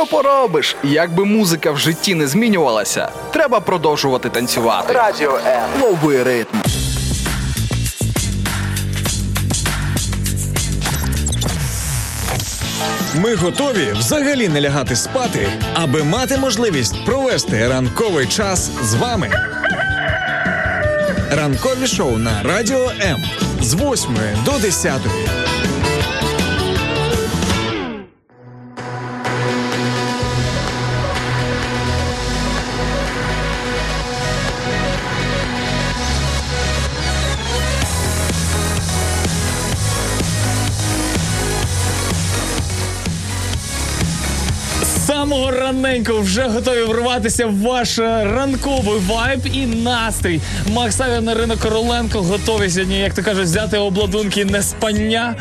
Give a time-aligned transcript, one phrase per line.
[0.00, 0.76] Що поробиш?
[0.84, 4.92] Якби музика в житті не змінювалася, треба продовжувати танцювати.
[4.92, 5.82] Радіо М.
[5.82, 6.58] Лови ритм.
[13.14, 19.30] Ми готові взагалі не лягати спати, аби мати можливість провести ранковий час з вами.
[21.30, 23.24] Ранкові шоу на Радіо М
[23.60, 24.92] з 8 до 10.
[45.90, 50.40] Раненько вже готові врватися в ваш е, ранковий вайб і настрій.
[50.72, 55.34] Макс Авіан, Ірина Короленко готові сьогодні, як то кажуть, взяти обладунки неспання.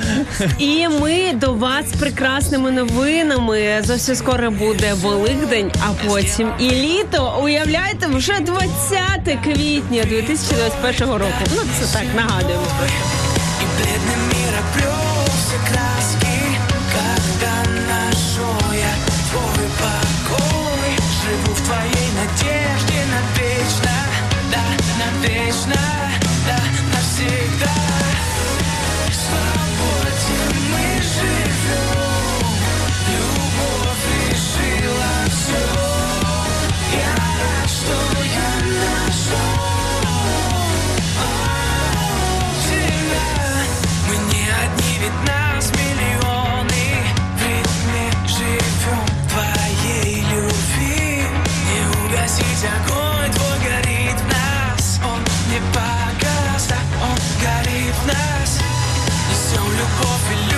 [0.57, 3.81] І ми до вас з прекрасними новинами.
[3.83, 7.39] Зовсім скоро буде Великдень, а потім і літо.
[7.43, 8.65] Уявляєте, вже 20
[9.43, 11.43] квітня 2021 року.
[11.55, 12.65] Ну це так нагадуємо.
[13.61, 14.88] И бледный мир
[25.29, 25.98] Krishna.
[60.01, 60.48] coffee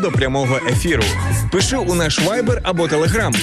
[0.00, 1.02] до прямого ефіру.
[1.52, 3.36] Пиши у наш Viber або Telegram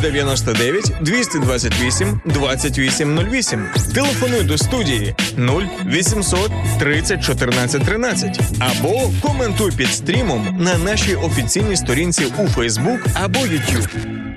[0.00, 3.68] 099 228 2808.
[3.94, 12.24] Телефонуй до студії 0800 30 14 13 або коментуй під стрімом на нашій офіційній сторінці
[12.38, 13.88] у Facebook або YouTube.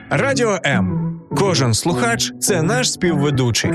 [0.10, 1.04] Радіо М.
[1.38, 3.72] Кожен слухач це наш співведучий.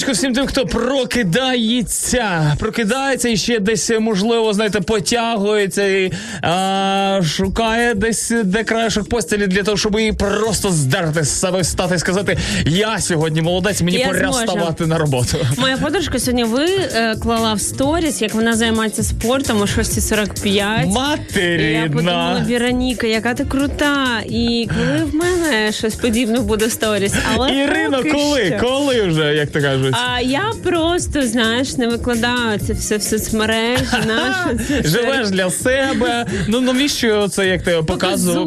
[0.00, 2.56] Раночку, всім тим, хто прокидається.
[2.58, 6.12] Прокидається і ще десь, можливо, знаєте, потягується і
[6.42, 11.94] а, шукає десь де краєшок постелі для того, щоб її просто здерти з себе встати
[11.94, 14.46] і сказати: Я сьогодні молодець, мені Я пора зможу».
[14.46, 15.36] ставати на роботу.
[15.58, 20.46] Моя подружка сьогодні виклала в сторіс, як вона займається спортом о 6.45.
[20.46, 22.44] І Я Мати подумала.
[22.48, 24.06] Віроніка, яка ти крута.
[24.26, 27.12] І коли в мене щось подібне буде в сторіс.
[27.34, 27.48] Але
[27.90, 28.46] поки коли?
[28.46, 28.58] що.
[28.60, 29.89] Коли вже, як то кажуть?
[29.92, 33.84] А я просто, знаєш, не викладаю це все в соцмережі.
[34.06, 34.82] Наше.
[34.84, 36.26] Живеш для себе.
[36.48, 38.44] Ну навіщо це як ти показував?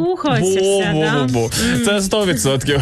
[1.84, 2.80] Це 100%.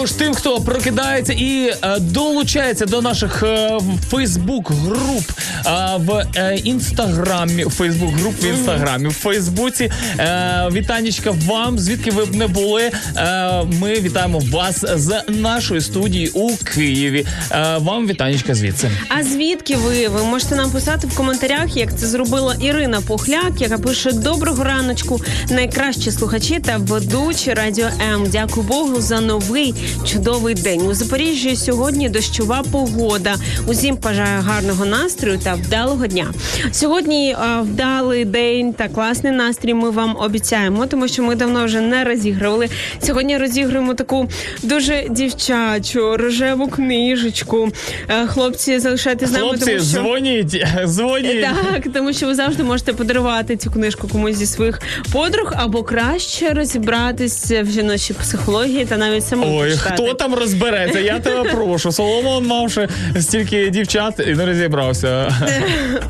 [0.00, 3.78] Також тим, хто прокидається і е, долучається до наших е,
[4.10, 5.24] Фейсбук груп
[5.66, 7.64] е, в е, інстаграмі.
[7.64, 9.90] Фейсбук груп в інстаграмі, в Фейсбуці.
[10.18, 12.90] Е, вітанічка вам, звідки ви б не були.
[13.16, 17.26] Е, ми вітаємо вас з нашої студії у Києві.
[17.52, 18.90] Е, вам вітанічка звідси.
[19.08, 20.08] А звідки ви?
[20.08, 25.20] Ви можете нам писати в коментарях, як це зробила Ірина Пухляк, яка пише Доброго раночку,
[25.50, 28.26] найкращі слухачі та ведучі радіо М.
[28.30, 29.74] Дякую Богу за новий
[30.06, 30.80] чудовий день.
[30.82, 33.36] У Запоріжжі сьогодні дощова погода.
[33.66, 36.26] Усім бажаю гарного настрою та вдалого дня.
[36.72, 39.74] Сьогодні а, вдалий день та класний настрій.
[39.74, 42.68] Ми вам обіцяємо, тому що ми давно вже не розігрували.
[43.02, 44.28] Сьогодні розігруємо таку
[44.62, 47.68] дуже дівчачу рожеву книжечку.
[48.08, 51.42] Е, Хлопці, залишайтесь з нами, Хлопці, тому що дзвоніть, дзвоніть.
[51.42, 54.80] так, тому що ви завжди можете подарувати цю книжку комусь зі своїх
[55.12, 61.00] подруг, або краще розібратися в жіночій психології та навіть самому Ой, хто там розбереться?
[61.00, 61.92] Я тебе прошу.
[61.92, 62.88] Соломон мавши
[63.20, 65.34] стільки дівчат і не розібрався.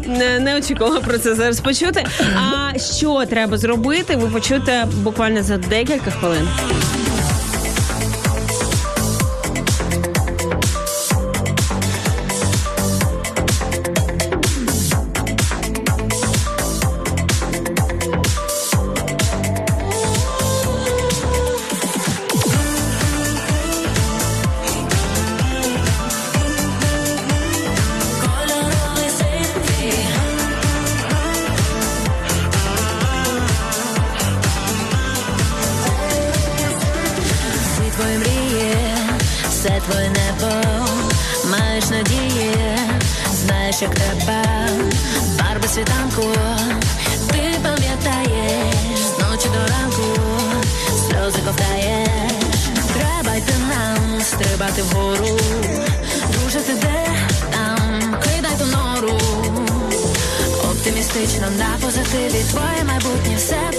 [0.06, 2.04] не, не очікувала про це зараз почути.
[2.36, 4.16] А що треба зробити?
[4.16, 6.48] Ви почуєте буквально за декілька хвилин.
[43.82, 44.42] Як треба,
[45.38, 46.22] барви світанку,
[47.32, 50.20] ти пам'ятаєш, ночі до ранку,
[50.88, 52.32] сльози ковтаєш,
[52.94, 55.38] треба йти нам, стрибати вгору,
[56.32, 57.06] дружити де?
[57.50, 59.18] Там, кидай ту нору,
[60.70, 63.78] оптимістично на позитиві, твоє майбутнє все в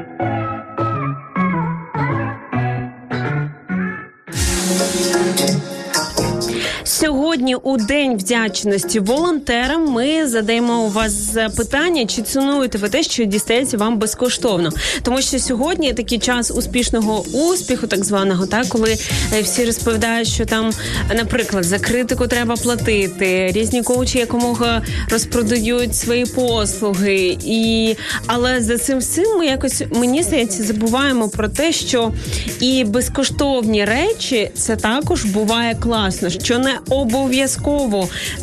[7.71, 13.77] У день вдячності волонтерам ми задаємо у вас запитання, чи цінуєте ви те, що дістається
[13.77, 14.69] вам безкоштовно,
[15.03, 18.97] тому що сьогодні такий час успішного успіху, так званого, так коли
[19.33, 20.71] е, всі розповідають, що там,
[21.15, 27.95] наприклад, за критику треба платити, різні коучі якомога розпродають свої послуги, і
[28.27, 32.11] але за цим всім ми якось мені здається забуваємо про те, що
[32.59, 37.60] і безкоштовні речі це також буває класно, що не обов'язково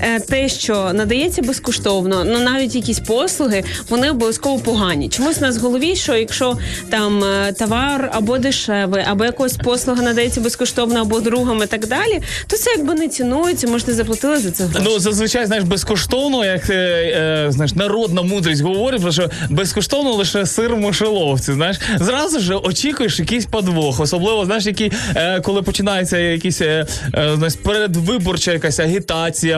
[0.01, 5.09] е, те, що надається безкоштовно, ну навіть якісь послуги, вони обов'язково погані.
[5.09, 6.59] Чомусь у нас в голові, що якщо
[6.91, 12.21] там е, товар або дешевий, або якась послуга надається безкоштовно, або другом і так далі,
[12.47, 14.87] то це якби не цінується, може, не заплатили за це гроші.
[14.91, 20.47] Ну, зазвичай, знаєш, безкоштовно, як е, е, знаєш, народна мудрість говорить, про що безкоштовно лише
[20.47, 21.53] сир в мишеловці.
[21.53, 27.55] Знаєш, зразу ж очікуєш якийсь подвох, особливо знаєш, які е, коли починається якісь е, знаєш,
[27.63, 29.08] передвиборча якась агітація,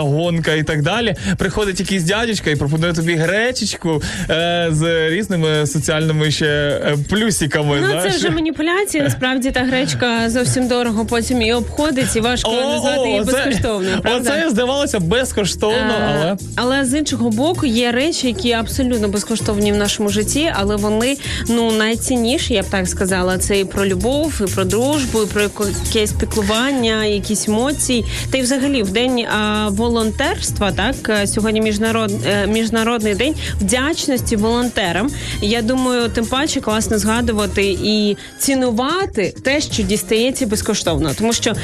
[0.01, 1.15] гонка і так далі.
[1.39, 7.79] Приходить якийсь дядечка і пропонує тобі гречечку е, з різними соціальними ще е, плюсиками.
[7.81, 8.13] Ну, знаєш.
[8.13, 9.03] це вже маніпуляції.
[9.03, 14.01] Насправді та гречка зовсім дорого потім і обходить, і важко назвати її безкоштовною.
[14.05, 19.77] Оце здавалося безкоштовно, Е, але але з іншого боку є речі, які абсолютно безкоштовні в
[19.77, 21.17] нашому житті, але вони
[21.49, 23.39] ну найцінніші, я б так сказала.
[23.39, 25.43] Це і про любов, і про дружбу, і про
[25.87, 28.05] якесь піклування, якісь емоції.
[28.31, 29.40] Та й взагалі в день а,
[29.71, 35.11] волонтерства, так е, сьогодні міжнарод, е, міжнародний день вдячності волонтерам.
[35.41, 41.55] Я думаю, тим паче класно згадувати і цінувати те, що дістається безкоштовно, тому що е,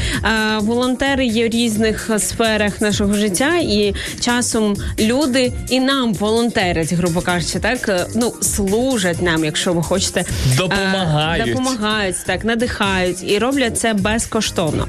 [0.61, 7.59] волонтери є в різних сферах нашого життя, і часом люди і нам волонтерять, грубо кажучи,
[7.59, 11.47] так ну служать нам, якщо ви хочете, е, Допомагають.
[11.49, 14.87] допомагають, так надихають і роблять це безкоштовно.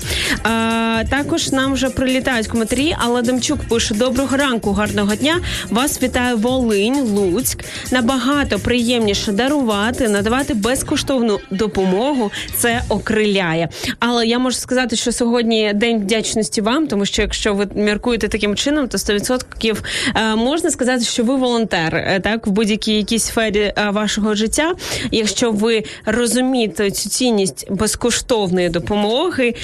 [1.10, 2.77] Також нам вже прилітають коментарі.
[2.78, 5.42] Алла Демчук пише: Доброго ранку, гарного дня.
[5.70, 7.64] Вас вітає Волинь, Луцьк.
[7.92, 12.32] Набагато приємніше дарувати, надавати безкоштовну допомогу.
[12.56, 13.70] Це окриляє.
[14.00, 18.56] Але я можу сказати, що сьогодні день вдячності вам, тому що якщо ви міркуєте таким
[18.56, 19.78] чином, то 100%
[20.16, 24.74] е, можна сказати, що ви волонтер, е, так в будь-якій якійсь сфері е, вашого життя.
[25.12, 29.56] Якщо ви розумієте цю цінність безкоштовної допомоги,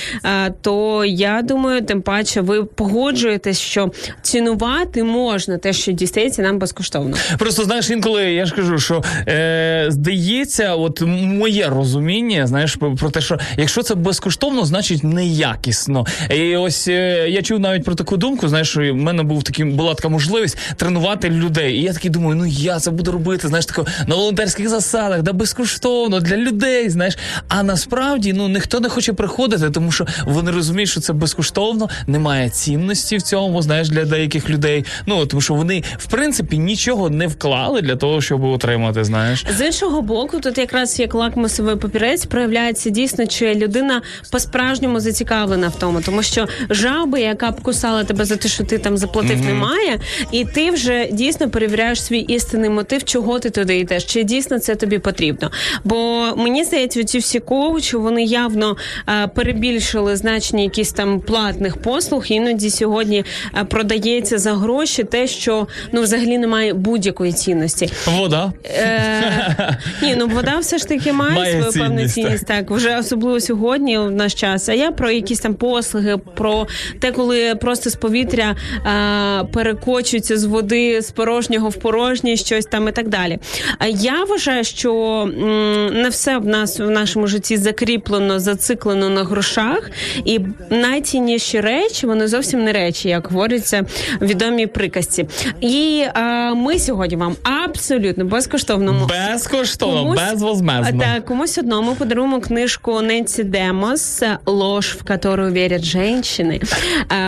[0.61, 2.63] то я думаю, тим паче ви
[3.03, 3.91] погоджуєтесь, що
[4.21, 7.15] цінувати можна те, що дістається нам безкоштовно.
[7.37, 13.21] Просто знаєш, інколи я ж кажу, що е, здається, от моє розуміння, знаєш, про, те,
[13.21, 16.05] що якщо це безкоштовно, значить неякісно.
[16.29, 18.47] І ось е, я чув навіть про таку думку.
[18.47, 21.75] Знаєш, що в мене був такий, була така можливість тренувати людей.
[21.75, 25.33] І я такий думаю, ну я це буду робити, знаєш, тако на волонтерських засадах, да
[25.33, 26.89] безкоштовно для людей.
[26.89, 27.17] Знаєш,
[27.47, 32.49] а насправді ну ніхто не хоче приходити, тому що вони розуміють, що це безкоштовно, немає
[32.49, 34.85] цінності в цьому, знаєш, для деяких людей.
[35.05, 39.03] Ну тому що вони в принципі нічого не вклали для того, щоб отримати.
[39.03, 45.67] Знаєш, З іншого боку, тут якраз як лакмусовий папірець проявляється дійсно, чи людина по-справжньому зацікавлена
[45.67, 49.41] в тому, тому що жаби, яка б кусала тебе за те, що ти там заплатив,
[49.41, 49.99] немає,
[50.31, 54.75] і ти вже дійсно перевіряєш свій істинний мотив, чого ти туди йдеш, чи дійсно це
[54.75, 55.51] тобі потрібно.
[55.83, 58.77] Бо мені здається, ці всі коучі вони явно
[59.09, 62.25] е, перебільшили значення якісь там платних послуг.
[62.27, 63.25] Іноді сьогодні
[63.57, 67.89] е, продається за гроші те, що ну взагалі не має будь-якої цінності.
[68.07, 68.53] вода.
[68.65, 72.45] Е, ні, ну вода все ж таки має, Має свою певну цінність, цінність.
[72.45, 74.69] Так, вже особливо сьогодні в наш час.
[74.69, 76.67] А я про якісь там послуги, про
[76.99, 82.87] те, коли просто з повітря е, перекочується з води з порожнього в порожнє, щось там
[82.87, 83.39] і так далі.
[83.79, 89.23] А я вважаю, що м, не все в нас в нашому житті закріплено, зациклено на
[89.23, 89.91] грошах,
[90.25, 90.39] і
[90.69, 93.85] найцінніші речі вони зовсім не речі, як говориться
[94.21, 95.25] в відомій приказці.
[95.61, 101.01] І е, ми сьогодні вам абсолютно безкоштовно Безкоштовно, безвозмездно.
[101.01, 106.61] Так, комусь одному подаруємо книжку Ненсі Демос Лож, в которую вірять жінки.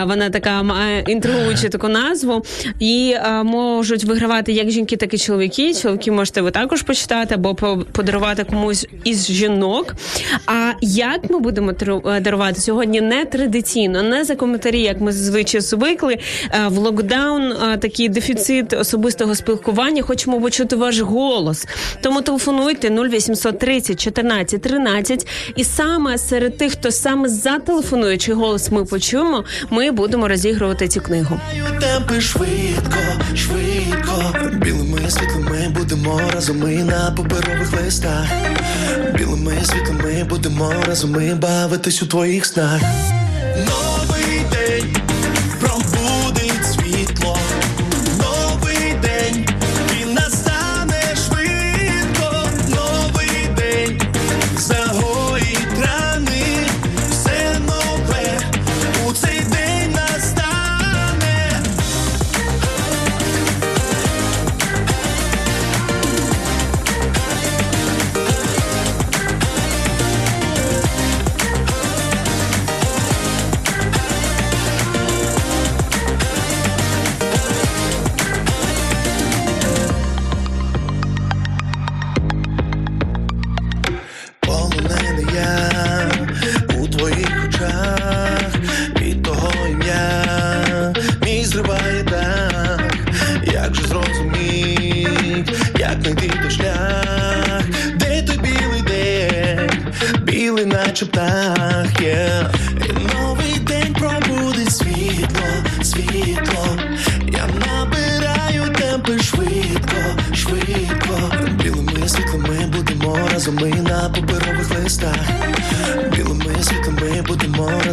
[0.06, 2.42] Вона така має інтригуючу таку назву.
[2.80, 5.74] І е, можуть вигравати як жінки, так і чоловіки.
[5.74, 7.54] Чоловіки можете ви також почитати або
[7.92, 9.94] подарувати комусь із жінок.
[10.46, 11.72] А як ми будемо
[12.06, 16.18] е, дарувати сьогодні не традиційно, не за коментарі, як ми зазвичай звикли.
[16.54, 20.02] Е, В локдаун е, такий дефіцит особистого спілкування.
[20.02, 21.66] Хочемо почути ваш голос.
[22.00, 25.26] Тому телефонуйте 0800 30 14 13.
[25.56, 31.00] І саме серед тих, хто саме зателефонує, чий голос ми почуємо, ми будемо розігрувати цю
[31.00, 31.40] книгу.
[31.80, 32.98] Темпи швидко,
[33.34, 34.34] швидко.
[34.52, 38.26] Білими світлими будемо разом ми на паперових листах.
[39.14, 42.80] Білими світлими будемо разом ми бавитись у твоїх снах.
[43.56, 44.25] Новий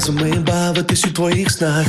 [0.04, 1.86] разом ми бавитись у твоїх снах.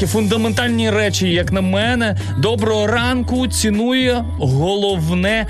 [0.00, 2.16] Такі фундаментальні речі, як на мене.
[2.38, 5.46] Доброго ранку цінує головне,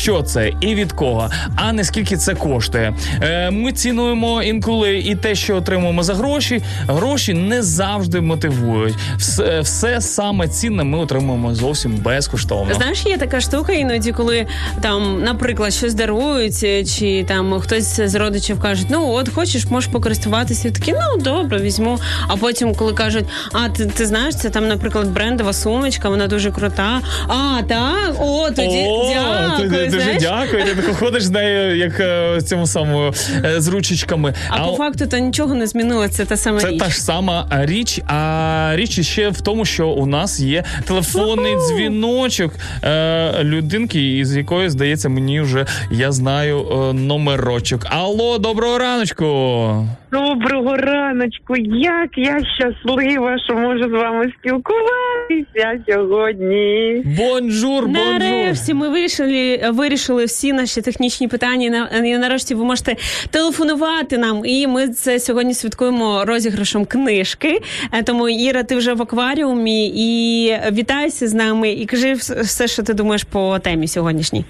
[0.00, 2.94] що це і від кого, а не скільки це коштує.
[3.22, 6.62] Е, ми цінуємо інколи і те, що отримуємо за гроші.
[6.88, 8.94] Гроші не завжди мотивують.
[9.18, 12.74] Все, все саме цінне ми отримуємо зовсім безкоштовно.
[12.74, 14.46] Знаєш, є така штука іноді, коли
[14.82, 19.90] там, наприклад, щось дарують, е, чи там хтось з родичів кажуть, ну от хочеш, можеш
[19.92, 20.68] покористуватися.
[20.68, 21.98] І такі, ну добре, візьму.
[22.28, 26.50] А потім, коли кажуть, а ти, ти знаєш, це там, наприклад, брендова сумочка, вона дуже
[26.50, 27.00] крута.
[27.28, 29.89] А, так, о, тоді О, дякую.
[29.90, 30.64] Дуже дякую.
[30.64, 33.12] Ти тако ходиш з нею, як е, цьому самому
[33.44, 34.34] е, з ручечками.
[34.48, 36.78] А по факту то нічого не змінилося, це та сама Це річ.
[36.80, 38.00] та ж сама річ.
[38.06, 42.52] А річ ще в тому, що у нас є телефонний дзвіночок
[42.84, 47.86] е, людинки, із якої, здається, мені вже я знаю е, номерочок.
[47.90, 49.86] Алло, доброго раночку.
[50.12, 51.56] Доброго раночку.
[51.76, 57.02] Як я щаслива, що можу з вами спілкуватися сьогодні.
[57.04, 57.88] Бонжур, бонжур.
[57.88, 61.66] Нарешті ми вирішили, вирішили всі наші технічні питання.
[61.66, 62.96] і на- нарешті ви можете
[63.30, 64.42] телефонувати нам.
[64.44, 67.60] І ми це сьогодні святкуємо розіграшем книжки.
[67.92, 72.82] Е, Тому Іра, ти вже в акваріумі і вітайся з нами і кажи все, що
[72.82, 74.44] ти думаєш по темі сьогоднішній.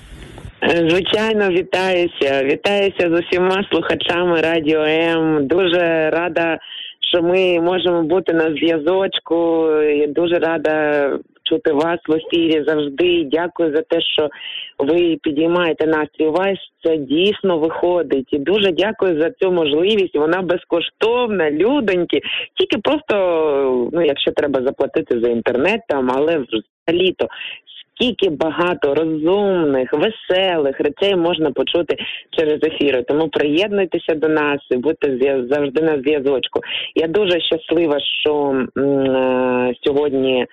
[0.68, 2.44] Звичайно, вітаюся.
[2.44, 5.46] Вітаюся з усіма слухачами Радіо М.
[5.46, 6.58] Дуже рада,
[7.12, 9.70] що ми можемо бути на зв'язочку.
[9.82, 11.10] І Дуже рада
[11.42, 13.28] чути вас в ефірі завжди.
[13.32, 14.28] Дякую за те, що
[14.78, 16.26] ви підіймаєте настрій.
[16.26, 18.28] У вас це дійсно виходить.
[18.32, 20.16] І дуже дякую за цю можливість.
[20.16, 22.20] Вона безкоштовна, людоньки.
[22.54, 27.14] Тільки просто, ну, якщо треба заплатити за інтернет там, але взагалі
[28.00, 31.96] то скільки багато розумних, веселих речей можна почути
[32.30, 33.02] через ефіри.
[33.02, 35.18] Тому приєднуйтеся до нас і будьте
[35.50, 36.60] завжди на зв'язочку.
[36.94, 40.46] Я дуже щаслива, що е, сьогодні.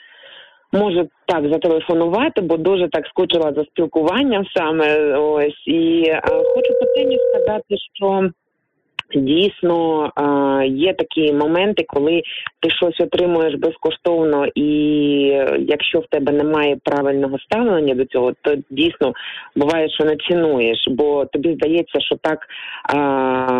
[0.73, 6.85] Можу так зателефонувати, бо дуже так скучила за спілкуванням саме ось і е, хочу по
[6.95, 8.29] темі сказати, що
[9.15, 10.11] дійсно
[10.65, 12.21] є такі моменти, коли
[12.59, 14.69] ти щось отримуєш безкоштовно, і
[15.59, 19.13] якщо в тебе немає правильного ставлення до цього, то дійсно
[19.55, 22.39] буває, що не цінуєш, бо тобі здається, що так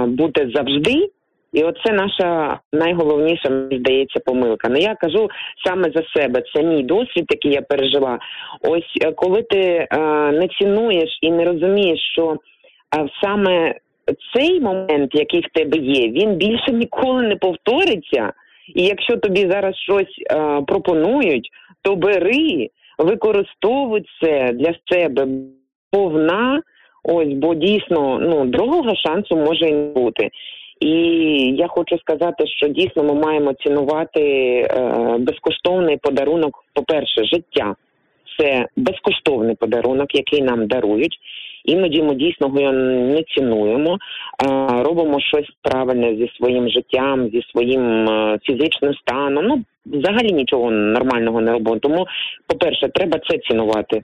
[0.07, 1.10] буде завжди.
[1.53, 4.69] І оце наша найголовніша, мені здається, помилка.
[4.69, 5.29] Ну я кажу
[5.65, 6.43] саме за себе.
[6.53, 8.19] Це мій досвід, який я пережила.
[8.62, 9.88] Ось е, коли ти е,
[10.31, 12.38] не цінуєш і не розумієш, що
[12.97, 13.75] е, саме
[14.34, 18.34] цей момент, який в тебе є, він більше ніколи не повториться.
[18.76, 21.50] І якщо тобі зараз щось е, пропонують,
[21.82, 25.28] то бери, використовуй це для себе
[25.91, 26.62] повна.
[27.04, 30.30] Ось, бо дійсно ну другого шансу може і не бути.
[30.80, 30.91] І
[31.58, 34.67] я хочу сказати, що дійсно ми маємо цінувати е,
[35.20, 36.65] безкоштовний подарунок.
[36.74, 37.76] По-перше, життя
[38.39, 41.17] це безкоштовний подарунок, який нам дарують.
[41.67, 43.97] Іноді ми дійсно його не цінуємо,
[44.69, 49.45] робимо щось правильне зі своїм життям, зі своїм е, фізичним станом.
[49.45, 51.80] Ну взагалі нічого нормального не робимо.
[51.80, 52.06] Тому,
[52.47, 54.01] по-перше, треба це цінувати.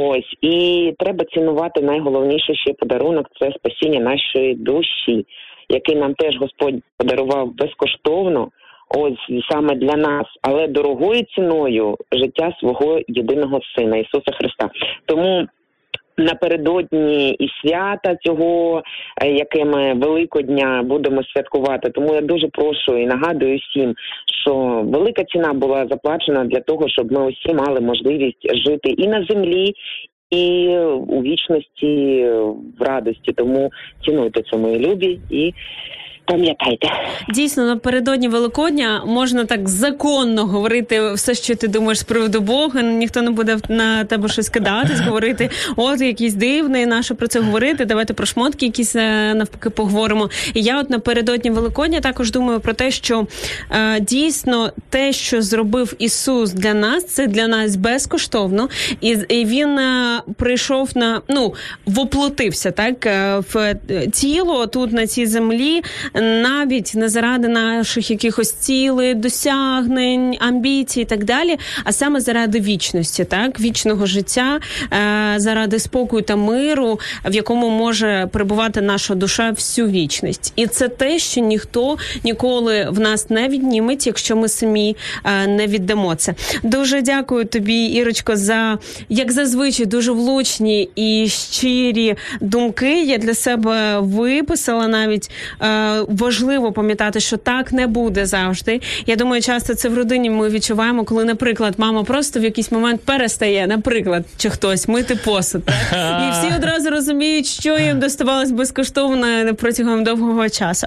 [0.00, 5.26] Ось і треба цінувати найголовніший ще подарунок це спасіння нашої душі,
[5.68, 8.48] який нам теж Господь подарував безкоштовно.
[8.98, 14.70] Ось саме для нас, але дорогою ціною життя свого єдиного сина Ісуса Христа.
[15.06, 15.46] Тому
[16.16, 18.82] напередодні і свята цього,
[19.22, 21.90] е, яке ми Великодня будемо святкувати.
[21.90, 23.94] Тому я дуже прошу і нагадую всім,
[24.42, 29.24] що велика ціна була заплачена для того, щоб ми усі мали можливість жити і на
[29.24, 29.72] землі.
[30.30, 30.68] І
[31.08, 32.24] у вічності
[32.78, 33.70] в радості, тому
[34.06, 35.54] цінуйте це мої любі і
[36.24, 36.88] пам'ятайте.
[37.34, 42.82] Дійсно, напередодні Великодня можна так законно говорити все, що ти думаєш з приводу Бога.
[42.82, 47.84] Ніхто не буде на тебе щось кидатись, говорити, от якийсь дивний, наше про це говорити.
[47.84, 50.30] Давайте про шмотки якісь е, навпаки поговоримо.
[50.54, 53.26] І я, от напередодні Великодня, також думаю про те, що
[53.70, 58.68] е, дійсно те, що зробив Ісус для нас, це для нас безкоштовно,
[59.00, 61.54] і, і він е, прийшов на ну
[61.86, 63.56] воплотився так е, в
[63.90, 65.82] е, тіло тут на цій землі
[66.14, 73.24] навіть не заради наших якихось цілей, досягнень, амбіцій і так далі, а саме заради вічності,
[73.24, 74.60] так вічного життя,
[74.92, 80.88] е, заради спокою та миру, в якому може перебувати наша душа всю вічність, і це
[80.88, 86.34] те, що ніхто ніколи в нас не відніметь, якщо ми самі е, не віддамо це.
[86.62, 93.04] Дуже дякую тобі, Ірочко, за як зазвичай дуже влучні і щирі думки.
[93.04, 95.30] Я для себе виписала навіть.
[95.62, 98.80] Е, важливо пам'ятати, що так не буде завжди.
[99.06, 103.00] Я думаю, часто це в родині ми відчуваємо, коли, наприклад, мама просто в якийсь момент
[103.00, 105.62] перестає, наприклад, чи хтось мити посуд.
[105.90, 106.22] Так?
[106.28, 110.86] І всі одразу розуміють, що їм доставалось безкоштовно протягом довгого часу.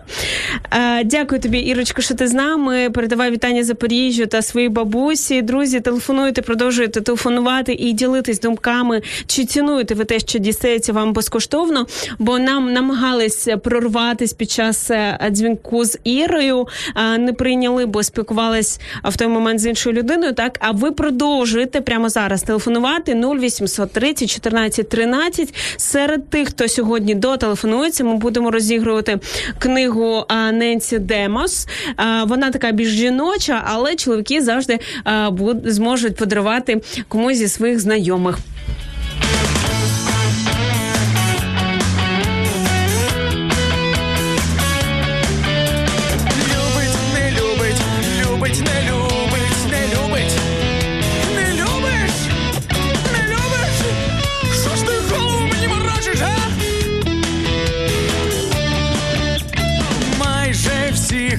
[0.71, 2.89] Е, дякую тобі, Ірочко, що ти з нами.
[2.89, 5.41] Передавай вітання Запоріжжю та своїй бабусі.
[5.41, 11.87] Друзі, телефонуйте, продовжуйте телефонувати і ділитись думками, чи цінуєте ви те, що дістається вам безкоштовно,
[12.19, 18.79] бо нам намагались прорватись під час е, дзвінку з Ірою, е, не прийняли, бо спілкувались
[19.05, 20.33] е, в той момент з іншою людиною.
[20.33, 25.53] Так, а ви продовжуєте прямо зараз телефонувати 0800 30 14 13.
[25.77, 29.19] Серед тих, хто сьогодні дотелефонується, ми будемо розігрувати
[29.59, 31.67] книгу е, Ненсі Демос.
[31.99, 35.31] Е, Вона така більш жіноча, але чоловіки завжди е,
[35.65, 38.37] зможуть подарувати комусь зі своїх знайомих.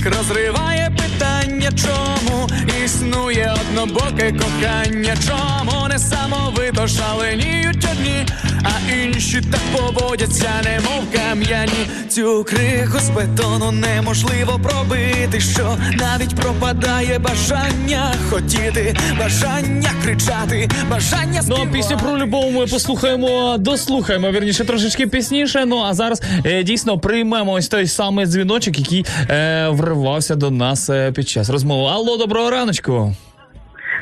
[0.08, 2.48] Розриває питання, чому
[2.84, 8.26] існує однобоке кохання, чому несамовито шаленіють одні,
[8.66, 11.86] а інші так поводяться, немов кам'яні.
[12.08, 21.56] Цю криху з бетону неможливо пробити, що навіть пропадає бажання хотіти, бажання кричати, бажання Ну,
[21.62, 25.64] а пісню про любов ми послухаємо, дослухаємо, вірніше, трошечки пізніше.
[25.66, 30.90] Ну а зараз е, дійсно приймемо ось той самий дзвіночок, який е, вривався до нас
[30.90, 31.90] е, під час розмови.
[31.90, 33.14] Алло, доброго раночку.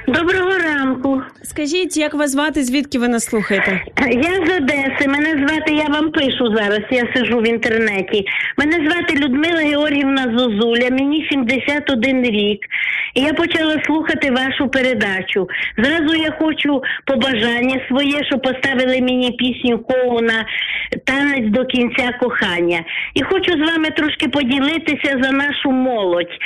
[0.07, 1.23] Доброго ранку.
[1.43, 3.81] Скажіть, як вас звати, звідки ви нас слухаєте?
[4.11, 5.09] Я з Одеси.
[5.09, 8.27] Мене звати, я вам пишу зараз, я сижу в інтернеті.
[8.59, 12.61] Мене звати Людмила Георгівна Зозуля, мені 71 рік.
[13.15, 15.49] І я почала слухати вашу передачу.
[15.79, 20.47] Зразу я хочу побажання своє, що поставили мені пісню Коуна
[21.05, 22.85] Танець до кінця кохання.
[23.15, 26.39] І хочу з вами трошки поділитися за нашу молодь.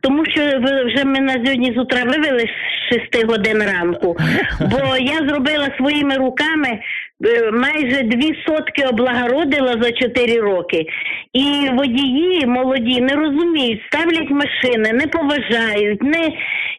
[0.00, 4.16] Тому що ви вже мене сьогодні з утра вивели з 6 годин ранку.
[4.60, 6.80] Бо я зробила своїми руками
[7.52, 10.86] майже дві сотки облагородила за 4 роки.
[11.32, 16.28] І водії молоді не розуміють, ставлять машини, не поважають, не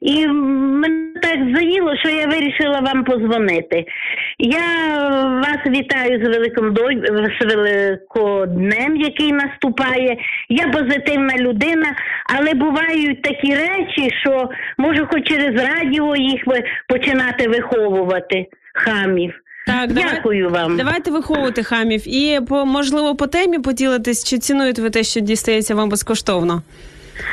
[0.02, 3.86] і мене так заїло, що я вирішила вам позвонити.
[4.40, 6.90] Я е, вас вітаю з великим до-
[7.42, 10.18] з великоднем, який наступає.
[10.50, 11.96] Я позитивна людина,
[12.36, 16.42] але бувають такі речі, що можу хоч через радіо їх
[16.88, 19.34] починати виховувати хамів.
[19.68, 20.78] Так, Дякую вам.
[20.78, 25.76] Давайте виховувати хамів і по можливо по темі поділитись, чи цінуєте ви те, що дістається
[25.76, 26.62] вам безкоштовно?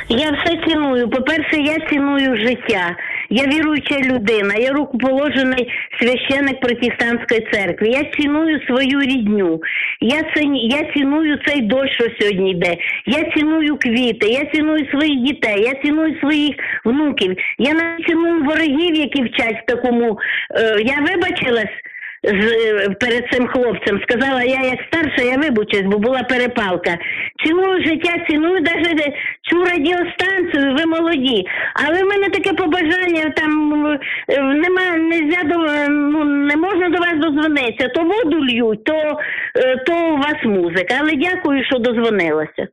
[0.08, 1.10] Я все ціную.
[1.10, 2.96] По-перше, я ціную життя.
[3.30, 7.88] Я віруюча людина, я рукоположений священик протестантської церкви.
[7.88, 9.60] Я ціную свою рідню.
[10.00, 12.76] Я ціні, я ціную цей дощ, що сьогодні йде.
[13.06, 17.36] Я ціную квіти, я ціную своїх дітей, я ціную своїх внуків.
[17.58, 20.18] Я навіть ціную ворогів, які вчать в такому.
[20.54, 21.74] Е, я вибачилась.
[22.22, 26.98] З е, перед цим хлопцем сказала, я як старша, я вибачусь, бо була перепалка.
[27.44, 29.14] Ціную життя, ціную навіть
[29.50, 31.46] цю радіостанцію, ви молоді.
[31.74, 33.86] Але в мене таке побажання там
[34.28, 35.56] е, нема, нельзя до
[35.88, 37.88] ну не можна до вас дозвонитися.
[37.88, 39.18] То воду льють, то,
[39.56, 40.94] е, то у вас музика.
[41.00, 42.68] Але дякую, що дозвонилася.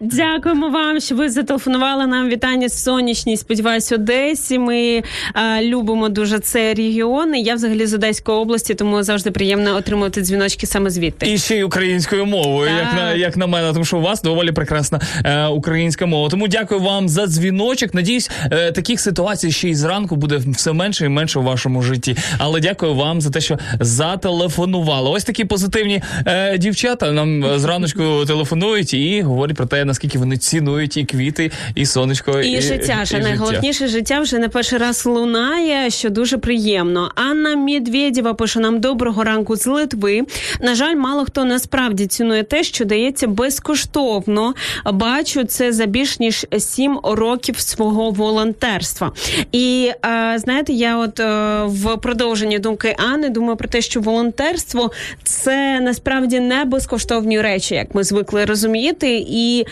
[0.00, 2.28] Дякуємо вам, що ви зателефонували нам.
[2.28, 3.36] Вітання з сонячній.
[3.36, 4.58] Сподіваюсь, Одесі.
[4.58, 7.34] Ми а, любимо дуже цей регіон.
[7.34, 11.32] І Я взагалі з Одеської області, тому завжди приємно отримувати дзвіночки саме звідти.
[11.32, 12.78] І ще й українською мовою, Так.
[12.84, 16.28] як на як на мене, тому що у вас доволі прекрасна е, українська мова.
[16.28, 17.94] Тому дякую вам за дзвіночок.
[17.94, 22.16] Надіюсь, е, таких ситуацій ще й зранку буде все менше і менше у вашому житті.
[22.38, 25.10] Але дякую вам за те, що зателефонували.
[25.10, 30.36] Ось такі позитивні е, дівчата нам е, зраночку телефонують і говорять про те, наскільки вони
[30.36, 35.90] цінують і квіти, і сонечко, І життя ж найголовніше життя вже не перший раз лунає,
[35.90, 37.12] що дуже приємно.
[37.14, 40.22] Анна Медведєва пише нам доброго ранку з Литви.
[40.60, 44.54] На жаль, мало хто насправді цінує те, що дається безкоштовно.
[44.92, 49.12] Бачу це за більш ніж сім років свого волонтерства.
[49.52, 54.90] І е, знаєте, я от е, в продовженні думки Анни думаю про те, що волонтерство
[55.24, 59.66] це насправді не безкоштовні речі, як ми звикли розуміти, і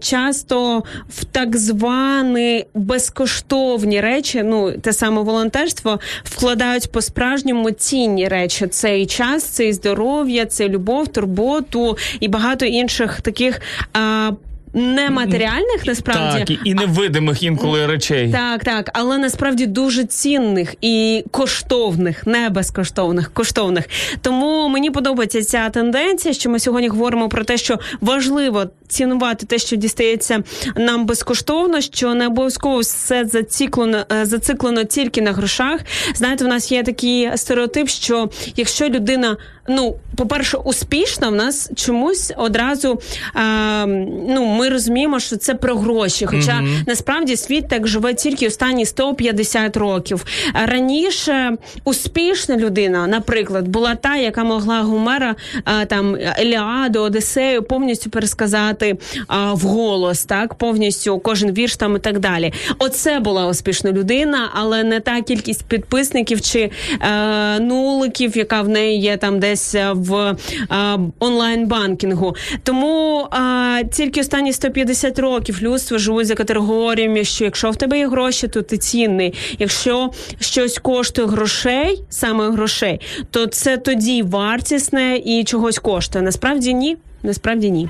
[0.00, 8.66] часто в так звані безкоштовні речі, ну те саме волонтерство, вкладають по справжньому цінні речі.
[8.66, 13.60] Це і час, це і здоров'я, це любов, турботу і багато інших таких.
[13.96, 14.32] Е,
[14.74, 18.32] Нематеріальних насправді Так, і, і невидимих інколи речей.
[18.32, 23.84] так, так, але насправді дуже цінних і коштовних, не безкоштовних, коштовних.
[24.22, 29.58] Тому мені подобається ця тенденція, що ми сьогодні говоримо про те, що важливо цінувати те,
[29.58, 30.42] що дістається
[30.76, 35.80] нам безкоштовно, що не обов'язково все заціклено, е, зациклено тільки на грошах.
[36.14, 39.36] Знаєте, в нас є такий стереотип, що якщо людина,
[39.68, 43.00] ну, по-перше, успішна, в нас чомусь одразу
[43.34, 43.84] а,
[44.28, 46.26] ну, ми розуміємо, що це про гроші.
[46.26, 46.84] Хоча Мгм.
[46.86, 50.24] насправді світ так живе тільки останні 150 років.
[50.66, 58.83] Раніше успішна людина, наприклад, була та, яка могла Гомера а, там Еліаду, Одесею повністю пересказати
[59.26, 62.52] а, вголос, так повністю кожен вірш там і так далі.
[62.78, 66.70] Оце була успішна людина, але не та кількість підписників чи
[67.00, 70.36] е, нуликів, яка в неї є там десь е, в е,
[71.18, 72.36] онлайн-банкінгу.
[72.62, 78.08] Тому е, тільки останні 150 років людство живуть за категоріями, що якщо в тебе є
[78.08, 79.34] гроші, то ти цінний.
[79.58, 86.24] Якщо щось коштує грошей, саме грошей, то це тоді вартісне і чогось коштує.
[86.24, 86.96] Насправді ні.
[87.22, 87.88] Насправді ні.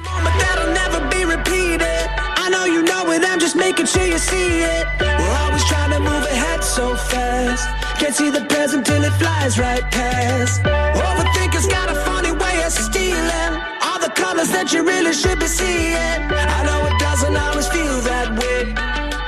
[3.45, 4.87] Just making sure you see it.
[4.99, 7.69] We're always trying to move ahead so fast.
[8.01, 10.63] Can't see the present till it flies right past.
[10.63, 13.53] Overthinkers got a funny way of stealing
[13.83, 16.21] all the colors that you really should be seeing.
[16.57, 18.73] I know it doesn't always feel that way,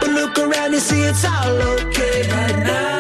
[0.01, 2.97] but look around, and see it's all okay right now.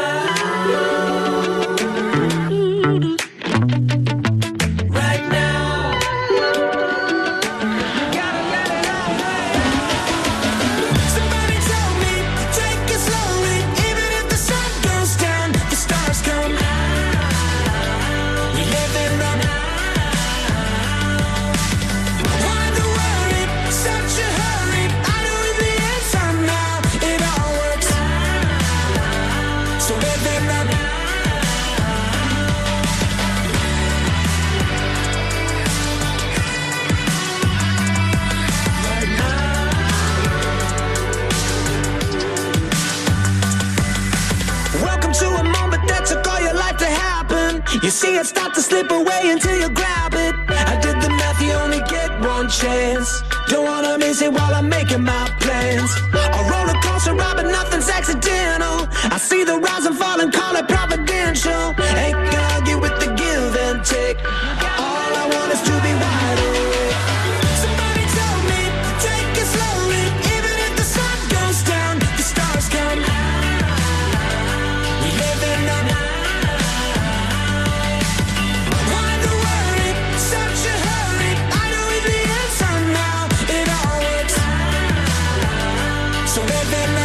[47.83, 50.35] You see it start to slip away until you grab it.
[50.49, 53.23] I did the math, you only get one chance.
[53.49, 55.91] Don't wanna miss it while I'm making my plans.
[56.15, 58.89] A roller coaster ride, but nothing's accidental.
[59.13, 61.75] I see the rise and fall and call it providential.
[61.97, 64.66] Ain't gonna argue with the give and take.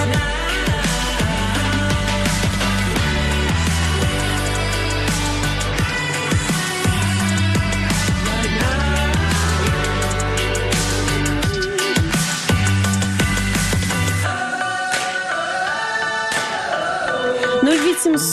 [0.06, 0.31] na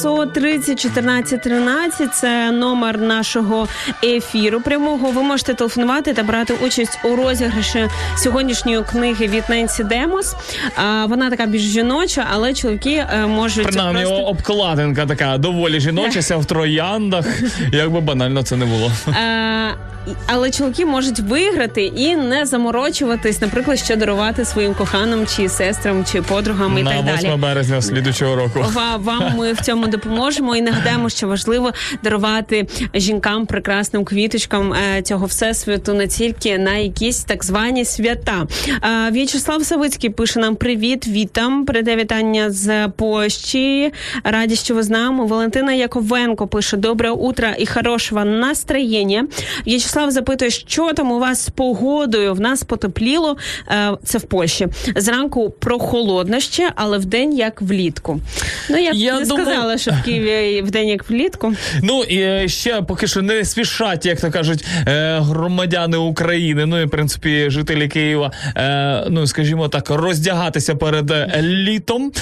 [0.04, 3.68] 0800 30 14 13– це номер нашого
[4.04, 5.10] ефіру прямого.
[5.10, 10.34] Ви можете телефонувати та брати участь у розіграші сьогоднішньої книги від Ненсі Демос.
[10.76, 14.24] А, Вона така більш жіноча, але чоловіки е, можуть Принаймні, просто...
[14.24, 17.26] обкладинка така доволі жіночася в трояндах.
[17.72, 18.92] Як би банально це не було.
[20.26, 26.22] Але чоловіки можуть виграти і не заморочуватись, наприклад, що дарувати своїм коханим, чи сестрам, чи
[26.22, 27.40] подругам і На так 8 далі.
[27.40, 28.64] березня слідучого року.
[28.72, 31.72] Ва- Вам ми в цьому допоможемо і нагадаємо, що важливо
[32.04, 38.46] дарувати жінкам, прекрасним квіточкам е, цього всесвіту не тільки на якісь так звані свята.
[39.06, 43.92] Е, В'ячеслав Савицький пише нам привіт, вітам, передає вітання з Польщі.
[44.24, 45.26] Раді, що ви з нами.
[45.26, 49.26] Валентина Яковенко пише добре утро і хорошого настроєння.
[49.66, 52.34] В'ячеслав запитує, що там у вас з погодою.
[52.34, 53.36] В нас потепліло.
[53.70, 54.68] Е, Це в Польщі.
[54.96, 58.20] Зранку прохолодно ще, але вдень як влітку.
[58.70, 61.54] Ну я, Я не думаю- сказала, що в Києві вдень як влітку.
[61.82, 66.66] Ну і е, ще поки що не спішать, як то кажуть, е, громадяни України.
[66.66, 68.32] Ну і в принципі жителі Києва.
[69.10, 72.12] Ну скажімо так, роздягатися перед літом.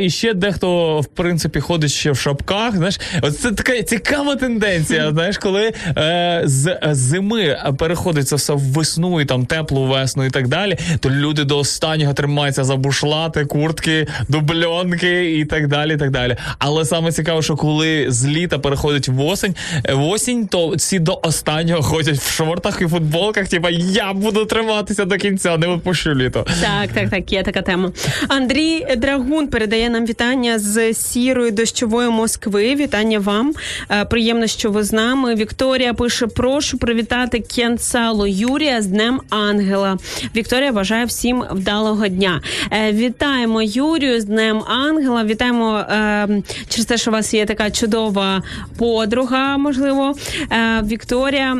[0.00, 2.76] І ще дехто в принципі ходить ще в шапках.
[2.76, 5.10] Знаєш, От це така цікава тенденція.
[5.12, 10.30] Знаєш, коли е, з зими переходить це все в весну і там теплу весну і
[10.30, 15.94] так далі, то люди до останнього тримаються за бушлати, куртки, дубльонки і так далі.
[15.94, 16.36] і так далі.
[16.58, 20.98] Але саме цікаво, що коли з літа переходить в осень, е, в осінь, то всі
[20.98, 23.48] до останнього ходять в шортах і футболках.
[23.48, 26.46] Типа я буду триматися до кінця, не випущу літо.
[26.60, 27.92] Так, так, так, є така тема.
[28.28, 32.74] Андрій Драгун передає нам вітання з сірої дощової Москви.
[32.74, 33.54] Вітання вам.
[33.90, 35.34] Е, Приємно, що ви з нами.
[35.34, 39.98] Вікторія пише: прошу привітати Кенсалу Юрія з Днем Ангела.
[40.36, 42.40] Вікторія бажає всім вдалого дня.
[42.70, 45.24] Е, Вітаємо Юрію з Днем Ангела.
[45.24, 46.28] Вітаємо е,
[46.68, 48.42] через те, що у вас є така чудова
[48.78, 50.14] подруга, можливо,
[50.52, 51.56] е, Вікторія.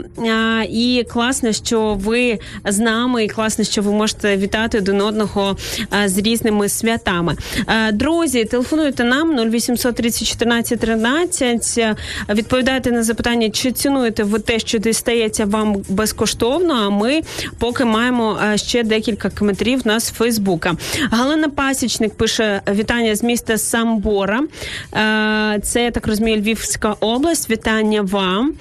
[0.70, 5.56] І класно, що ви з нами, і класно, що ви можете вітати один одного
[6.04, 7.36] з різними святами.
[7.92, 11.74] Друзі, телефонуйте нам 0800 30 14 13.
[11.78, 11.96] Е,
[12.34, 16.74] Відповідайте на запитання, чи цінуєте ви те, що дістається вам безкоштовно.
[16.74, 17.20] А ми
[17.58, 20.74] поки маємо е, ще декілька коментарів у нас з Фейсбука.
[21.10, 24.40] Галина Пасічник пише вітання з міста Самбора.
[24.94, 27.50] Е, Це я так розумію, Львівська область.
[27.50, 28.52] Вітання вам.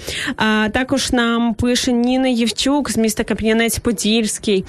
[0.72, 4.64] Також нам пише Ніна Євчук з міста Кам'янець-Подільський.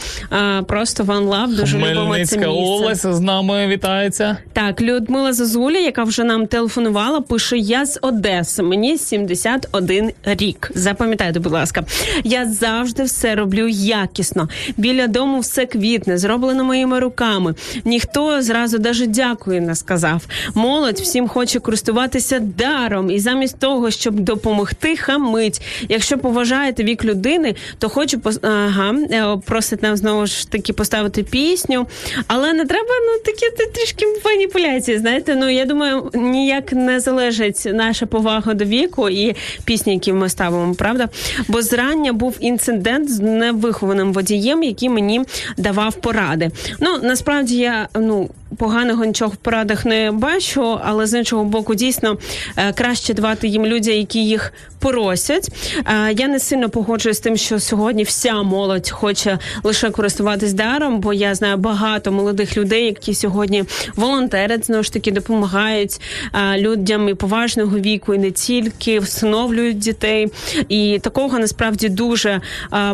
[0.66, 2.46] Просто One Love, дуже любимо це місце.
[2.46, 4.36] область з нами вітається.
[4.52, 10.70] Так, Людмила Зазуля, яка вже нам телефонувала, пише: Я з Одеси, мені 71 рік.
[10.74, 11.84] Запам'ятайте, будь ласка,
[12.24, 14.48] я завжди все роблю якісно.
[14.76, 17.54] Біля дому все квітне, зроблено моїми руками.
[17.84, 20.26] Ніхто зразу даже дякую не сказав.
[20.54, 25.62] Молодь всім хоче користуватися даром, і замість того, щоб допомогти, хамить.
[25.88, 28.38] Якщо поважаєте вік людини, то хочу пос...
[28.42, 31.86] ага, е, просить нам знову ж таки поставити пісню.
[32.26, 34.98] Але не треба ну такі трішки маніпуляції.
[34.98, 40.28] Знаєте, ну я думаю, ніяк не залежить наша повага до віку і пісні, які ми
[40.28, 41.08] ставимо, правда?
[41.48, 45.24] Бо зрання був інцидент з невихованим водієм, який мені
[45.56, 46.50] давав поради.
[46.80, 48.30] Ну насправді я ну.
[48.58, 52.18] Поганого нічого в порадах не бачу, але з іншого боку, дійсно
[52.56, 55.48] е, краще давати їм людям, які їх просять.
[55.86, 61.00] Е, Я не сильно погоджуюсь з тим, що сьогодні вся молодь хоче лише користуватись даром,
[61.00, 63.64] бо я знаю багато молодих людей, які сьогодні
[63.96, 66.00] волонтерять, знову ж таки допомагають
[66.34, 70.28] е, людям і поважного віку, і не тільки всиновлюють дітей.
[70.68, 72.40] І такого насправді дуже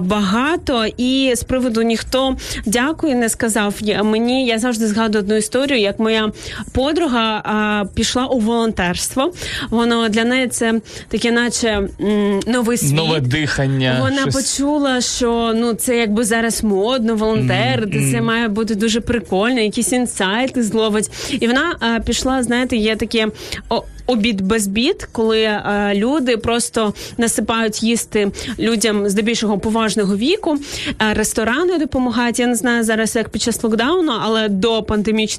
[0.00, 0.86] багато.
[0.96, 2.36] І з приводу ніхто
[2.66, 3.74] дякую не сказав.
[4.02, 6.32] Мені я завжди згадую одну історію, як моя
[6.72, 9.32] подруга а, пішла у волонтерство.
[9.70, 12.92] Воно для неї це таке, наче м, новий світ.
[12.94, 13.96] Нове дихання.
[14.01, 14.34] Вона щось.
[14.34, 20.62] почула, що ну це якби зараз модно, волонтерити, це має бути дуже прикольно, якісь інсайти
[20.62, 21.11] зловить.
[21.40, 23.28] І вона а, пішла, знаєте, є таке.
[23.68, 31.14] О, Обід без бід, коли е, люди просто насипають їсти людям здебільшого поважного віку, е,
[31.14, 32.38] ресторани допомагають.
[32.38, 34.82] Я не знаю зараз, як під час локдауну, але до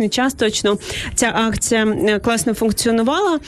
[0.01, 0.77] пандемічний час точно
[1.15, 3.39] ця акція е, класно функціонувала.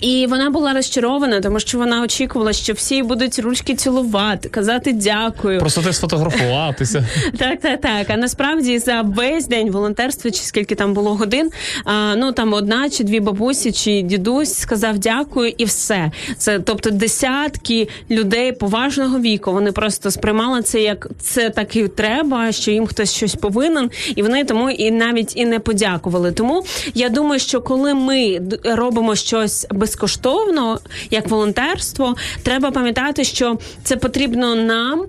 [0.00, 5.60] І вона була розчарована, тому що вона очікувала, що всі будуть ручки цілувати, казати дякую.
[5.60, 7.06] Просто ти сфотографуватися.
[7.38, 8.06] Так, так, так.
[8.10, 11.50] А насправді за весь день волонтерства, чи скільки там було годин,
[11.84, 16.10] а, ну там одна чи дві бабусі, чи дідусь сказав дякую, і все.
[16.36, 19.52] Це тобто десятки людей поважного віку.
[19.52, 24.22] Вони просто сприймали це як це так і треба, що їм хтось щось повинен, і
[24.22, 26.32] вони тому і навіть і не подякували.
[26.32, 30.78] Тому я думаю, що коли ми робимо щось безкоштовно,
[31.10, 35.06] як волонтерство, треба пам'ятати, що це потрібно нам,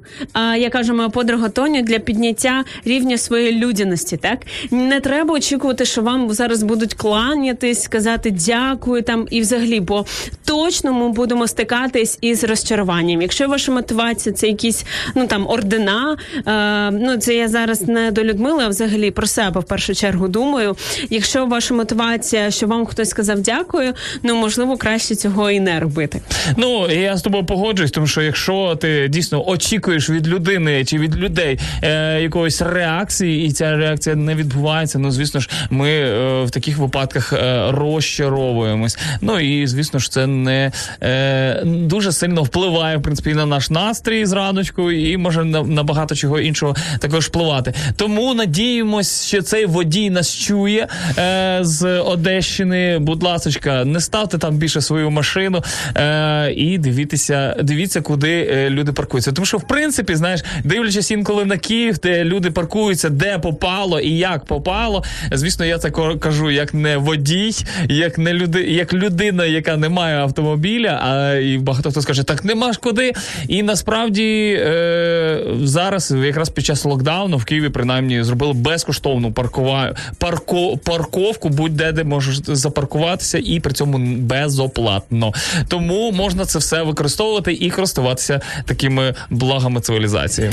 [0.57, 4.17] я кажу, моя подруга Тоня, для підняття рівня своєї людяності.
[4.17, 4.39] Так
[4.71, 10.05] не треба очікувати, що вам зараз будуть кланятись, сказати дякую там і взагалі, бо
[10.45, 13.21] точно ми будемо стикатись із розчаруванням.
[13.21, 16.17] Якщо ваша мотивація це якісь ну там ордена,
[16.91, 20.75] ну це я зараз не до Людмили, а взагалі про себе в першу чергу думаю.
[21.09, 26.22] Якщо ваша мотивація, що вам хтось сказав дякую, ну можливо краще цього і не робити.
[26.57, 31.15] Ну я з тобою погоджуюсь, тому що якщо ти дійсно очікуєш від людини чи від
[31.15, 36.51] людей е, якоїсь реакції, і ця реакція не відбувається, ну звісно ж, ми е, в
[36.51, 38.97] таких випадках е, розчаровуємось.
[39.22, 40.72] Ну і звісно ж, це не
[41.03, 46.15] е, дуже сильно впливає в принципі на наш настрій зраночку, і може на, на багато
[46.15, 47.74] чого іншого також впливати.
[47.95, 52.99] Тому надіємось, що цей водій нас чує е, з Одещини.
[52.99, 55.64] Будь ласочка, не ставте там більше свою машину
[55.95, 59.32] е, і дивіться, дивіться, куди е, люди паркуються.
[59.32, 64.18] Тому що, в принципі, знаєш, дивлячись інколи на Київ, де люди паркуються, де попало і
[64.18, 65.03] як попало.
[65.32, 67.51] Звісно, я це кажу як не водій,
[67.89, 70.99] як не люди, як людина, яка не має автомобіля.
[71.03, 73.14] А і багато хто скаже, так нема ж куди.
[73.47, 79.95] І насправді е, зараз, якраз під час локдауну, в Києві принаймні зробили безкоштовну паркова...
[80.18, 80.78] парко...
[80.78, 83.97] парковку, будь-де де можеш запаркуватися, і при цьому
[84.49, 85.33] безоплатно.
[85.67, 90.51] Тому можна це все використовувати і користуватися такими благами цивілізації.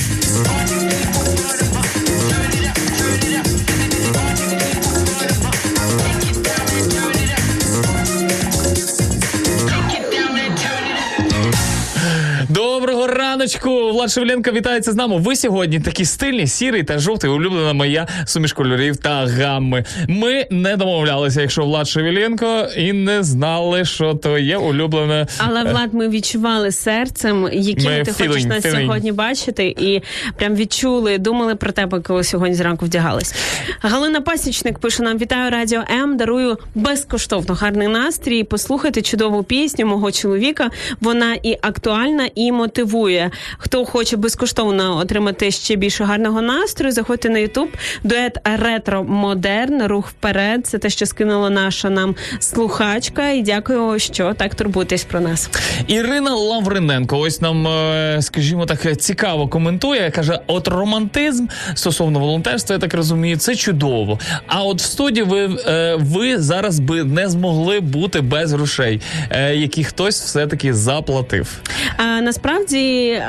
[13.47, 13.91] Раночку!
[13.93, 15.17] Влад Шевленко вітається з нами.
[15.19, 19.85] Ви сьогодні такі стильні, сірий та жовтий, улюблена моя суміш кольорів та гамми.
[20.09, 25.27] Ми не домовлялися, якщо Влад Шевеленко, і не знали, що то є улюблене.
[25.39, 28.81] Але Влад, ми відчували серцем, яким Ми ти хочеш feeling, нас feeling.
[28.81, 30.03] сьогодні бачити, і
[30.37, 33.35] прям відчули, думали про тебе, коли сьогодні зранку вдягались.
[33.81, 36.17] Галина Пасічник пише нам: вітаю радіо М.
[36.17, 38.45] Дарую безкоштовно гарний настрій.
[38.45, 40.71] Послухайте чудову пісню мого чоловіка.
[41.01, 43.31] Вона і актуальна, і мотивує.
[43.59, 47.69] Хто хоче безкоштовно отримати ще більше гарного настрою, заходьте на Ютуб.
[48.03, 49.87] Дует ретро модерн.
[49.87, 50.67] Рух вперед.
[50.67, 53.31] Це те, що скинула наша нам слухачка.
[53.31, 55.51] І дякую, що так турбуєтесь про нас.
[55.87, 60.11] Ірина Лавриненко, ось нам, е, скажімо так, цікаво коментує.
[60.11, 64.19] каже: от романтизм стосовно волонтерства, я так розумію, це чудово.
[64.47, 69.55] А от в студії ви, е, ви зараз би не змогли бути без грошей, е,
[69.55, 71.61] які хтось все таки заплатив.
[71.97, 73.23] А, насправді,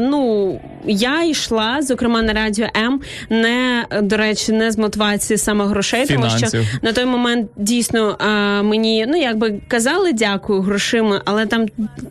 [0.00, 3.00] ну я йшла, зокрема на радіо М,
[3.30, 6.46] не до речі, не з мотивації саме грошей, тому що
[6.82, 11.66] на той момент дійсно а, мені ну якби казали дякую грошима, але там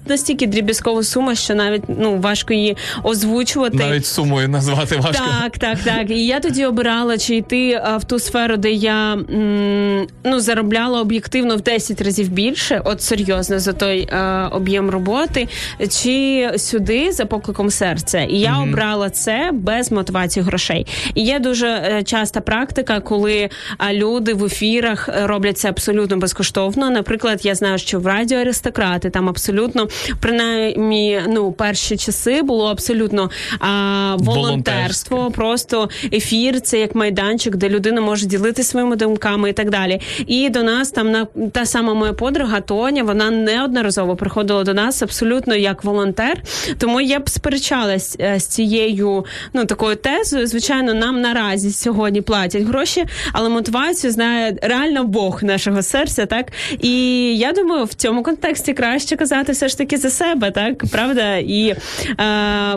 [0.08, 3.78] настільки дріб'язкова сума, що навіть ну важко її озвучувати.
[3.78, 5.26] Навіть сумою назвати важко.
[5.42, 6.10] Так, так, так.
[6.12, 11.56] І я тоді обирала, чи йти в ту сферу, де я м, ну заробляла об'єктивно
[11.58, 15.48] в 10 разів більше, от серйозно за той а, об'єм роботи,
[15.90, 18.22] чи сюди за покликом серця.
[18.22, 20.88] І я обрала це без мотивації грошей.
[21.16, 26.18] І є дуже е, часта практика, коли а, люди в ефірах е, роблять це абсолютно
[26.18, 26.90] безкоштовно.
[26.90, 29.88] Наприклад, я знаю, що в радіо аристократи там абсолютно
[30.20, 33.30] принаймні ну перші часи було абсолютно
[33.60, 39.70] а, волонтерство, просто ефір, це як майданчик, де людина може ділитися своїми думками і так
[39.70, 40.02] далі.
[40.28, 45.02] І до нас там на та сама моя подруга Тоня, вона неодноразово приходила до нас
[45.02, 46.42] абсолютно як волонтер.
[46.86, 50.48] Тому я б сперечалась е, з цією ну такою тезою.
[50.48, 56.92] Звичайно, нам наразі сьогодні платять гроші, але мотивацію знає реально Бог нашого серця, так і
[57.38, 61.36] я думаю, в цьому контексті краще казати все ж таки за себе, так правда?
[61.36, 61.76] І е,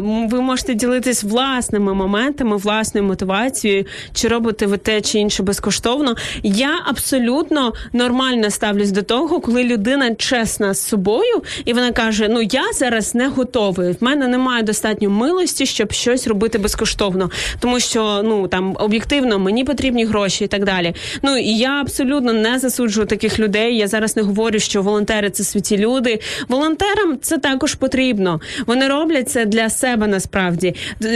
[0.00, 6.14] ви можете ділитись власними моментами, власною мотивацією, чи робите ви те чи інше безкоштовно.
[6.42, 12.42] Я абсолютно нормально ставлюсь до того, коли людина чесна з собою, і вона каже: Ну
[12.42, 13.97] я зараз не готовий.
[14.00, 17.30] В мене немає достатньо милості, щоб щось робити безкоштовно,
[17.60, 20.94] тому що ну там об'єктивно мені потрібні гроші і так далі.
[21.22, 23.76] Ну і я абсолютно не засуджую таких людей.
[23.76, 26.20] Я зараз не говорю, що волонтери це святі люди.
[26.48, 28.40] Волонтерам це також потрібно.
[28.66, 30.74] Вони роблять це для себе насправді,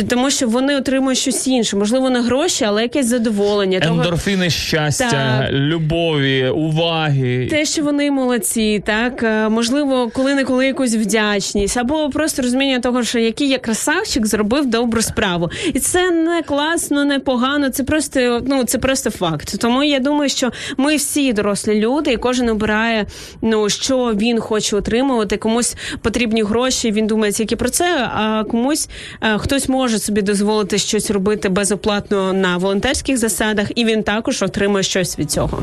[0.08, 3.80] тому що вони отримують щось інше, можливо, не гроші, але якесь задоволення.
[3.80, 5.52] Того- Ендорфіни щастя, Так.
[5.52, 7.46] любові, уваги.
[7.50, 12.71] те, що вони молодці, так Е, можливо, коли не коли якусь вдячність, або просто розуміння
[12.80, 17.70] того, що який я красавчик зробив добру справу, і це не класно, не погано.
[17.70, 19.58] Це просто ну це просто факт.
[19.58, 23.06] Тому я думаю, що ми всі дорослі люди, і кожен обирає
[23.42, 25.36] ну що він хоче отримувати.
[25.36, 26.92] Комусь потрібні гроші.
[26.92, 28.10] Він думає тільки про це.
[28.14, 28.88] А комусь
[29.20, 34.82] е, хтось може собі дозволити щось робити безоплатно на волонтерських засадах, і він також отримує
[34.82, 35.62] щось від цього.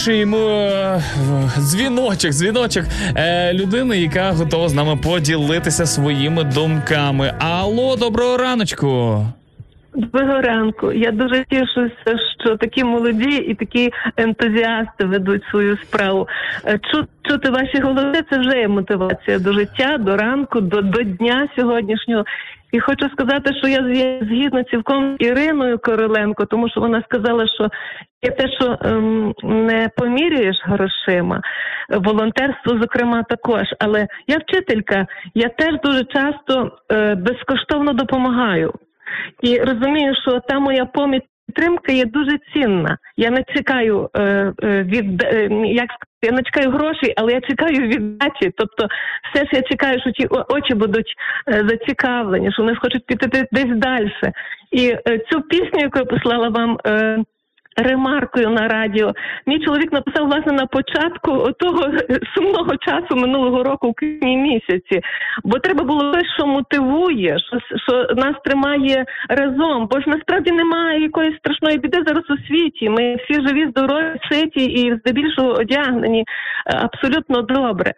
[0.00, 1.00] Інший м, е,
[1.58, 2.84] дзвіночок, дзвіночок
[3.16, 7.34] е, людини, яка готова з нами поділитися своїми думками.
[7.38, 9.24] Алло, доброго раночку.
[9.94, 10.92] Доброго ранку.
[10.92, 16.28] Я дуже тішуся, що такі молоді і такі ентузіасти ведуть свою справу.
[16.66, 21.02] Е, Чу, чути ваші голоси це вже є мотивація до життя, до ранку, до, до
[21.02, 22.24] дня сьогоднішнього.
[22.72, 23.78] І хочу сказати, що я
[24.22, 27.68] згідно цілком з Іриною Короленко, тому що вона сказала, що
[28.22, 31.40] є те, що ем, не помірюєш грошима,
[31.88, 33.64] волонтерство, зокрема, також.
[33.78, 38.72] Але я вчителька, я теж дуже часто е, безкоштовно допомагаю.
[39.42, 42.98] І розумію, що та моя поміч підтримка є дуже цінна.
[43.16, 44.22] Я не чекаю е,
[44.62, 45.88] е, від е, як
[46.22, 48.52] я не чекаю грошей, але я чекаю віддачі.
[48.56, 48.88] Тобто,
[49.32, 51.14] все ж я чекаю, що ті очі будуть
[51.46, 54.12] зацікавлені, що вони хочуть піти десь далі.
[54.70, 54.96] І
[55.30, 56.78] цю пісню, яку я послала вам.
[57.76, 59.12] Ремаркою на радіо.
[59.46, 61.92] Мій чоловік написав власне на початку того
[62.34, 65.00] сумного часу минулого року у квітні місяці.
[65.44, 69.88] Бо треба було те, що мотивує, що, що нас тримає разом.
[69.90, 72.88] Бо ж насправді немає якоїсь страшної біди зараз у світі.
[72.88, 76.24] Ми всі живі, здорові, ситі і здебільшого одягнені е,
[76.82, 77.92] абсолютно добре.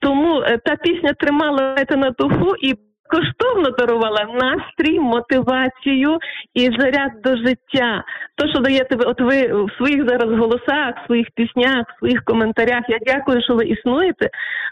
[0.00, 2.74] Тому е, та пісня тримала на духу і
[3.08, 6.18] коштовно дарувала настрій, мотивацію
[6.54, 8.04] і заряд до життя.
[8.36, 12.24] То, що даєте ви, от ви в своїх зараз голосах, в своїх піснях, в своїх
[12.24, 12.82] коментарях.
[12.88, 14.28] Я дякую, що ви існуєте,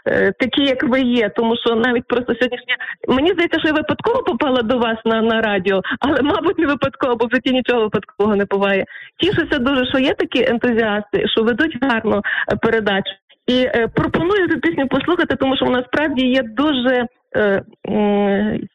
[0.07, 1.29] е, такі як ви є.
[1.29, 2.75] Тому що навіть просто сьогоднішня
[3.07, 7.15] мені здається, що я випадково попала до вас на, на радіо, але мабуть не випадково,
[7.15, 8.85] бо в житті нічого випадкового не буває.
[9.19, 12.21] Тішуся дуже, що є такі ентузіасти, що ведуть гарну
[12.51, 13.11] е, передачу.
[13.47, 17.61] І е, пропоную цю пісню послухати, тому що вона справді є дуже е,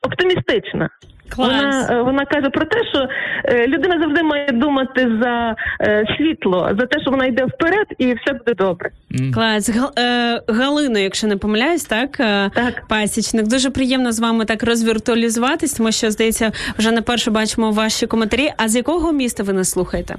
[0.02, 0.88] оптимістична.
[1.36, 1.48] Клас.
[1.48, 3.06] Вона, е, вона каже про те, що
[3.44, 8.14] е, людина завжди має думати за е, світло, за те, що вона йде вперед, і
[8.14, 8.90] все буде добре.
[9.34, 9.68] Клас.
[9.70, 12.20] Гал, е, Галино, якщо не помиляюсь, так?
[12.20, 12.82] Е, Так.
[12.88, 13.46] Пасічник.
[13.46, 18.50] Дуже приємно з вами так розвіртуалізуватись, тому що, здається, вже не перше бачимо ваші коментарі.
[18.56, 20.16] А з якого міста ви нас слухаєте?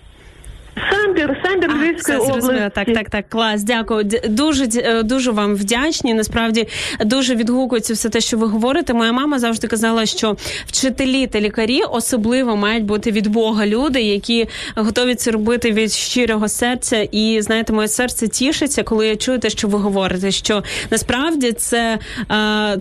[0.92, 2.70] Самбір, Самбір Львівської області.
[2.76, 3.64] Так, так, так, клас.
[3.64, 4.04] Дякую.
[4.30, 6.14] Дуже е, дуже вам вдячні.
[6.14, 6.68] Насправді
[7.06, 8.94] дуже відгукується все те, що ви говорите.
[8.94, 14.48] Моя мама завжди казала, що вчителі та лікарі особливо мають бути від Бога люди, які
[14.76, 16.98] готові це робити від щирого серця.
[17.12, 20.32] І знаєте, моє серце тішиться, коли я чую те, що ви говорите.
[20.32, 22.00] Що насправді це,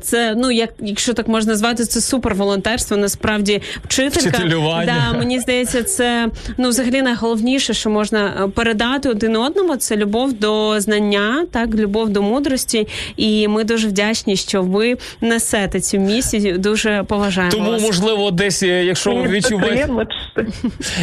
[0.01, 2.97] це ну як якщо так можна назвати, це суперволонтерство.
[2.97, 5.11] Насправді вчителька Вчителювання.
[5.13, 6.29] Да, мені здається, це
[6.59, 9.77] ну взагалі найголовніше, що можна е, передати один одному.
[9.77, 12.89] Це любов до знання, так любов до мудрості.
[13.17, 16.59] І ми дуже вдячні, що ви несете цю місію.
[16.59, 17.83] Дуже поважаємо Тому, вас.
[17.83, 19.89] можливо, десь, е, якщо дуже відчуваєте.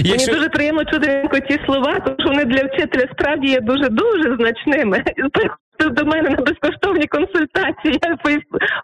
[0.04, 3.90] Якщо- Мені дуже приємно чути ті слова, тому що вони для вчителя справді є дуже
[3.90, 5.04] дуже значними.
[5.34, 8.00] Приходьте До мене на безкоштовні консультації.
[8.08, 8.40] Я в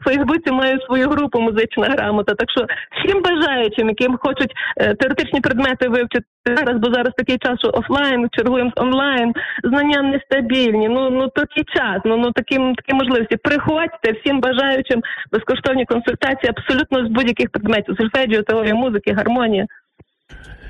[0.05, 2.33] Фейсбуці маю свою групу музична грамота.
[2.35, 2.65] Так що
[2.97, 8.29] всім бажаючим, яким хочуть е, теоретичні предмети вивчити зараз, бо зараз такий час, що офлайн,
[8.31, 9.33] чергуємо з онлайн,
[9.63, 10.89] знання нестабільні.
[10.89, 13.35] Ну ну такий час, ну ну такі, такі можливості.
[13.35, 17.95] Приходьте всім бажаючим безкоштовні консультації абсолютно з будь-яких предметів.
[17.97, 19.65] Сольфеджіо, теорія музики, гармонія.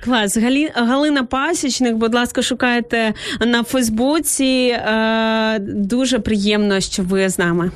[0.04, 0.38] Клас.
[0.38, 0.70] Галі...
[0.76, 3.14] Галина Пасічник, будь ласка, шукайте
[3.46, 4.76] на Фейсбуці.
[4.78, 7.72] Е, дуже приємно, що ви з нами.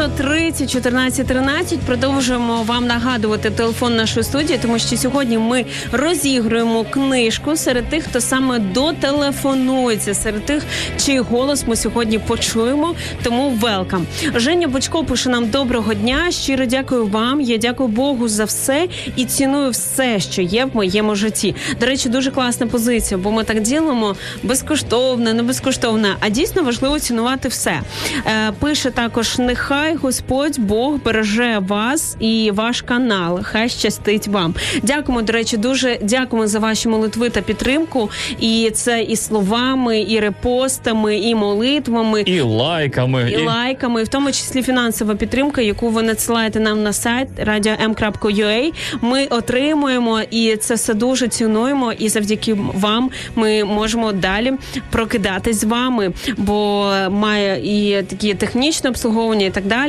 [0.00, 7.56] 0830 14 13 продовжуємо вам нагадувати телефон нашої студії, тому що сьогодні ми розігруємо книжку
[7.56, 10.62] серед тих, хто саме дотелефонується, серед тих,
[10.98, 12.94] чий голос ми сьогодні почуємо.
[13.22, 14.06] Тому велкам.
[14.34, 16.30] Женя Бочко пише нам доброго дня.
[16.30, 17.40] Щиро дякую вам.
[17.40, 21.54] Я дякую Богу за все і ціную все, що є в моєму житті.
[21.80, 26.98] До речі, дуже класна позиція, бо ми так ділимо безкоштовно, не безкоштовно, а дійсно важливо
[26.98, 27.80] цінувати все.
[28.26, 33.40] Е, пише також: нехай Господь Бог береже вас і ваш канал.
[33.42, 34.54] Хай щастить вам.
[34.82, 35.22] Дякуємо.
[35.22, 38.10] До речі, дуже дякуємо за ваші молитви та підтримку.
[38.40, 42.20] І це і словами, і репостами, і молитвами.
[42.20, 43.30] І лайками.
[43.30, 48.72] І лайками, в тому числі фінансова підтримка, яку ви надсилаєте нам на сайт radio.m.ua.
[49.00, 51.92] Ми отримуємо, і це все дуже цінуємо.
[51.92, 54.52] І завдяки вам ми можемо далі
[54.90, 59.79] прокидатись з вами, бо має і такі технічне обслуговування, і так далі.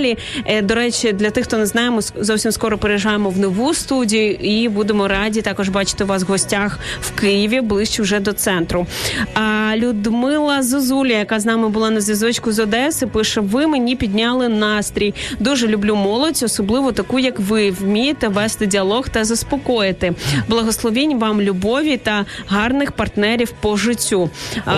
[0.45, 4.33] Е, До речі, для тих, хто не знає, ми зовсім скоро переїжджаємо в нову студію
[4.33, 8.87] і будемо раді також бачити вас в гостях в Києві ближче вже до центру.
[9.33, 14.49] А Людмила Зозуля, яка з нами була на зв'язочку з Одеси, пише: ви мені підняли
[14.49, 15.13] настрій.
[15.39, 20.13] Дуже люблю молодь, особливо таку, як ви вмієте вести діалог та заспокоїти.
[20.47, 24.29] Благословінь вам любові та гарних партнерів по життю.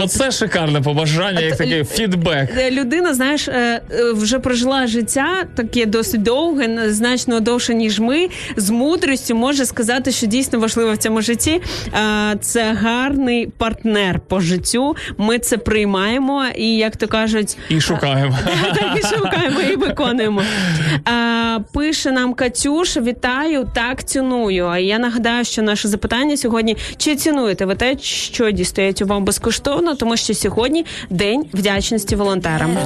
[0.04, 2.50] Оце шикарне побажання, як такий фідбек.
[2.72, 5.03] Людина, знаєш, е, е, вже прожила життя
[5.56, 8.30] таке досить довге, значно довше ніж ми.
[8.58, 11.62] З мудрістю може сказати, що дійсно важливо в цьому житті.
[12.32, 14.96] е, Це гарний партнер по життю.
[15.18, 18.38] Ми це приймаємо, і як то кажуть, І шукаємо.
[18.76, 20.42] так і шукаємо і виконуємо.
[21.74, 24.66] Пише нам Катюша: вітаю, так ціную.
[24.66, 29.96] А я нагадаю, що наше запитання сьогодні: чи цінуєте ви те, що дістають вам безкоштовно,
[29.96, 32.78] тому що сьогодні день вдячності волонтерам.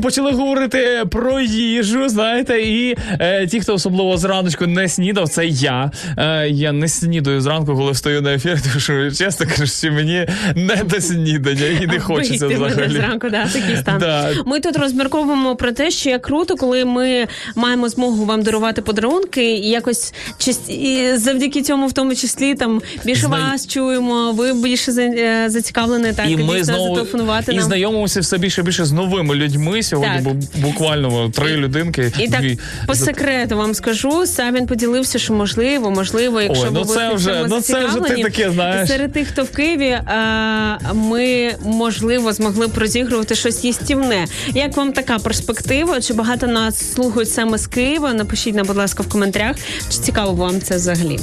[0.00, 2.08] Почали говорити про їжу.
[2.08, 5.90] Знаєте, і е, ті, хто особливо зраночку не снідав, це я.
[6.18, 10.26] Е, я не снідаю зранку, коли встаю на ефір, тому що чесно кажучи, мені
[10.56, 12.92] не до снідання і не хочеться Вийти взагалі.
[12.92, 13.98] зранку, да, такий стан.
[14.00, 14.30] Да.
[14.46, 19.44] Ми тут розмірковуємо про те, що як круто, коли ми маємо змогу вам дарувати подарунки,
[19.56, 20.72] і якось часті...
[20.72, 24.32] і завдяки цьому, в тому числі, там більше Зна- вас чуємо.
[24.32, 27.64] Ви більше за- е, зацікавлені так і ми знову зателефонувати і нам.
[27.64, 29.82] знайомимося все більше і більше з новими людьми.
[29.82, 30.62] Сьогодні Так.
[30.62, 32.12] буквально три людинки.
[32.18, 32.42] І так
[32.86, 33.04] по За-
[33.38, 37.46] секрету вам скажу, Сам він поділився, що можливо, можливо, якщо Ой, ну ви це вже-
[37.48, 38.88] ну це вже ти таке знаєш.
[38.88, 44.26] серед тих, хто в Києві, а, ми можливо змогли б розігрувати щось їстівне.
[44.54, 46.00] Як вам така перспектива?
[46.00, 48.12] Чи багато нас слухають саме з Києва?
[48.12, 49.56] Напишіть нам, будь ласка, в коментарях.
[49.90, 51.18] Чи цікаво вам це взагалі?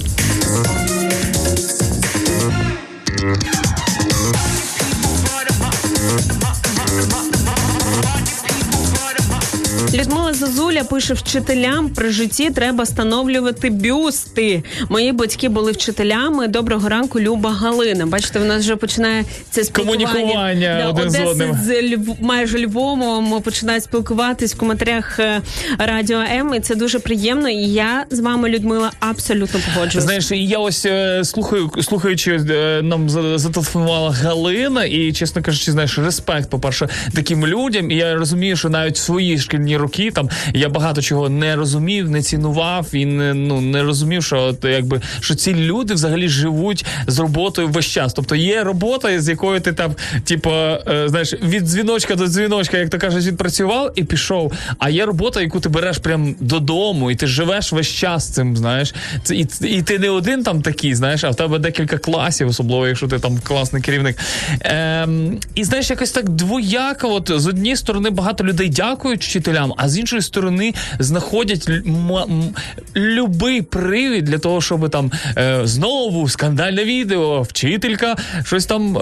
[10.45, 14.63] Зозуля пише вчителям при житті треба встановлювати бюсти.
[14.89, 16.47] Мої батьки були вчителями.
[16.47, 18.05] Доброго ранку, Люба Галина.
[18.05, 20.05] Бачите, в нас вже починає це спілкування.
[20.07, 21.53] Комунікування один з Одеси одним.
[21.63, 22.15] з Льв...
[22.21, 25.41] майже Львовом починають спілкуватись в коментарях е,
[25.77, 26.53] Радіо М.
[26.55, 27.49] І це дуже приємно.
[27.49, 30.03] І я з вами, Людмила, абсолютно погоджуюсь.
[30.05, 35.99] Знаєш, я ось е, слухаю, слухаючи, е, нам за- зателефонувала Галина, і чесно кажучи, знаєш,
[35.99, 37.91] респект, по-перше, таким людям.
[37.91, 42.21] І я розумію, що навіть свої шкільні роки там я багато чого не розумів, не
[42.21, 47.19] цінував і не ну не розумів, що от, якби що ці люди взагалі живуть з
[47.19, 48.13] роботою весь час.
[48.13, 52.89] Тобто є робота, з якою ти там, типу, е, знаєш, від дзвіночка до дзвіночка, як
[52.89, 54.53] то кажуть, відпрацював і пішов.
[54.79, 58.57] А є робота, яку ти береш прям додому, і ти живеш весь час цим.
[58.57, 62.47] Знаєш, це і, і ти не один там такий, знаєш, а в тебе декілька класів,
[62.47, 64.17] особливо, якщо ти там класний керівник.
[64.61, 67.13] Ем, і знаєш, якось так двояко.
[67.13, 72.53] От з однієї сторони багато людей дякують вчителям, а з іншої сторони знаходять м-
[72.95, 79.01] любий привід для того, щоб там е, знову скандальне відео, вчителька щось там е,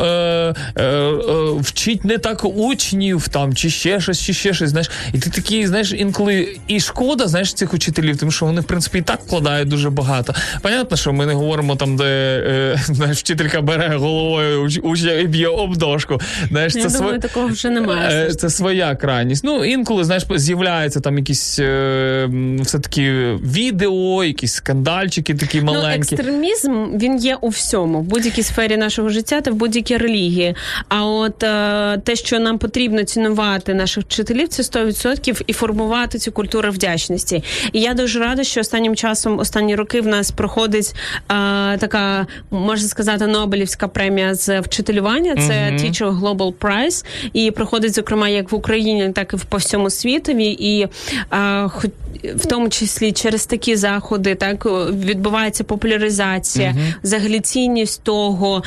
[0.75, 1.13] е, е,
[1.59, 4.69] вчить не так учнів, там чи ще щось, чи ще щось.
[4.69, 8.63] Знаєш, і ти такий, знаєш, інколи і шкода, знаєш, цих учителів, тому що вони в
[8.63, 10.33] принципі і так вкладають дуже багато.
[10.61, 15.47] Понятно, що ми не говоримо там, де е, знаєш, вчителька бере головою учня і б'є
[15.47, 16.21] об дошку.
[16.49, 18.27] Знаєш, Я це думаю, сво- такого вже немає.
[18.27, 19.43] Е, Це своя крайність.
[19.43, 22.29] Ну, інколи, знаєш, з'являються там якісь е,
[22.61, 25.97] все-таки відео, якісь скандальчики такі маленькі.
[26.11, 30.55] Ну, екстремізм він є у всьому, в будь-якій сфері нашого життя та в будь-якій релігії.
[30.89, 36.31] А от е, те, що нам потрібно цінувати наших вчителів, це 100% і формувати цю
[36.31, 37.43] культуру вдячності.
[37.73, 42.87] І я дуже рада, що останнім часом, останні роки, в нас проходить е, така, можна
[42.87, 45.35] сказати, Нобелівська премія з вчителювання.
[45.35, 45.77] Це Мгм.
[45.77, 47.05] Teacher Global Prize.
[47.33, 50.57] І проходить, зокрема, як в Україні, так і по всьому світові.
[50.59, 50.87] І
[52.35, 56.93] в тому числі через такі заходи так відбувається популяризація, Мгм.
[57.03, 58.63] взагалі цінність того,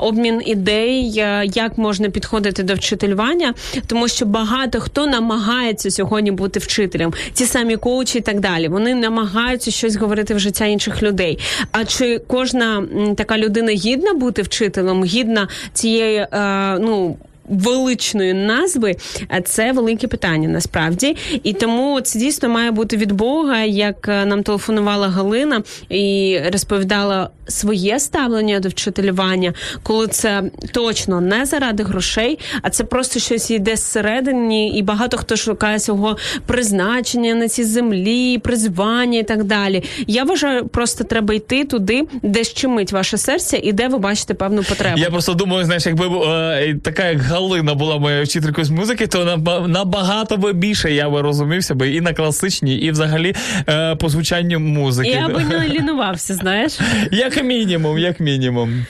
[0.00, 1.10] обмін ідей,
[1.54, 3.54] як можна підходити до вчителювання,
[3.86, 8.68] тому що багато хто намагається сьогодні бути вчителем, ті самі коучі і так далі.
[8.68, 11.38] Вони намагаються щось говорити в життя інших людей.
[11.72, 12.84] А чи кожна
[13.16, 17.16] така людина гідна бути вчителем, гідна цієї е, ну.
[17.50, 18.96] Величної назви
[19.28, 24.26] а це велике питання насправді, і тому це дійсно має бути від Бога, як е,
[24.26, 30.42] нам телефонувала Галина і розповідала своє ставлення до вчителювання, коли це
[30.72, 36.16] точно не заради грошей, а це просто щось йде зсередині, і багато хто шукає свого
[36.46, 39.82] призначення на цій землі, призвання і так далі.
[40.06, 44.62] Я вважаю, просто треба йти туди, де щемить ваше серце, і де ви бачите певну
[44.62, 44.98] потребу.
[44.98, 49.24] Я просто думаю, знаєш, якби е, така як Галина була моєю вчителькою з музики, то
[49.24, 53.34] наба- набагато би більше я би розумівся би і на класичній, і взагалі
[53.68, 55.08] е, по звучанню музики.
[55.10, 56.78] Я би не лінувався, знаєш.
[57.12, 58.86] Як мінімум, як мінімум.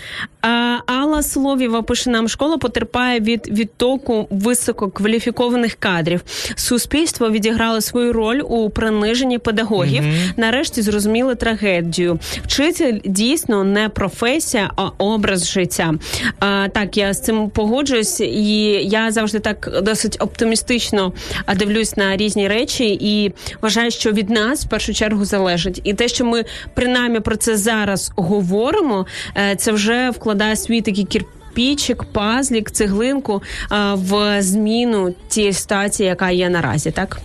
[0.86, 6.20] Алла Соловєва пише нам, школа потерпає від відтоку висококваліфікованих кадрів.
[6.54, 10.02] Суспільство відіграло свою роль у приниженні педагогів.
[10.02, 10.12] Мгм.
[10.36, 12.18] Нарешті зрозуміли трагедію.
[12.44, 15.94] Вчитель дійсно не професія, а образ життя.
[16.38, 21.12] А, так, я з цим погоджуюсь, і я завжди так досить оптимістично
[21.56, 23.32] дивлюсь на різні речі і
[23.62, 25.80] вважаю, що від нас в першу чергу залежить.
[25.84, 31.04] І те, що ми принаймні про це зараз говоримо, е, це вже вкладає свій такий
[31.04, 33.42] кірпічик, пазлік, цеглинку
[33.92, 37.20] в зміну тієї ситуації, яка є наразі, так.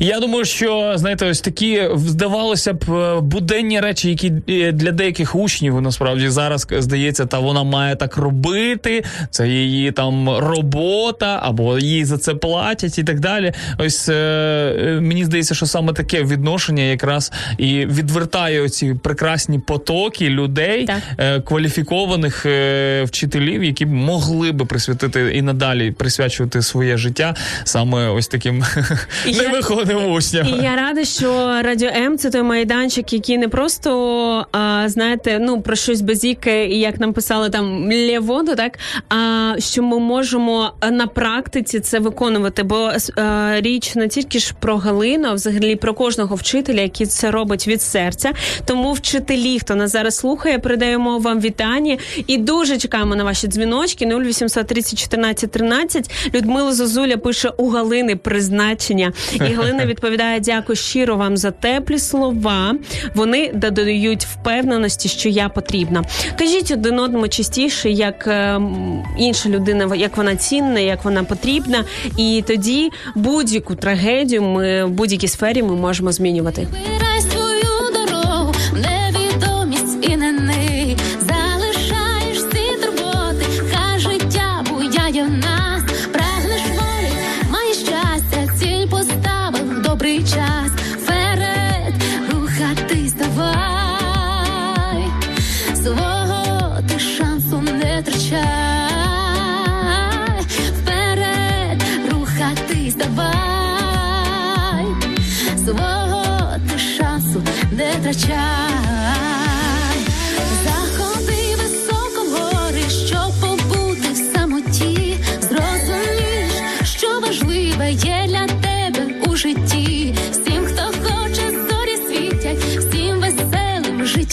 [0.00, 5.34] Я думаю, що знаєте, ось такі здавалося б е, буденні речі, які е, для деяких
[5.34, 9.04] учнів насправді зараз здається, та вона має так робити.
[9.30, 13.52] Це її там робота, або їй за це платять, і так далі.
[13.78, 20.88] Ось е, мені здається, що саме таке відношення якраз і відвертає оці прекрасні потоки людей,
[21.18, 28.28] е, кваліфікованих е, вчителів, які могли би присвятити і надалі присвячувати своє життя саме ось
[28.28, 28.64] таким
[29.26, 30.46] Я- невиходним учням.
[30.46, 35.60] І я рада, що Радіо М це той майданчик, який не просто а, знаєте, ну
[35.60, 41.06] про щось базіке, і як нам писали там лєводу, так а що ми можемо на
[41.06, 42.62] практиці це виконувати.
[42.62, 47.30] Бо а, річ не тільки ж про Галину, а взагалі про кожного вчителя, який це
[47.30, 48.32] робить від серця.
[48.64, 51.96] Тому вчителі, хто нас зараз слухає, передаємо вам вітання
[52.26, 56.10] і дуже чекаємо на ваші дзвіночки 0800 30 14 13.
[56.34, 59.12] Людмила Зозуля пише у Галини призначення.
[59.50, 62.74] І Галина відповідає: дякую щиро вам за теплі слова.
[63.14, 66.04] Вони додають впевненості, що я потрібна.
[66.38, 68.60] Кажіть один одному частіше, як е,
[69.18, 71.84] інша людина, як вона цінна, як вона потрібна.
[72.16, 76.66] І тоді будь-яку трагедію ми в будь-якій сфері ми можемо змінювати.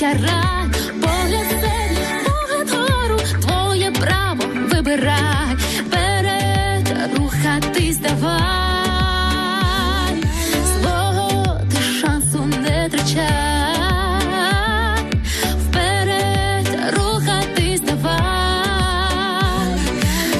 [0.01, 0.71] Життя рад.
[1.01, 1.73] Погляд себе,
[2.25, 4.43] погляд гору, твоє право
[4.73, 5.55] вибирай.
[5.55, 8.31] Вперед рухатись давай.
[10.65, 13.21] Свого ти шансу не втрачай.
[15.67, 18.19] Вперед рухатись давай.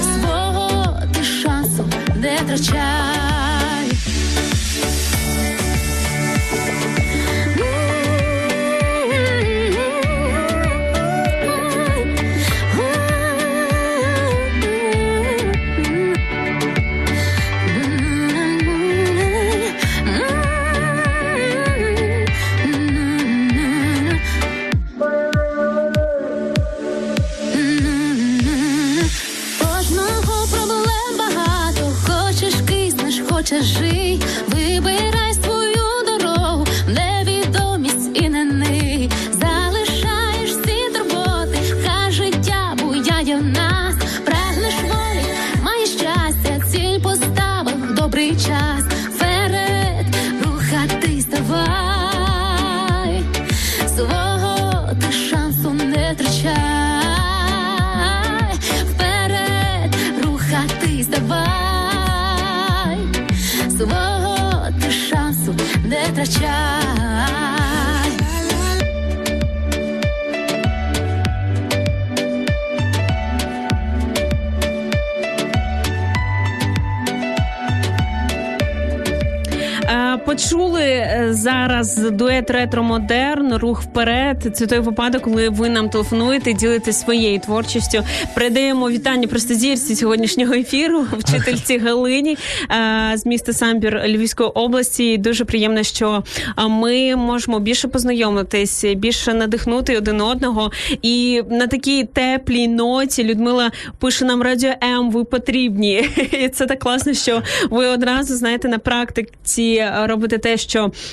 [0.02, 1.86] Свого ти шансу
[2.16, 3.01] не втрачай.
[80.52, 84.52] Е, Почули е, зараз дует ретро-модерн, рух вперед.
[84.54, 88.04] Це той випадок, коли ви нам телефонуєте, ділитесь своєю творчістю.
[88.36, 92.38] Передаємо вітання простозірці сьогоднішнього ефіру, вчительці Галині
[92.72, 95.18] е, з міста Самбір Львівської області.
[95.18, 96.24] Дуже приємно, що
[96.58, 100.72] е, ми можемо більше познайомитись, більше надихнути один одного.
[101.02, 105.12] І на такій теплій ноті Людмила пише нам радіо М.
[105.12, 105.94] Ви потрібні.
[106.44, 110.71] І це так класно, що ви одразу знаєте на практиці робите те, що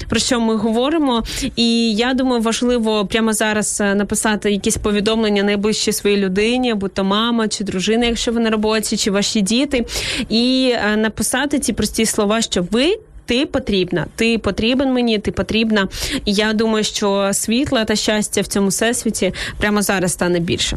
[0.08, 1.24] про що ми говоримо.
[1.56, 7.04] І я думаю, важливо прямо зараз е, написати якісь повідомлення найближчій своїй людині, будь то
[7.04, 9.86] мама чи дружина, якщо ви на роботі, чи ваші діти,
[10.28, 12.98] і е, написати ці прості слова, що ви.
[13.26, 15.88] Ти потрібна, ти потрібен мені, ти потрібна.
[16.24, 20.76] І я думаю, що світла та щастя в цьому всесвіті прямо зараз стане більше.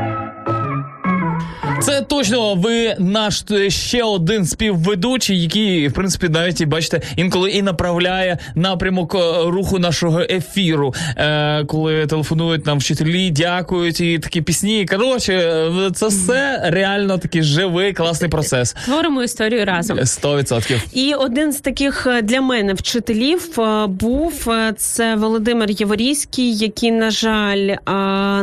[1.81, 7.51] Це точно ви наш е, ще один співведучий, який, в принципі, навіть і бачите, інколи
[7.51, 10.93] і направляє напрямок е, руху нашого ефіру.
[11.17, 14.85] Е, Коли телефонують нам вчителі, дякують і такі пісні.
[14.85, 18.73] Коротше, е, це все реально такий живий, класний процес.
[18.85, 19.97] Творимо історію разом.
[19.99, 20.79] 100%.
[20.93, 23.49] І один з таких для мене вчителів
[23.87, 27.75] був це Володимир Яворійський, який, на жаль,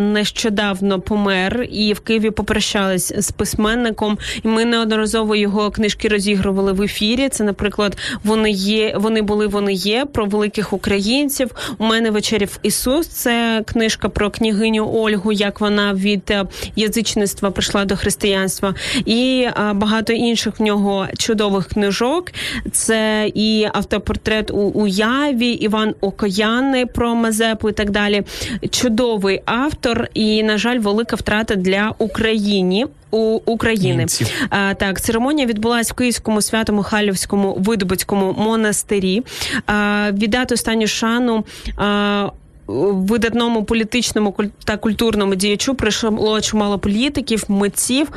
[0.00, 4.18] нещодавно помер, і в Києві попрощались з письменником.
[4.42, 7.28] І ми неодноразово його книжки розігрували в ефірі.
[7.28, 11.50] Це, наприклад, вони є, вони були, вони є про великих українців.
[11.78, 13.06] У мене вечерів Ісус.
[13.06, 16.44] Це книжка про княгиню Ольгу, як вона від е,
[16.76, 18.74] язичництва прийшла до християнства,
[19.04, 22.32] і е, багато інших в нього чудових книжок.
[22.72, 28.22] Це і автопортрет у уяві, Іван Окояни про Мазепу і так далі.
[28.70, 32.86] Чудовий автор, і на жаль, велика втрата для України.
[33.18, 34.06] У України
[34.50, 39.22] а, так церемонія відбулася в Київському свято-Михайлівському видобицькому монастирі.
[39.66, 41.44] А, віддати останню шану.
[41.76, 42.28] А,
[42.68, 48.08] Видатному політичному та культурному діячу прийшло чимало політиків, митців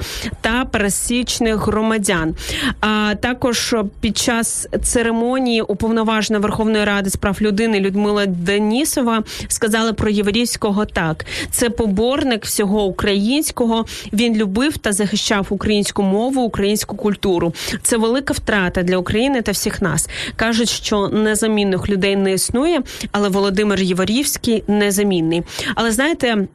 [0.41, 2.35] та пересічних громадян.
[2.79, 10.09] А також під час церемонії уповноважена Верховної Ради з прав людини Людмила Денісова сказали про
[10.09, 13.85] Єврійського так: це поборник всього українського.
[14.13, 17.53] Він любив та захищав українську мову, українську культуру.
[17.83, 20.09] Це велика втрата для України та всіх нас.
[20.35, 22.81] кажуть, що незамінних людей не існує,
[23.11, 23.79] але Володимир
[24.47, 25.43] Єворівський незамінний.
[25.75, 26.47] Але знаєте.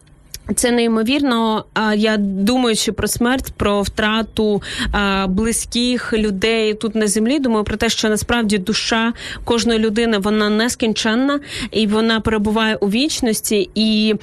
[0.55, 1.65] Це неймовірно.
[1.97, 4.63] Я думаючи про смерть, про втрату
[5.29, 7.39] близьких людей тут на землі.
[7.39, 9.13] Думаю про те, що насправді душа
[9.45, 14.15] кожної людини вона нескінченна і вона перебуває у вічності і.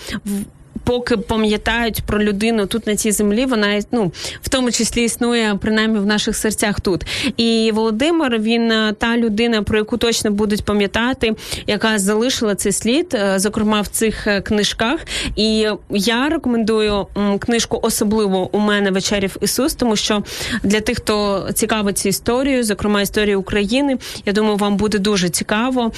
[0.84, 4.12] Поки пам'ятають про людину тут на цій землі, вона ну
[4.42, 7.06] в тому числі існує принаймні в наших серцях тут.
[7.38, 11.36] І Володимир він е, та людина, про яку точно будуть пам'ятати,
[11.68, 15.00] яка залишила цей слід, е, зокрема в цих е, книжках.
[15.36, 17.08] І я рекомендую
[17.40, 20.24] книжку особливо у мене вечерів Ісус, тому що
[20.64, 25.92] для тих, хто цікавиться історією, зокрема історією України, я думаю, вам буде дуже цікаво.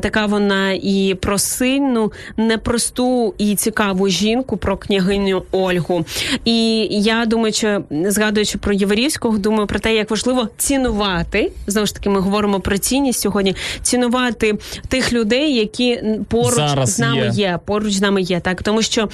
[0.00, 6.04] Така вона і про сильну, непросту і цікаву жінку, про княгиню Ольгу.
[6.44, 11.94] І я думаю, що згадуючи про Єврівського, думаю про те, як важливо цінувати знову ж
[11.94, 12.10] таки.
[12.10, 13.54] Ми говоримо про цінність сьогодні.
[13.82, 14.54] Цінувати
[14.88, 17.30] тих людей, які поруч Зараз з нами є.
[17.34, 17.58] є.
[17.64, 19.08] Поруч з нами є так, тому що,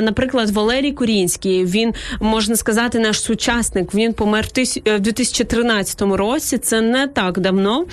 [0.00, 3.94] наприклад, Валерій Курінський, він можна сказати, наш сучасник.
[3.94, 6.58] Він помер в тис- е, в 2013 році.
[6.58, 7.84] Це не так давно.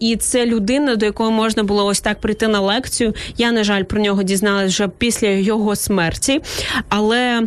[0.00, 3.14] І це людина, до якої можна було ось так прийти на лекцію.
[3.38, 6.40] Я на жаль про нього дізналась вже після його смерті,
[6.88, 7.42] але.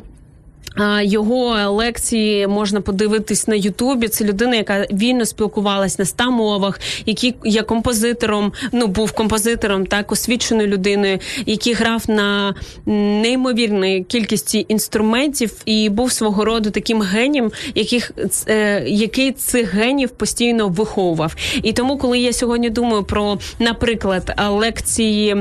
[1.01, 4.07] Його лекції можна подивитись на Ютубі.
[4.07, 10.11] Це людина, яка вільно спілкувалась на ста мовах, який є композитором, ну був композитором, так
[10.11, 12.55] освіченою людиною, який грав на
[12.85, 18.11] неймовірної кількості інструментів і був свого роду таким генієм, яких
[18.47, 21.35] е, який цих генів постійно виховував.
[21.63, 25.35] І тому, коли я сьогодні думаю про, наприклад, лекції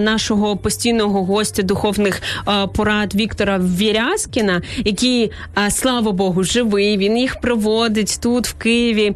[0.00, 2.22] нашого постійного гостя духовних
[2.74, 3.58] порад Віктора
[4.34, 5.30] Вірязкіна, який,
[5.70, 6.96] слава Богу, живий.
[6.96, 9.12] Він їх проводить тут, в Києві.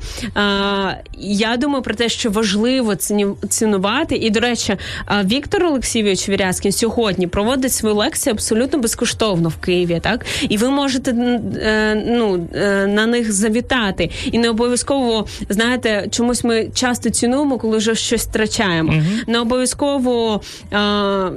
[1.18, 2.94] Я думаю про те, що важливо
[3.48, 4.16] цінувати.
[4.16, 4.76] І, до речі,
[5.24, 10.00] Віктор Олексійович Вірязкін сьогодні проводить свою лекцію абсолютно безкоштовно в Києві.
[10.02, 14.10] Так, і ви можете е, ну, е, на них завітати.
[14.32, 18.94] І не обов'язково знаєте, чомусь ми часто цінуємо, коли вже щось втрачаємо.
[19.26, 20.40] Не обов'язково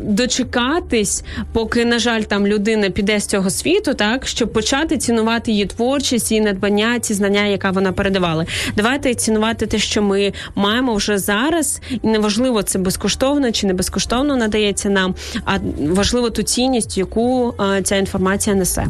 [0.04, 1.24] дочекатись,
[1.54, 6.32] поки, на жаль, там людина піде з цього світу, так щоб почати цінувати її творчість,
[6.32, 8.46] її надбання, ці знання, яка вона передавала.
[8.76, 14.38] Давайте цінувати те, що ми маємо вже зараз, і неважливо це безкоштовно чи не безкоштовно
[14.38, 15.16] надається нам,
[15.46, 18.88] а важливо ту цінність, яку е, ця інформація несе.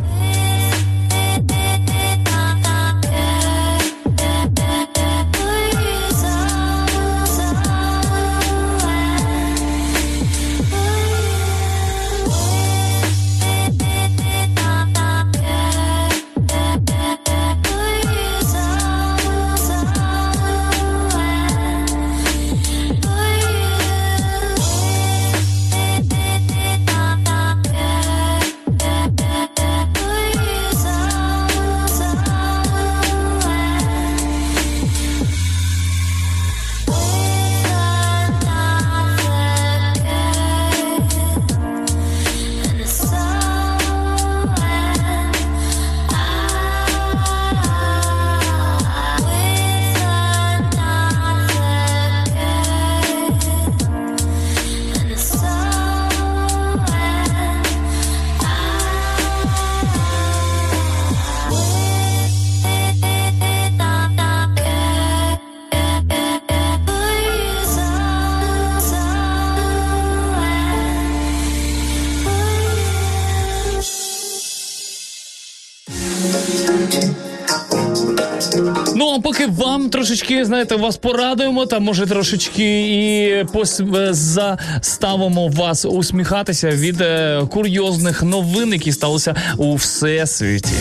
[79.82, 83.80] Вам трошечки, знаєте, вас порадуємо, та може трошечки і пос...
[83.80, 90.74] е, заставимо вас усміхатися від е, курйозних новин, які сталися у всесвіті.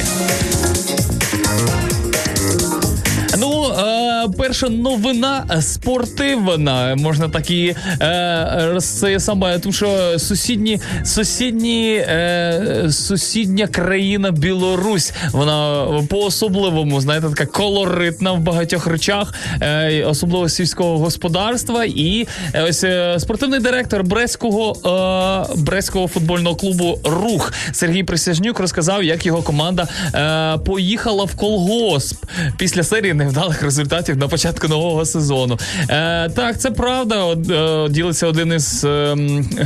[4.28, 13.66] Перша новина спортивна, можна так і е, це саме, тому що сусідні, сусідні, е, сусідня
[13.66, 21.84] країна Білорусь, вона по-особливому, знаєте, така колоритна в багатьох речах, е, особливо сільського господарства.
[21.84, 22.28] І
[22.68, 22.84] ось
[23.18, 29.88] спортивний директор Брестського, Брестського футбольного клубу Рух Сергій Присяжнюк розказав, як його команда
[30.66, 32.24] поїхала в колгосп
[32.56, 35.58] після серії невдалих результатів на початку нового сезону.
[35.88, 37.24] Е, так, це правда.
[37.24, 39.16] От, е, ділиться один із е,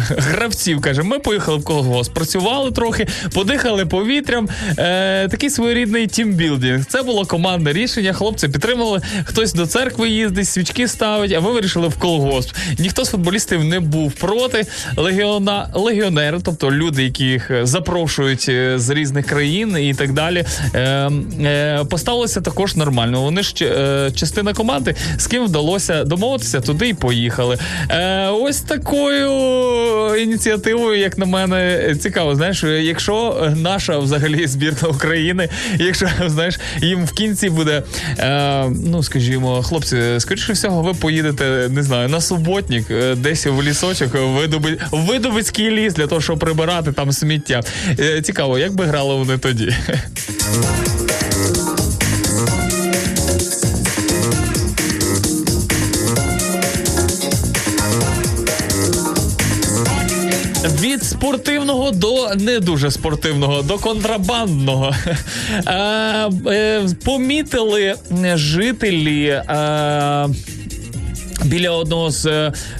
[0.08, 0.80] гравців.
[0.80, 4.48] Каже: ми поїхали в колгосп, працювали трохи, подихали повітрям.
[4.78, 6.84] Е, такий своєрідний тімбілдинг.
[6.84, 8.12] Це було командне рішення.
[8.12, 9.00] Хлопці підтримали.
[9.24, 12.56] Хтось до церкви їздить, свічки ставить, а ми вирішили в колгосп.
[12.78, 14.66] Ніхто з футболістів не був проти.
[14.96, 20.44] Легіона, легіонери, тобто люди, яких запрошують е, з різних країн і так далі,
[20.74, 23.22] е, е, поставилися також нормально.
[23.22, 27.58] Вони ж е, частина команди, з ким вдалося домовитися, туди і поїхали.
[27.90, 29.30] Е, ось такою
[30.16, 32.34] ініціативою, як на мене, цікаво.
[32.34, 35.48] Знаєш, якщо наша взагалі збірна України,
[35.78, 37.82] якщо знаєш, їм в кінці буде,
[38.18, 43.62] е, ну скажімо, хлопці, скоріше всього, ви поїдете, не знаю, на суботник, е, десь в
[43.62, 44.48] лісочок, в
[44.92, 47.60] Видобицький ліс для того, щоб прибирати там сміття.
[48.00, 49.74] Е, цікаво, як би грали вони тоді.
[61.18, 64.94] Спортивного до не дуже спортивного, до контрабандного.
[65.66, 67.94] Е, е, помітили
[68.34, 69.26] жителі.
[69.26, 70.26] Е,
[71.44, 72.26] Біля одного з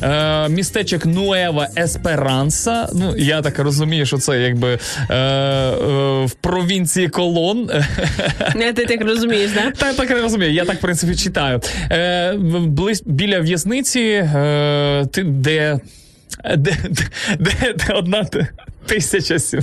[0.02, 2.88] е, містечок Нуева Есперанса.
[2.94, 4.78] Ну, я так розумію, що це якби
[5.10, 7.70] е, е, в провінції Колон.
[8.56, 9.70] Не, ти так розумієш, да?
[9.70, 11.60] Та так розумію, я так в принципі читаю.
[11.90, 12.34] Е,
[12.66, 15.78] близь, біля в'язниці, е, де,
[16.44, 16.76] де,
[17.38, 18.26] де, де одна.
[18.86, 19.60] Т- Тисяча сім-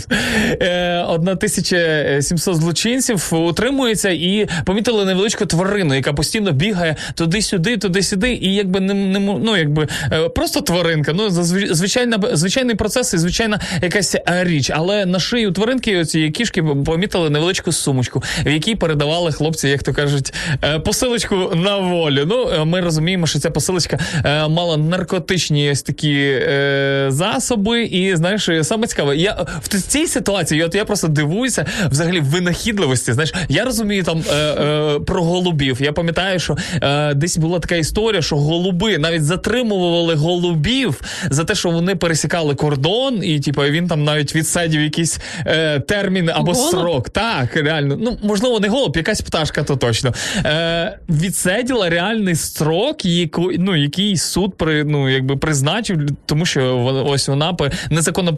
[0.61, 8.34] е, одна тисяча сімсот злочинців утримується і помітили невеличку тварину, яка постійно бігає туди-сюди, туди-сюди,
[8.34, 11.14] і якби не, не ну, якби е, просто тваринка.
[11.14, 11.30] Ну
[11.73, 14.72] звичайна звичайний процес і звичайна якась е, річ.
[14.73, 19.93] Але на шию тваринки цієї кішки помітили невеличку сумочку, в якій передавали хлопці, як то
[19.93, 20.34] кажуть,
[20.64, 22.26] е, посилочку на волю.
[22.30, 28.15] Ну е, ми розуміємо, що ця посилочка е, мала наркотичні ось такі е, засоби, і
[28.15, 33.13] знаєш, саме цікаве, я в цій ситуації, от я просто дивуюся взагалі винахідливості.
[33.13, 35.77] Знаєш, я розумію там е, е, про голубів.
[35.81, 41.55] Я пам'ятаю, що е, десь була така історія, що голуби навіть затримували голубів за те,
[41.55, 46.71] що вони пересікали кордон, і типу, він там навіть відсадів якийсь е, термін або Голуб?
[46.71, 47.09] срок.
[47.09, 47.97] Так, реально.
[47.99, 50.13] Ну можливо, не голуб, якась пташка, то точно.
[50.45, 56.77] Е, відсиділа реальний строк, яку, ну, який суд при, ну, якби призначив, тому що
[57.07, 57.53] ось вона
[57.89, 58.35] незаконно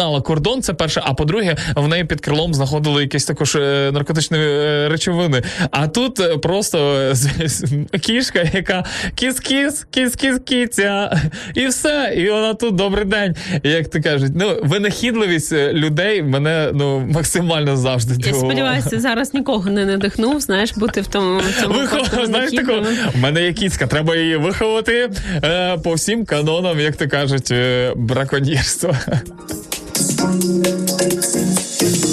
[0.00, 0.62] перетинала кордон.
[0.62, 1.02] Це перше.
[1.04, 5.42] А по-друге, в неї під крилом знаходили якісь також е, наркотичні е, речовини.
[5.70, 7.12] А тут е, просто
[8.00, 11.20] кішка, яка кіс-кіс, кіс-кіс-кіця,
[11.54, 12.14] і все.
[12.16, 13.36] І вона тут добрий день.
[13.62, 18.52] Як то кажуть, ну винахідливість людей мене ну максимально завжди Я дивувала.
[18.52, 22.26] сподіваюся, зараз нікого не надихнув, знаєш, бути в тому, в цьому Вихов...
[22.26, 22.72] Знаєш таку,
[23.14, 25.10] в мене є кіцька, треба її виховати
[25.44, 28.98] е, по всім канонам, як то кажуть, е, браконьєрства.
[30.00, 30.62] Доброго
[30.98, 32.09] раночку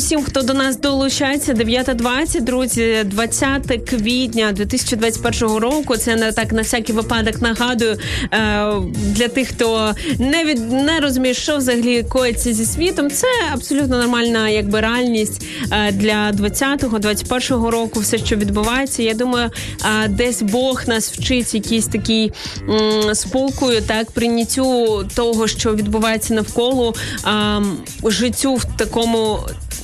[0.00, 1.54] усім, хто до нас долучається.
[1.54, 5.96] 9.20, друзі, 20 квітня 2021 року.
[5.96, 7.98] Це не так на всякий випадок нагадую
[8.32, 13.10] е, для тих, хто не від не розуміє, що взагалі коїться зі світом.
[13.10, 18.00] Це абсолютно нормальна якби реальність е, для 20-го, 21-го року.
[18.00, 19.02] Все, що відбувається.
[19.02, 19.50] Я думаю,
[20.04, 22.32] е, десь Бог нас вчить якійсь такій
[22.68, 26.94] м, спокою, так прийняттю того, що відбувається навколо
[28.04, 29.38] життю в такому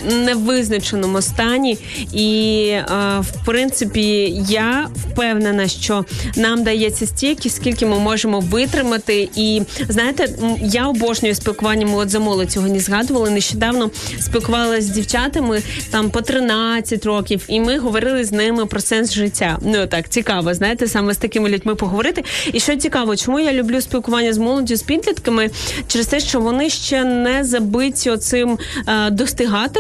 [0.05, 1.79] невизначеному стані.
[2.13, 2.85] І е,
[3.21, 6.05] в принципі я впевнена, що
[6.37, 9.29] нам дається стільки, скільки ми можемо витримати.
[9.37, 10.29] І знаєте,
[10.63, 12.53] я обожнюю спілкування молодь за молодь.
[12.53, 13.91] Сьогодні згадували нещодавно
[14.21, 19.59] спілкувалася з дівчатами там по 13 років, і ми говорили з ними про сенс життя.
[19.63, 22.25] Ну так цікаво, знаєте, саме з такими людьми поговорити.
[22.53, 25.51] І що цікаво, чому я люблю спілкування з молоддю, з підлітками
[25.89, 28.59] через те, що вони ще не забиті оцим
[28.89, 29.11] е,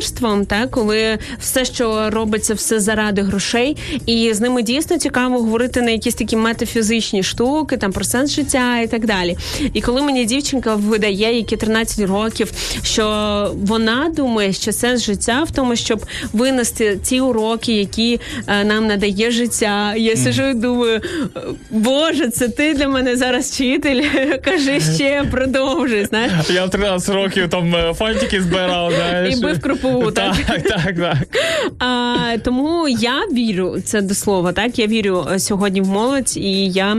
[0.07, 3.77] достигаторством, так коли все, що робиться, все заради грошей,
[4.07, 8.81] і з ними дійсно цікаво говорити на якісь такі метафізичні штуки, там про сенс життя
[8.81, 9.37] і так далі.
[9.73, 12.53] І коли мені дівчинка видає, які 13 років,
[12.83, 13.05] що
[13.62, 19.31] вона думає, що сенс життя в тому, щоб винести ті уроки, які е, нам надає
[19.31, 19.95] життя.
[19.97, 21.01] Я сижу і думаю,
[21.70, 24.03] Боже, це ти для мене зараз вчитель.
[24.45, 26.05] Кажи ще, продовжуй.
[26.05, 26.33] Знаєш.
[26.51, 29.35] Я в 13 років там е, фантики збирав, знаєш.
[29.37, 30.37] І бив кропиву, так?
[30.47, 31.19] Так, так, так.
[31.79, 34.53] А, тому я вірю це до слова.
[34.53, 36.97] Так я вірю е, сьогодні в молодь, і я.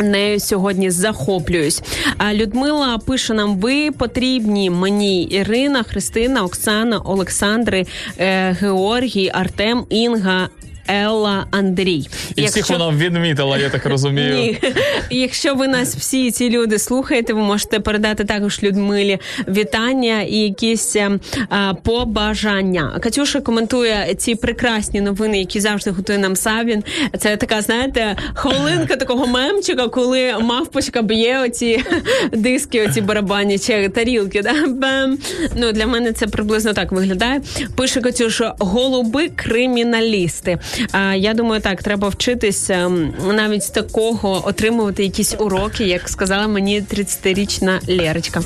[0.00, 1.82] Нею сьогодні захоплююсь.
[2.18, 7.86] А Людмила пише нам: ви потрібні мені Ірина, Христина, Оксана, Олександри,
[8.18, 10.48] е, Георгій, Артем, Інга.
[10.88, 12.08] Елла Андрій.
[12.36, 14.34] І всіх вона відмітила, я так розумію.
[14.34, 14.58] Ні.
[15.10, 20.96] Якщо ви нас всі ці люди слухаєте, ви можете передати також Людмилі вітання і якісь
[20.96, 21.10] е,
[21.48, 22.98] а, побажання.
[23.00, 26.84] Катюша коментує ці прекрасні новини, які завжди готує нам Савін.
[27.18, 31.84] Це така, знаєте, хвилинка такого мемчика, коли мавпочка б'є оці
[32.32, 34.42] диски, оці барабані чи тарілки.
[34.42, 34.54] Да?
[34.66, 35.18] Бам.
[35.56, 37.40] Ну для мене це приблизно так виглядає.
[37.76, 40.58] Пише Катюша: голуби криміналісти.
[41.16, 42.88] Я думаю, так треба вчитися
[43.32, 48.42] навіть з такого отримувати якісь уроки, як сказала мені 30-річна Лерочка.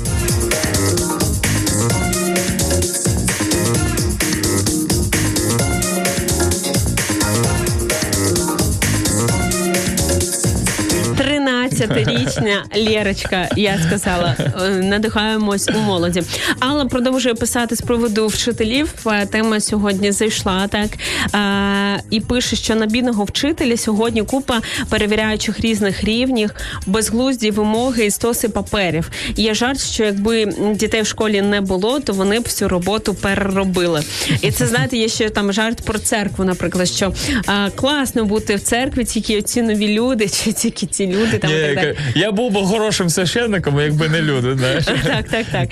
[11.87, 14.35] Тринадцятирічна Лєрочка, я сказала,
[14.65, 16.23] е, надихаємось у молоді.
[16.59, 18.93] Алла продовжує писати з приводу вчителів.
[19.07, 20.89] Е, Тема сьогодні зайшла так
[21.35, 26.51] Е, і пише, що на бідного вчителя сьогодні купа перевіряючих різних рівнів,
[26.85, 29.11] безглузді вимоги і стоси паперів.
[29.35, 30.45] Є жарт, що якби
[30.75, 34.01] дітей в школі не було, то вони б всю роботу переробили.
[34.41, 37.13] І це знаєте, є ще там жарт про церкву, наприклад, що
[37.75, 41.51] класно бути в церкві, тільки ці нові люди, чи тільки ці люди там.
[41.51, 44.55] і так я був би хорошим священником, якби не люди.
[44.57, 44.85] знаєш.
[44.85, 45.69] Так, так, так.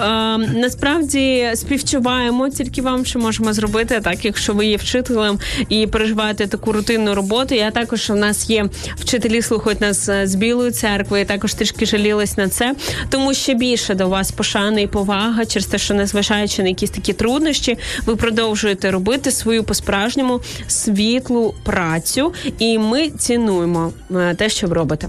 [0.00, 5.86] А, е, насправді співчуваємо тільки вам, що можемо зробити, так якщо ви є вчителем і
[5.86, 7.54] переживаєте таку рутинну роботу.
[7.54, 8.66] Я також у нас є
[8.96, 11.18] вчителі, слухають нас е, з білої церкви.
[11.18, 12.74] Я також трішки жалілась на це,
[13.08, 17.12] тому ще більше до вас пошани і повага через те, що незважаючи на якісь такі
[17.12, 24.74] труднощі, ви продовжуєте робити свою по-справжньому світлу працю, і ми цінуємо е, те, що ви
[24.74, 25.08] робите.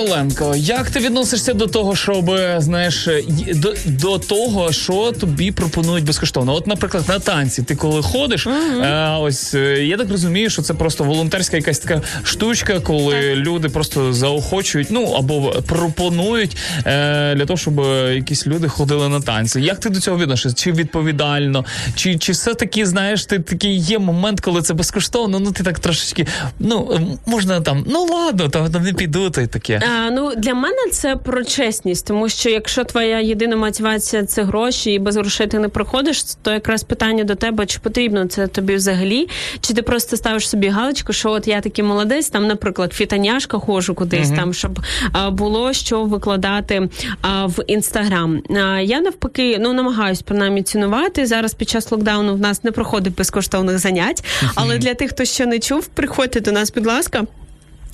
[0.00, 3.08] Ірино Короленко, як ти відносишся до того, щоб знаєш,
[3.54, 6.54] до, до того, що тобі пропонують безкоштовно?
[6.54, 10.74] От, наприклад, на танці, ти коли ходиш, е, ось е, я так розумію, що це
[10.74, 16.56] просто волонтерська якась така штучка, коли люди просто заохочують, ну або пропонують
[16.86, 17.80] е, для того, щоб
[18.14, 19.60] якісь люди ходили на танці.
[19.60, 20.64] Як ти до цього відносишся?
[20.64, 21.64] Чи відповідально,
[21.94, 25.40] чи, чи все таки знаєш, ти такий є момент, коли це безкоштовно?
[25.40, 26.26] Ну ти так трошечки,
[26.58, 29.82] ну можна там, ну ладно, там, там не піду, та й таке.
[29.90, 34.92] А, ну для мене це про чесність, тому що якщо твоя єдина мотивація це гроші,
[34.92, 38.74] і без грошей ти не проходиш, то якраз питання до тебе, чи потрібно це тобі
[38.74, 39.28] взагалі,
[39.60, 43.94] чи ти просто ставиш собі галочку, що от я такий молодець, там, наприклад, фітаняшка ходжу
[43.94, 44.80] кудись, там щоб
[45.12, 46.88] а, було що викладати
[47.22, 48.42] а, в інстаграм.
[48.50, 51.26] А, я навпаки, ну намагаюсь принаймні цінувати.
[51.26, 55.46] Зараз під час локдауну в нас не проходить безкоштовних занять, але для тих, хто ще
[55.46, 57.26] не чув, приходьте до нас, будь ласка.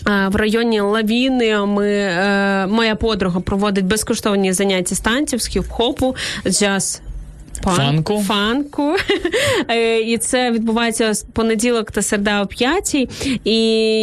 [0.07, 6.17] А, В районі Лавіни ми е, моя подруга проводить безкоштовні заняття з танців, з хіп-хопу,
[6.47, 7.01] джаз.
[7.63, 8.25] Фанку.
[8.27, 8.97] фанку.
[9.69, 13.09] Е, і це відбувається з понеділок та середа о п'ятій.
[13.45, 13.59] І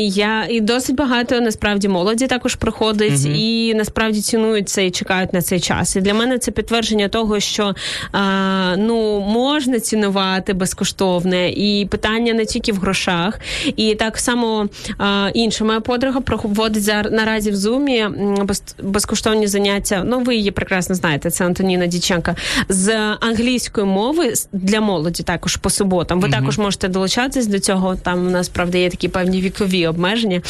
[0.09, 5.41] я і досить багато насправді молоді також приходить, і насправді цінують це і чекають на
[5.41, 5.95] цей час.
[5.95, 7.75] І для мене це підтвердження того, що
[8.11, 13.39] а, ну можна цінувати безкоштовне, і питання не тільки в грошах.
[13.75, 18.07] І так само а, інша моя подруга проводить за наразі в зумі
[18.43, 20.03] без, безкоштовні заняття.
[20.05, 21.29] Ну, ви її прекрасно знаєте.
[21.29, 22.35] Це Антоніна Діченка
[22.69, 26.21] з англійської англійської мови для молоді також по суботам.
[26.21, 27.95] Ви також можете долучатись до цього.
[27.95, 30.41] Там у нас правда є такі певні вікові обмеження,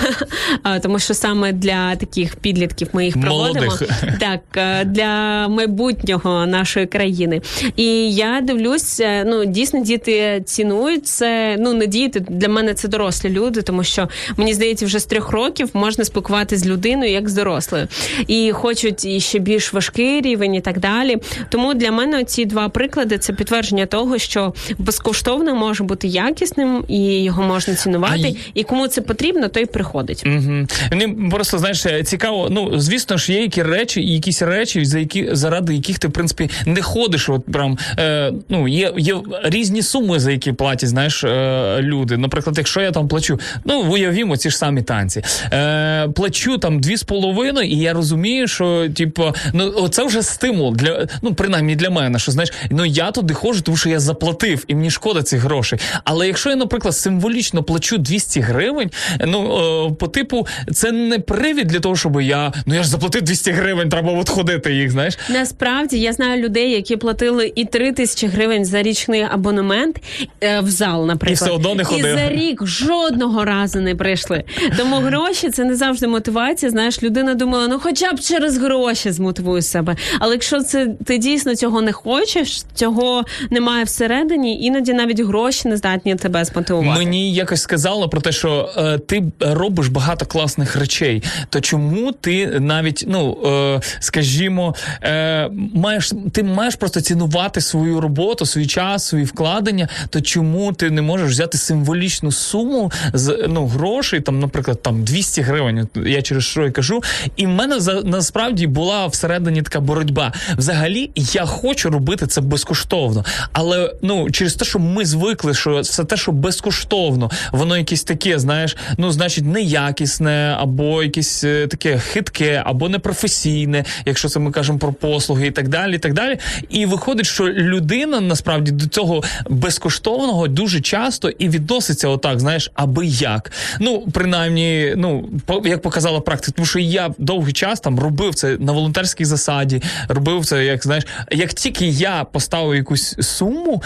[0.82, 3.66] тому що саме для таких підлітків ми їх проводимо.
[3.66, 3.90] Молодих.
[4.20, 7.40] Так, е, для майбутнього нашої країни.
[7.76, 11.56] І я дивлюсь, е, ну дійсно діти цінують це.
[11.60, 15.30] Ну не діти для мене це дорослі люди, тому що мені здається, вже з трьох
[15.30, 17.88] років можна спілкуватися з людиною як з дорослою,
[18.26, 21.18] і хочуть і ще більш важкий рівень, і так далі.
[21.48, 27.22] Тому для мене ці два приклади це підтвердження того, що безкоштовно може бути якісним і
[27.22, 28.36] його можна цінувати.
[28.36, 30.22] А І кому це потрібно, той приходить.
[30.26, 30.66] Угу.
[30.90, 32.48] Мені просто знаєш цікаво.
[32.50, 36.50] Ну звісно ж, є які речі, якісь речі, за які заради яких ти в принципі
[36.66, 37.28] не ходиш.
[37.28, 42.16] От прям е, ну є, є різні суми, за які платять, знаєш, е, люди.
[42.16, 45.22] Наприклад, якщо я там плачу, ну уявімо ці ж самі танці.
[45.52, 50.76] Е, плачу там дві з половиною, і я розумію, що типу, ну це вже стимул
[50.76, 52.09] для ну принаймні для мене.
[52.18, 55.78] Що знаєш, ну я туди ходжу, тому що я заплатив, і мені шкода цих грошей.
[56.04, 58.90] Але якщо я, наприклад, символічно плачу 200 гривень,
[59.26, 63.22] ну е, по типу, це не привід для того, щоб я ну я ж заплатив
[63.22, 64.90] 200 гривень, треба от ходити їх.
[64.90, 69.96] Знаєш, Насправді я знаю людей, які платили і 3 тисячі гривень за річний абонемент
[70.40, 71.38] е, в зал, наприклад.
[71.40, 74.44] І все одно не І за рік жодного разу не прийшли.
[74.76, 76.70] Тому гроші це не завжди мотивація.
[76.70, 79.96] Знаєш, людина думала, ну хоча б через гроші змотивую себе.
[80.18, 85.76] Але якщо це ти дійсно цього не хочеш, цього немає всередині, іноді навіть гроші не
[85.76, 86.98] здатні тебе змотивувати.
[86.98, 91.22] Мені якось сказали про те, що е, ти робиш багато класних речей.
[91.48, 98.46] То чому ти навіть, ну е, скажімо, е, маєш ти маєш просто цінувати свою роботу,
[98.46, 99.88] свій час, свої вкладення.
[100.10, 105.42] То чому ти не можеш взяти символічну суму з ну грошей, там, наприклад, там 200
[105.42, 105.88] гривень.
[106.06, 107.02] Я через що і кажу.
[107.36, 110.32] І в мене за насправді була всередині така боротьба.
[110.56, 116.04] Взагалі, я хочу робити це безкоштовно, але ну через те, що ми звикли, що все
[116.04, 122.62] те, що безкоштовно, воно якесь таке, знаєш, ну значить, неякісне, або якесь е, таке хитке,
[122.66, 125.94] або непрофесійне, якщо це ми кажемо про послуги і так далі.
[125.94, 126.38] І так далі.
[126.68, 133.06] І виходить, що людина насправді до цього безкоштовного дуже часто і відноситься отак, знаєш, аби
[133.06, 133.52] як.
[133.80, 135.28] Ну, принаймні, ну
[135.64, 140.46] як показала практика, тому що я довгий час там робив це на волонтерській засаді, робив
[140.46, 143.82] це, як знаєш, як тільки я поставив якусь суму.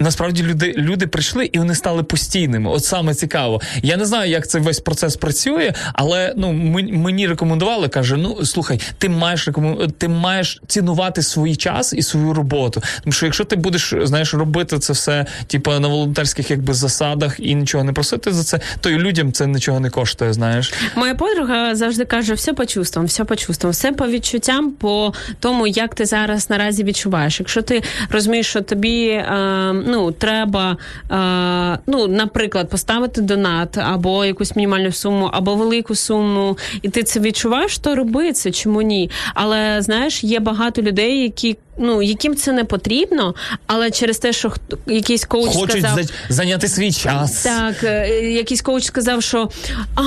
[0.00, 2.70] Насправді люди, люди прийшли і вони стали постійними.
[2.70, 3.60] От саме цікаво.
[3.82, 6.52] Я не знаю, як цей весь процес працює, але ну
[6.92, 12.34] мені рекомендували, каже: ну слухай, ти маєш рекомен- ти маєш цінувати свій час і свою
[12.34, 12.82] роботу.
[13.04, 17.54] Тому що якщо ти будеш знаєш робити це все, типу на волонтерських якби засадах і
[17.54, 20.32] нічого не просити за це, то і людям це нічого не коштує.
[20.32, 25.12] Знаєш, Моя подруга завжди каже: все по чувствам, все по чувствам, все по відчуттям, по
[25.40, 27.40] тому, як ти зараз наразі відчуваєш.
[27.40, 30.76] Якщо ти розумієш, що тобі е, ну треба,
[31.10, 37.20] е, ну, наприклад, поставити донат або якусь мінімальну суму, або велику суму, і ти це
[37.20, 39.10] відчуваєш, то роби це, чому ні?
[39.34, 41.56] Але знаєш, є багато людей, які.
[41.78, 43.34] Ну, яким це не потрібно,
[43.66, 44.52] але через те, що
[44.86, 47.42] якийсь коуч хочуть сказав, за- зайняти свій час.
[47.42, 49.48] так, е, якийсь коуч сказав, що
[49.94, 50.02] а,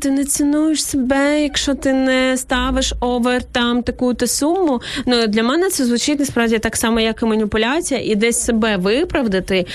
[0.00, 4.80] ти не цінуєш себе, якщо ти не ставиш овер там таку-то суму.
[5.06, 9.66] Ну для мене це звучить насправді так само, як і маніпуляція, і десь себе виправдати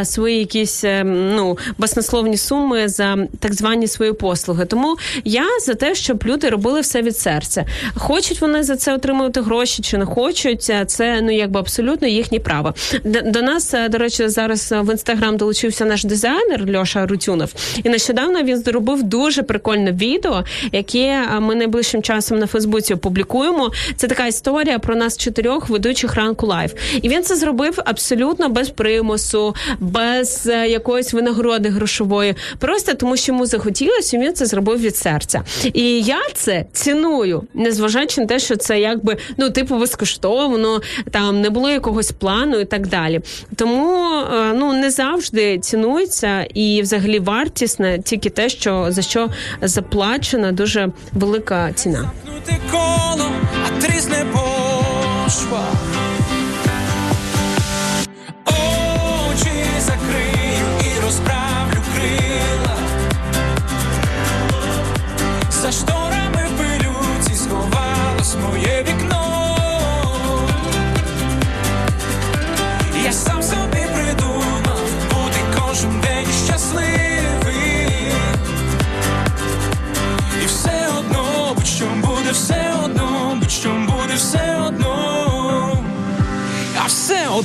[0.00, 4.64] е, свої якісь е, ну баснословні суми за так звані свої послуги.
[4.64, 7.64] Тому я за те, щоб люди робили все від серця.
[7.94, 12.38] Хочуть вони за це отримувати гроші чи не хочуть, е, це ну якби абсолютно їхнє
[12.40, 12.74] право.
[13.04, 17.52] До нас, е, до речі, зараз е, в інстаграм долучився наш дизайнер Льоша Арутюнов,
[17.84, 23.72] і нещодавно він зробив дуже прикольне відео, яке е, ми найближчим часом на Фейсбуці опублікуємо.
[23.96, 26.72] Це така історія про нас чотирьох ведучих ранку live.
[27.02, 33.46] І він це зробив абсолютно без примусу, без якоїсь винагороди грошової, просто тому, що йому
[33.46, 35.42] захотілося, він це зробив від серця.
[35.72, 41.50] І я це ціную, незважаючи на те, що це якби ну типу безкоштовно, там не
[41.50, 43.20] було якогось плану і так далі.
[43.56, 49.28] Тому е, ну не завжди цінується і взагалі вартісне тільки те, що за що
[49.62, 52.10] заплачена дуже велика ціна.
[52.70, 53.30] Коло,
[53.66, 55.64] а трісне пошва.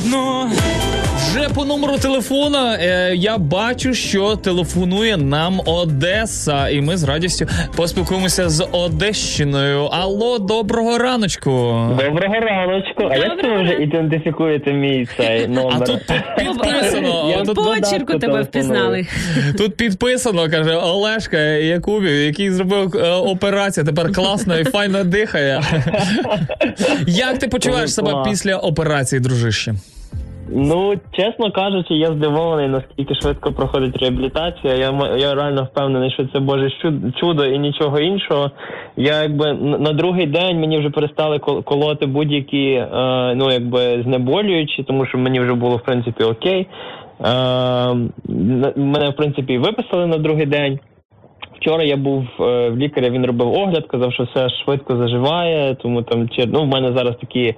[0.02, 0.71] одно.
[1.56, 8.50] По номеру телефона е, я бачу, що телефонує нам Одеса, і ми з радістю поспілкуємося
[8.50, 9.84] з Одещиною.
[9.84, 11.50] Алло, доброго раночку.
[11.90, 13.04] Доброго раночку.
[13.12, 15.72] А як ви вже ідентифікуєте мій цей номер?
[15.82, 16.00] А тут
[16.38, 17.30] підписано.
[17.38, 19.06] Я тут в додатку телефоную.
[19.58, 23.86] Тут підписано, каже Олешка Якубів, який зробив е, операцію.
[23.86, 25.62] Тепер класно і файно дихає.
[27.08, 29.76] Як ти почуваєш себе після операції, дружище?
[30.54, 34.76] Ну, чесно кажучи, я здивований, наскільки швидко проходить реабілітація.
[34.76, 36.72] Я, я реально впевнений, що це Боже
[37.20, 38.52] чудо і нічого іншого.
[38.98, 42.88] Я якби на другий день мені вже перестали кол- колоти будь-які е,
[43.36, 46.68] ну якби знеболюючі, тому що мені вже було в принципі окей.
[47.26, 47.26] Е,
[48.76, 50.80] мене в принципі виписали на другий день.
[51.62, 56.02] Вчора я був е, в лікаря, він робив огляд, казав, що все швидко заживає, тому
[56.02, 57.56] там ну в мене зараз такі е,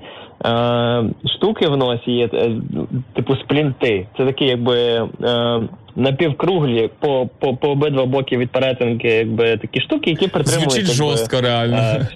[1.35, 2.51] штуки в носі є, е,
[3.13, 4.07] типу сплінти.
[4.17, 5.61] Це такі, якби е,
[5.95, 10.93] напівкруглі по, по, по обидва боки від перетинки, якби такі штуки, які притримують Звучить якби,
[10.93, 11.77] жорстко, реально.
[11.77, 12.07] е,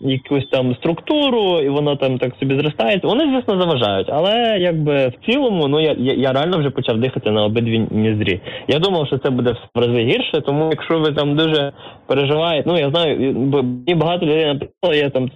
[0.00, 3.08] якусь там структуру, і воно там так собі зростається.
[3.08, 7.44] Вони, звісно, заважають, але якби в цілому, ну я, я, реально вже почав дихати на
[7.44, 8.40] обидві ніздрі.
[8.68, 11.72] Я думав, що це буде в рази гірше, тому якщо ви там дуже
[12.06, 15.30] переживаєте, ну я знаю, бо мені багато людей написало, я там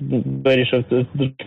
[0.44, 0.84] вирішив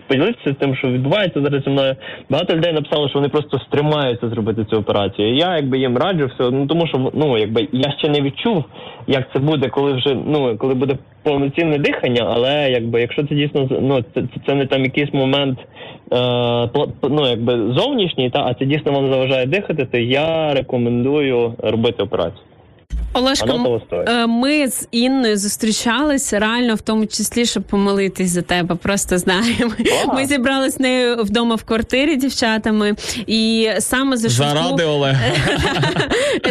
[0.08, 1.96] поділитися тим, що відбувається зараз зі мною.
[2.30, 5.34] Багато людей написало, що вони просто стримаються зробити цю операцію.
[5.34, 8.64] Я якби їм раджу все, ну тому що ну якби я ще не відчув,
[9.06, 13.68] як це буде, коли вже ну коли буде повноцінне дихання, але якби якщо це дійсно
[13.80, 15.58] ну це, це- не там якийсь момент
[16.12, 16.68] е,
[17.02, 22.47] ну якби зовнішній, та а це дійсно вам заважає дихати, то я рекомендую робити операцію.
[23.12, 24.08] Олешко, того стоїть.
[24.08, 28.74] е, ми з Інною зустрічалися реально в тому числі, щоб помолитись за тебе.
[28.74, 29.72] Просто знаємо.
[30.14, 32.94] Ми зібралися з нею вдома в квартирі дівчатами,
[33.26, 34.54] і саме за швидку...
[34.58, 35.20] Заради Олега.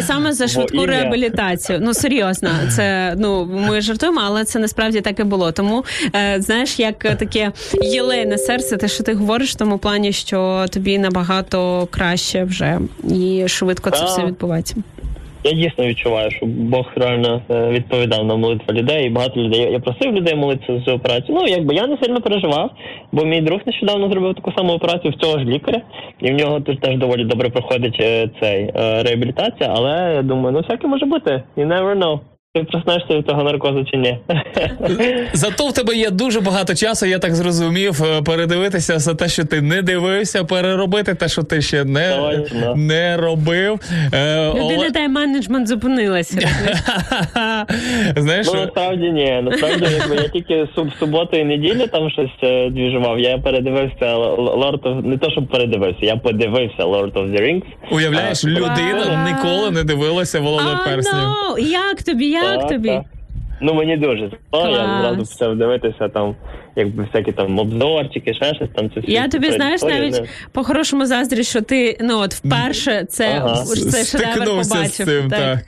[0.00, 1.78] Саме за швидку реабілітацію.
[1.82, 5.52] Ну серйозно, це ну ми жартуємо, але це насправді так і було.
[5.52, 5.84] Тому
[6.16, 7.52] е, знаєш, як таке
[7.82, 12.78] єлейне серце, те, що ти говориш, в тому плані, що тобі набагато краще вже
[13.14, 14.74] і швидко це все відбувається.
[15.44, 19.72] Я дійсно відчуваю, що Бог реально е, відповідав на молитви людей, і багато людей.
[19.72, 21.38] Я- просив людей молитися за операцію.
[21.38, 22.70] Ну якби я не сильно переживав,
[23.12, 25.80] бо мій друг нещодавно зробив таку саму операцію в цього ж лікаря,
[26.20, 29.72] і в нього тут теж доволі добре проходить е, цей е, реабілітація.
[29.76, 31.42] Але я думаю, ну всяке може бути.
[31.56, 32.20] You never know.
[32.54, 34.18] Ти проснешся від того наркозу чи ні?
[35.32, 39.44] Зато в тебе є дуже багато часу, я так зрозумів, е, передивитися все те, що
[39.44, 42.74] ти не дивився, переробити те, що ти ще не, Точно.
[42.76, 43.80] не робив.
[44.14, 46.38] Е, Людина Оле- тайм-менеджмент зупинилася.
[48.16, 49.40] Знаєш, Ну насправді ні.
[49.42, 53.18] Насправді, якби я тільки суб- суботу і неділю там щось е, двіжував.
[53.20, 55.06] Я передивився Lord of...
[55.06, 57.62] не то, щоб передивився, я подивився Lord of the Rings.
[57.90, 61.14] Уявляєш, людина ніколи не дивилася Володар перснів.
[61.24, 62.88] ну, як тобі, як Так, тобі?
[62.88, 63.02] так.
[63.60, 64.18] Ну мені дуже
[64.52, 66.36] зайшло, я зразу почав дивитися там,
[66.76, 68.90] якби всякі там обзорчики, ще щось там.
[68.90, 73.64] Це Я тобі знаєш навіть не- по-хорошому заздрю, що ти ну от вперше це, Ага.
[73.64, 74.84] це шедевр побачив.
[74.86, 75.58] з цим, так.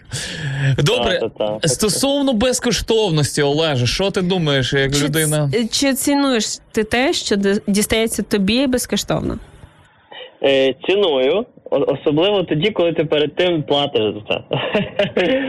[0.78, 1.70] Добре, Так, так, так.
[1.70, 5.50] стосовно безкоштовності, Олеже, що ти думаєш, як Чи, людина?
[5.70, 7.36] чи цінуєш ти те, що
[7.66, 9.38] дістається тобі безкоштовно?
[10.42, 14.42] Е, ціную, о- особливо тоді, коли ти перед тим платиш за це.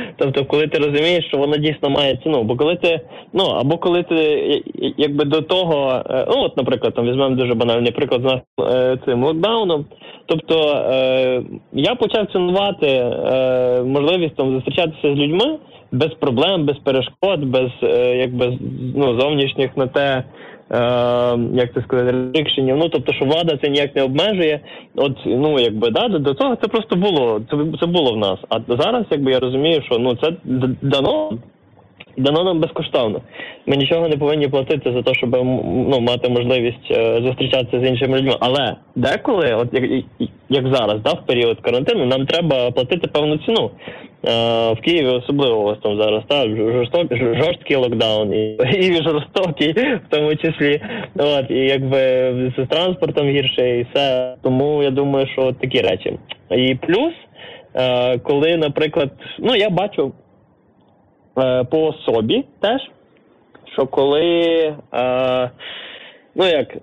[0.18, 2.44] тобто, коли ти розумієш, що воно дійсно має ціну.
[2.44, 3.00] Бо коли ти,
[3.34, 4.16] ну або коли ти
[4.98, 8.42] якби до того, е, ну от, наприклад, там візьмемо дуже банальний приклад з нас
[8.74, 9.86] е, цим локдауном.
[10.26, 11.44] Тобто е,
[11.74, 15.58] я почав цінувати е, можливість там зустрічатися з людьми
[15.92, 18.58] без проблем, без перешкод, без е, якби
[18.96, 20.24] ну, зовнішніх на те.
[20.74, 20.78] Е,
[21.54, 22.78] як це сказати, рекшенів.
[22.78, 24.60] Ну тобто, що влада це ніяк не обмежує.
[24.96, 27.42] От ну якби да, до- цього це просто було.
[27.52, 28.40] Це, це було в нас.
[28.50, 30.34] А зараз, якби я розумію, що ну це
[30.82, 31.38] дано.
[32.18, 33.22] Дано нам безкоштовно.
[33.66, 35.32] Ми нічого не повинні платити за те, щоб
[35.90, 38.36] ну, мати можливість е, зустрічатися з іншими людьми.
[38.40, 40.04] Але деколи, от як,
[40.50, 43.72] як зараз, да, в період карантину, нам треба платити певну ціну.
[44.28, 50.02] Е, в Києві особливо вас там зараз та жорстокий, жорсткий локдаун і, і жорстокий в
[50.10, 50.82] тому числі.
[51.16, 52.00] От і якби
[52.58, 54.36] з транспортом гірше, і все.
[54.42, 56.14] Тому я думаю, що такі речі.
[56.52, 57.14] І плюс,
[57.76, 60.12] е, коли, наприклад, ну я бачу
[61.70, 62.82] по особі теж,
[63.74, 64.22] що коли
[64.94, 65.52] е,
[66.36, 66.78] ну як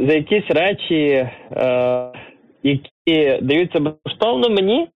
[0.00, 1.30] за якісь речі, е,
[2.62, 4.88] які даються безкоштовно мені,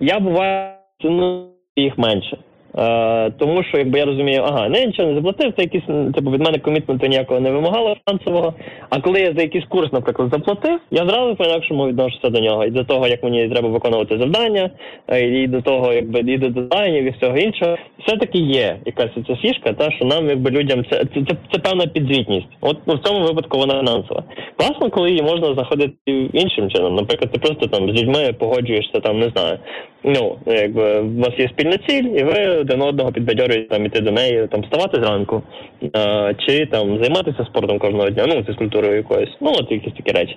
[0.00, 2.38] я буваю ціную їх менше.
[2.78, 6.40] Е, тому що якби я розумію, ага, не нічого не заплатив, це якісь типу від
[6.40, 8.54] мене комітменту ніякого не вимагало фінансового.
[8.90, 12.70] А коли я за якийсь курс, наприклад, заплатив, я зразу по-інакшому відношуся до нього і
[12.70, 14.70] до того, як мені треба виконувати завдання,
[15.08, 17.76] е, і до того, якби і до дизайнів, і всього іншого.
[18.06, 21.58] Все таки є якась ця фішка, та що нам, якби людям, це це, це, це
[21.58, 22.48] певна підзвітність.
[22.60, 24.22] От ну, в цьому випадку вона фінансова.
[24.56, 25.94] Класно, коли її можна заходити
[26.32, 26.94] іншим чином.
[26.94, 29.58] Наприклад, ти просто там з людьми погоджуєшся, там не знаю.
[30.04, 34.10] Ну, якби у вас є спільна ціль, і ви один одного підбадьорюють там іти до
[34.10, 35.42] неї, там вставати зранку,
[35.82, 39.36] е, чи там займатися спортом кожного дня, ну фізкультурою якоюсь.
[39.40, 40.36] Ну от якісь такі речі.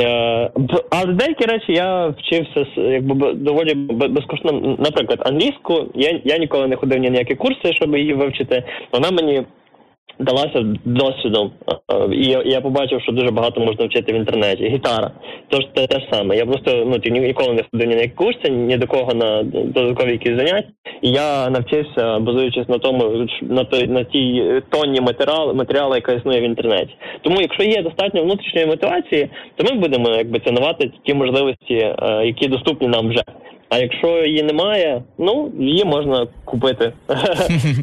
[0.00, 0.50] Е,
[0.90, 4.76] але деякі речі я вчився якби доволі безкоштовно.
[4.78, 8.62] Наприклад, англійську я, я ніколи не ходив ні на які курси, щоб її вивчити.
[8.92, 9.42] Вона мені
[10.18, 11.52] далася досвідом.
[11.92, 14.68] Е, І я, я побачив, що дуже багато можна вчити в інтернеті.
[14.68, 15.10] Гітара.
[15.48, 16.36] Тож те ж саме.
[16.36, 20.36] Я просто ну ніколи не ходив ні на курси, ні до кого на додаткові якісь
[20.36, 20.68] заняття.
[21.02, 26.40] Я навчився, базуючись на тому, на той на тій е, тонні матеріал, матеріалу, яка існує
[26.40, 26.94] в інтернеті.
[27.22, 32.48] Тому, якщо є достатньо внутрішньої мотивації, то ми будемо якби цінувати ті можливості, е, які
[32.48, 33.22] доступні нам вже.
[33.74, 36.92] А якщо її немає, ну її можна купити.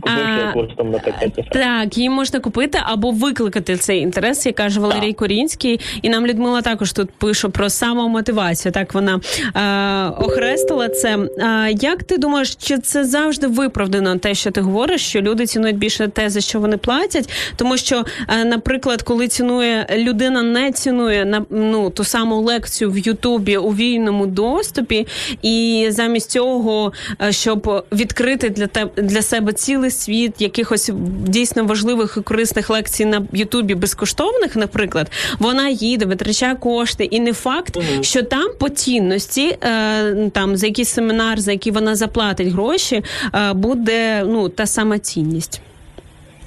[0.01, 1.31] Купивши А, курс там наприклад.
[1.51, 5.79] Так, її можна купити або викликати цей інтерес, як каже Валерій Корінський.
[6.01, 8.71] І нам Людмила також тут пише про самомотивацію.
[8.71, 9.19] Так вона
[9.55, 11.17] е, охрестила це.
[11.17, 15.77] Е, як ти думаєш, чи це завжди виправдано те, що ти говориш, що люди цінують
[15.77, 17.29] більше те, за що вони платять?
[17.55, 22.97] Тому що, е, наприклад, коли цінує людина, не цінує на ну ту саму лекцію в
[22.97, 25.07] Ютубі у вільному доступі,
[25.41, 30.91] і замість цього, е, щоб відкрити для тебе для себе цілий світ якихось
[31.27, 37.33] дійсно важливих і корисних лекцій на Ютубі безкоштовних, наприклад, вона їде, витрачає кошти, і не
[37.33, 43.03] факт, що там по цінності, е, там за якийсь семінар, за який вона заплатить гроші,
[43.33, 45.61] е, буде ну та сама цінність.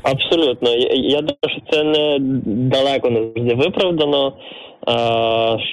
[0.02, 0.70] Абсолютно.
[0.70, 2.18] Я, я думаю, що це не
[2.70, 4.32] далеко не завжди виправдано.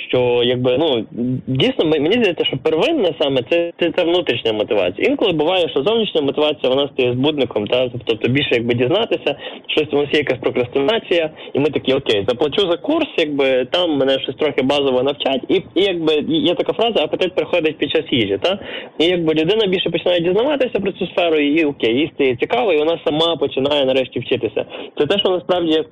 [0.08, 1.06] Що якби ну
[1.48, 5.08] дійсно мені здається, що первинне саме це, це, це внутрішня мотивація.
[5.08, 9.36] Інколи буває, що зовнішня мотивація вона стає збудником, та тобто більше якби дізнатися,
[9.68, 13.98] щось у нас є якась прокрастинація, і ми такі окей, заплачу за курс, якби там
[13.98, 18.04] мене щось трохи базово навчать, і, і якби є така фраза, апетит приходить під час
[18.12, 18.40] їжі.
[18.42, 18.60] Та
[19.00, 22.78] і якби людина більше починає дізнаватися про цю сферу, і окей, їй стає цікаво, і
[22.78, 24.66] вона сама починає нарешті вчитися.
[24.98, 25.84] Це те, що насправді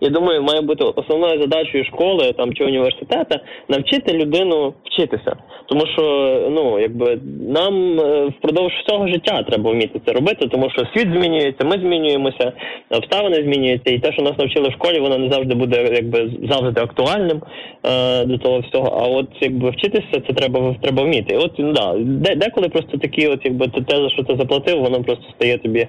[0.00, 5.36] я думаю, має бути основною задачею школи там чи університету навчити людину вчитися.
[5.66, 6.02] Тому що
[6.50, 7.18] ну якби
[7.48, 12.52] нам е, впродовж всього життя треба вміти це робити, тому що світ змінюється, ми змінюємося,
[12.90, 16.80] обставини змінюються, і те, що нас навчили в школі, воно не завжди буде якби завжди
[16.80, 17.42] актуальним
[17.86, 18.98] е, до того всього.
[19.02, 21.36] А от якби вчитися, це треба треба вміти.
[21.36, 25.02] От ну, да, де, деколи просто такі, от якби те, за що ти заплатив, воно
[25.02, 25.86] просто стає тобі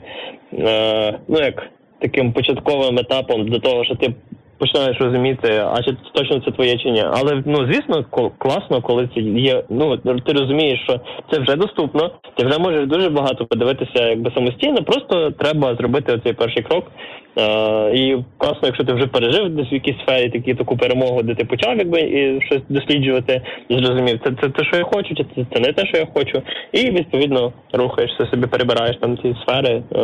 [0.54, 1.70] е, ну як
[2.02, 4.14] таким початковим етапом до того, що ти
[4.60, 7.04] починаєш розуміти, а чи точно це твоє чи ні.
[7.12, 8.06] Але ну звісно,
[8.38, 9.64] класно, коли це є.
[9.70, 11.00] Ну ти розумієш, що
[11.32, 12.12] це вже доступно.
[12.38, 14.84] Ти вже можеш дуже багато подивитися, якби самостійно.
[14.84, 16.86] Просто треба зробити оцей перший крок.
[17.38, 21.36] Е, і класно, якщо ти вже пережив десь в якійсь сфері такі таку перемогу, де
[21.36, 25.46] ти почав якби і щось досліджувати, зрозумів, це це те, що я хочу, чи це,
[25.54, 26.42] це не те, що я хочу,
[26.72, 29.70] і відповідно рухаєшся собі, перебираєш там ці сфери.
[29.70, 30.00] Е,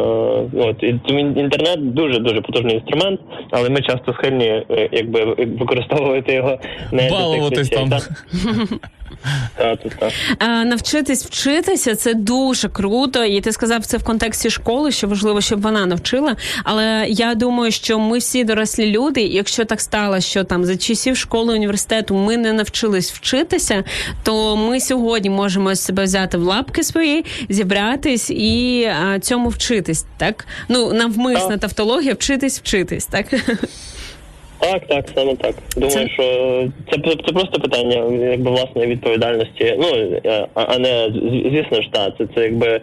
[0.53, 3.19] от і тому інтернет дуже дуже потужний інструмент,
[3.51, 5.23] але ми часто схильні е, якби
[5.59, 6.57] використовувати його
[6.91, 7.89] не Балуватись там.
[10.39, 13.23] Е, навчитись вчитися це дуже круто.
[13.23, 16.35] І ти сказав це в контексті школи, що важливо, щоб вона навчила.
[16.63, 19.21] Але я думаю, що ми всі дорослі люди.
[19.21, 23.83] і Якщо так стало, що там за часів школи університету ми не навчились вчитися,
[24.23, 30.05] то ми сьогодні можемо себе взяти в лапки свої, зібратись і е, цьому вчитись.
[30.17, 33.25] Так ну навмисна тавтологія, вчитись, вчитись, так.
[34.71, 35.55] Так, так, саме так.
[35.77, 36.23] Думаю, що
[36.91, 36.97] це,
[37.27, 39.75] це просто питання якби власної відповідальності.
[39.79, 39.87] Ну
[40.25, 41.09] е, а а не
[41.51, 42.81] звісно ж, так, це, це якби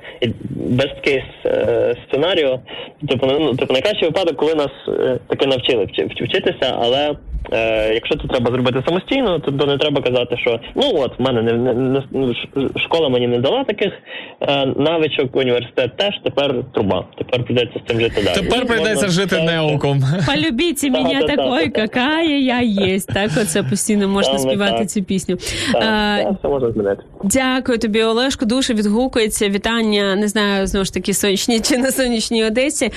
[0.71, 1.97] best case сценарію.
[2.09, 2.61] сценаріо.
[3.09, 7.15] Типу, ну типу найкращий випадок, коли нас е, таки навчили вчи- вчи- вчитися, але
[7.53, 11.23] е, якщо це треба зробити самостійно, то, то не треба казати, що ну от в
[11.23, 12.35] мене не, не, не ну,
[12.77, 13.93] школа мені не дала таких
[14.41, 17.05] е, навичок, університет теж тепер труба.
[17.19, 18.35] Тепер прийдеться з цим жити далі.
[18.35, 20.03] Тепер прийдеться Можна жити неуком.
[20.27, 21.37] Полюбите мене Да-да-да.
[21.37, 23.01] такою, какая я є.
[23.01, 24.91] Так, оце постійно можна співати так.
[24.91, 25.37] цю пісню.
[25.73, 27.03] Так, А, так, все можна змінити.
[27.25, 28.45] Дякую тобі, Олешко.
[28.45, 29.49] Дуже відгукується.
[29.49, 30.17] Вітання.
[30.17, 32.85] Не знаю, знову ж таки, сонячній чи на сонячній Одесі.
[32.85, 32.91] Е,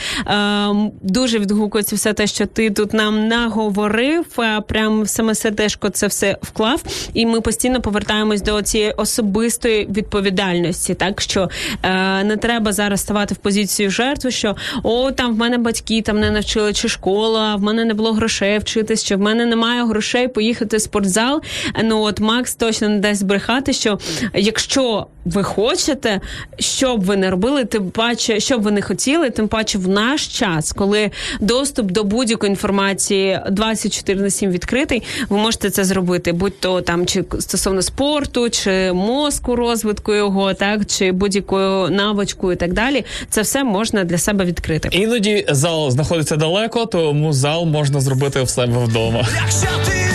[1.01, 4.25] дуже відгукується все те, що ти тут нам наговорив.
[4.67, 6.83] Прям саме сердешко це все вклав.
[7.13, 10.93] І ми постійно повертаємось до цієї особистої відповідальності.
[10.93, 11.49] Так що
[11.83, 16.19] е, не треба зараз ставати в позицію жертви, що о, там в мене батьки там
[16.19, 20.27] не навчили, чи школа, в мене не було грошей вчитись, чи в мене немає грошей
[20.27, 21.41] поїхати в спортзал.
[21.83, 23.99] Ну от Макс точно не дасть брехати, що
[24.33, 26.21] якщо ви хочете,
[26.59, 29.87] що б ви не робили, тим паче, що б ви не хотіли, тим паче в
[29.87, 36.33] наш час, коли доступ до будь-якої інформації 24 на 7 відкритий, ви можете це зробити,
[36.33, 42.55] будь то там чи стосовно спорту, чи мозку, розвитку його, так чи будь-якою навичкою і
[42.55, 43.05] так далі.
[43.29, 44.89] Це все можна для себе відкрити.
[44.91, 49.27] Іноді зал знаходиться далеко, тому зал можна зробити в себе вдома.
[49.35, 50.14] Якщо ти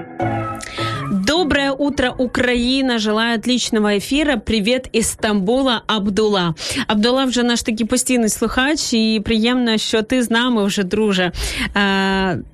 [1.25, 2.99] Доброе утро, Украина!
[2.99, 4.37] Желаю отличного ефіра.
[4.37, 6.55] Привіт із Стамбула, Абдула.
[6.87, 11.31] Абдула вже наш такий постійний слухач, і приємно, що ти з нами вже, друже.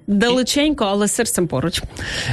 [0.09, 1.81] Е, далеченько, але серцем поруч.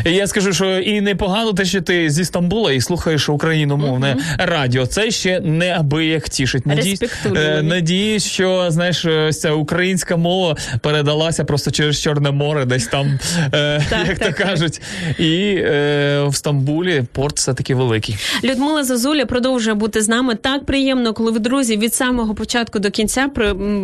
[0.05, 4.86] Я скажу, що і непогано те, що ти зі Стамбула і слухаєш україномовне радіо.
[4.86, 6.66] Це ще неабияк тішить.
[6.66, 7.02] Надіюсь,
[7.36, 13.18] е, надіюсь, що знаєш, ось ця українська мова передалася просто через Чорне море, десь там,
[13.52, 14.80] е, Так, як так, то кажуть.
[15.18, 18.16] І е, в Стамбулі порт все таки великий.
[18.44, 20.34] Людмила Зазуля продовжує бути з нами.
[20.34, 23.30] Так приємно, коли ви друзі від самого початку до кінця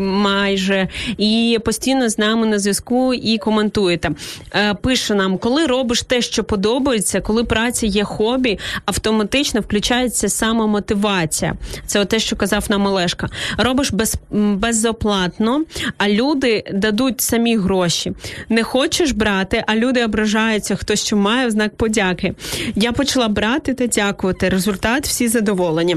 [0.00, 0.88] майже
[1.18, 3.79] і постійно з нами на зв'язку і коментуєте.
[4.54, 11.54] Е, пише нам, коли робиш те, що подобається, коли праця є хобі, автоматично включається самомотивація.
[11.86, 13.28] Це те, що казав нам Олешка.
[13.58, 15.64] Робиш без, безоплатно,
[15.98, 18.12] а люди дадуть самі гроші.
[18.48, 22.34] Не хочеш брати, а люди ображаються, хто що має в знак подяки.
[22.74, 24.48] Я почала брати та дякувати.
[24.48, 25.96] Результат всі задоволені.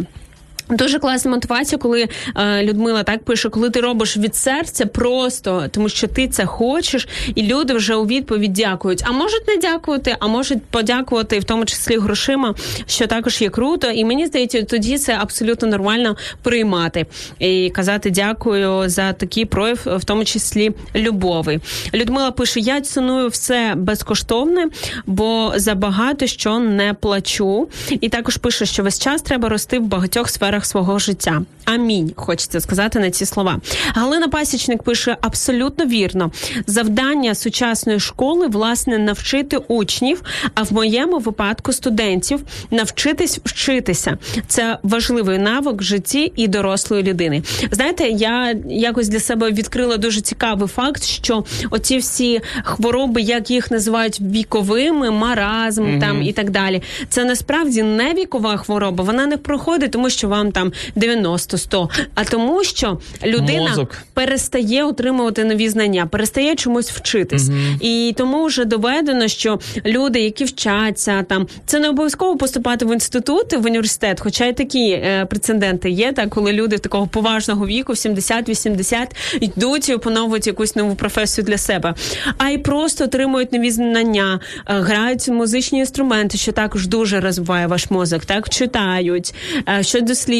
[0.69, 5.89] Дуже класна мотивація, коли е, Людмила так пише, коли ти робиш від серця просто, тому
[5.89, 9.03] що ти це хочеш, і люди вже у відповідь дякують.
[9.05, 13.91] А можуть не дякувати, а можуть подякувати, в тому числі грошима, що також є круто.
[13.91, 17.05] І мені здається, тоді це абсолютно нормально приймати
[17.39, 21.59] і казати дякую за такий прояв, в тому числі любові.
[21.93, 24.67] Людмила пише: я ціную все безкоштовне,
[25.05, 27.67] бо за багато що не плачу.
[27.89, 31.41] І також пише, що весь час треба рости в багатьох сферах свого життя.
[31.65, 33.59] Амінь, хочеться сказати на ці слова.
[33.87, 36.31] Галина Пасічник пише абсолютно вірно.
[36.67, 40.21] Завдання сучасної школи власне навчити учнів,
[40.55, 42.39] а в моєму випадку студентів
[42.71, 44.17] навчитись вчитися.
[44.47, 47.43] Це важливий навик в житті і дорослої людини.
[47.71, 53.71] Знаєте, я якось для себе відкрила дуже цікавий факт, що оці всі хвороби, як їх
[53.71, 55.99] називають віковими, маразм Мгм.
[55.99, 56.81] там і так далі.
[57.09, 59.03] Це насправді не вікова хвороба.
[59.03, 63.97] Вона не проходить, тому що вам там 90-100, а тому, що людина Мозок.
[64.13, 67.49] перестає отримувати нові знання, перестає чомусь вчитись.
[67.49, 67.77] Мгм.
[67.79, 73.53] І тому вже доведено, що люди, які вчаться там, це не обов'язково поступати в інститут,
[73.53, 77.95] в університет, хоча й такі е, прецеденти є, так коли люди такого поважного віку, в
[77.95, 79.07] 70-80,
[79.41, 81.93] йдуть і опановують якусь нову професію для себе,
[82.37, 84.39] а й просто отримують нові знання,
[84.69, 89.33] е, грають музичні інструменти, що також дуже розвиває ваш мозок, так читають,
[89.69, 90.32] е, що досліджують,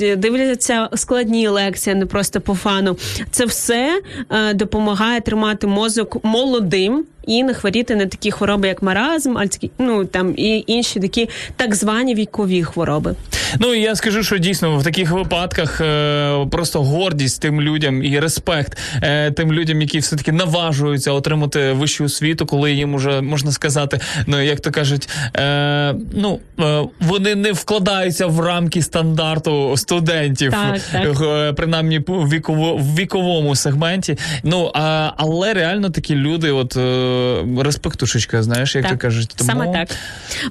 [0.00, 2.96] е, дивляться складні лекції, не просто по фану.
[3.30, 7.04] Це все е, допомагає тримати мозок молодим.
[7.28, 9.70] І не хворіти на такі хвороби, як маразм, альцкі...
[9.78, 13.14] ну там і інші такі так звані вікові хвороби.
[13.60, 18.20] Ну і я скажу, що дійсно в таких випадках е, просто гордість тим людям і
[18.20, 23.52] респект е, тим людям, які все таки наважуються отримати вищу освіту, коли їм уже можна
[23.52, 30.52] сказати, ну як то кажуть, е, ну е, вони не вкладаються в рамки стандарту студентів,
[30.52, 31.20] Так, так.
[31.22, 34.18] е, принаймні в віково, віковому сегменті.
[34.42, 37.17] Ну а але реально такі люди, от е,
[37.58, 39.88] респектушечка, знаєш, як Так, то кажуть, тому Саме так.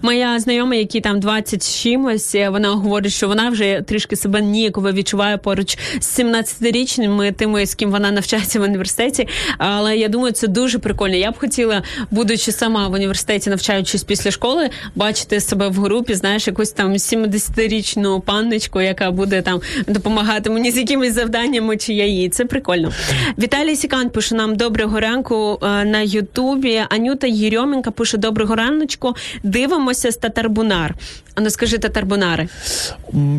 [0.02, 4.42] Моя знайома, якій там 20 з чимось, е, вона говорить, що вона вже трішки себе
[4.42, 9.28] ніяково відчуває поруч з 17-річними, тими, з ким вона навчається в університеті.
[9.58, 11.16] Але я думаю, це дуже прикольно.
[11.16, 16.48] Я б хотіла, будучи сама в університеті, навчаючись після школи, бачити себе в групі, знаєш,
[16.48, 22.30] якусь там 70-річну панночку, яка буде там допомагати мені з якимись завданнями, чи я їй.
[22.30, 22.92] Це прикольно.
[23.38, 26.57] Віталій Сікан пише нам доброго ранку е, на Ютубі.
[26.90, 29.16] Анюта Єрьоменка пише доброго раночку.
[29.44, 30.96] Дивимося з Татарбунар.
[31.38, 32.48] А ну скажи Татарбунари.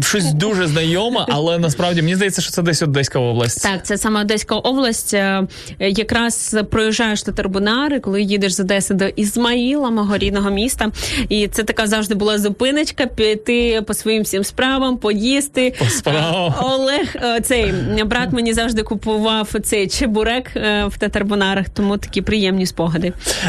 [0.01, 3.63] Щось дуже знайоме, але насправді мені здається, що це десь Одеська область.
[3.63, 5.15] Так, це саме Одеська область.
[5.15, 5.47] Е,
[5.79, 10.91] Якраз проїжджаєш Татарбунари, коли їдеш з Одеси до Ізмаїла, мого рідного міста.
[11.29, 15.75] І це така завжди була зупиночка, піти по своїм всім справам, поїсти.
[15.79, 16.55] По справам.
[16.61, 17.73] Олег, е, цей
[18.05, 22.98] брат мені завжди купував цей чебурек е, в Татарбунарах, тому такі приємні спогади.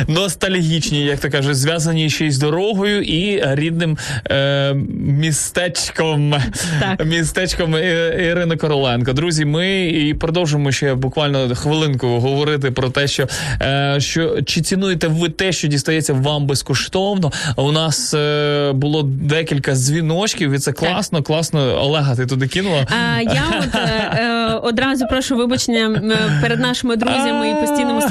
[0.08, 3.98] Ностальгічні, як то кажуть, зв'язані ще й з дорогою і рідним
[4.32, 6.36] е, містечком.
[6.80, 7.06] Так.
[7.06, 9.14] Містечком Ірини Короленко.
[9.14, 13.28] Друзі, ми і продовжимо ще буквально хвилинку говорити про те, що,
[13.62, 17.32] е, що чи цінуєте ви те, що дістається вам безкоштовно.
[17.56, 21.82] У нас е, було декілька дзвіночків, і це класно, класно.
[21.82, 22.88] Олега, ти туди кинула?
[22.90, 26.02] А, я от е, е, одразу прошу вибачення
[26.42, 28.02] перед нашими друзями і постійними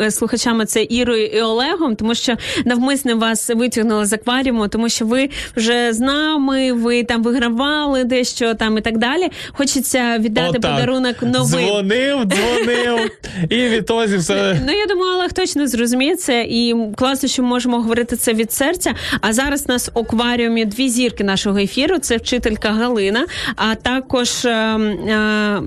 [0.00, 5.04] е, слухачами це Ірою і Олегом, тому що навмисне вас витягнули з акваріуму, тому що
[5.04, 9.28] ви вже з нами, ви там вигравали дещо там і так далі.
[9.52, 10.74] Хочеться віддати Отак.
[10.74, 11.66] подарунок новим.
[11.66, 13.10] Дзвонив, дзвонив.
[13.50, 14.60] І відтоді все.
[14.66, 18.52] Ну я думаю, Олег точно зрозуміє це, і класно, що ми можемо говорити це від
[18.52, 18.94] серця.
[19.20, 21.98] А зараз у нас в акваріумі дві зірки нашого ефіру.
[21.98, 23.26] Це вчителька Галина,
[23.56, 25.62] а також, е, е,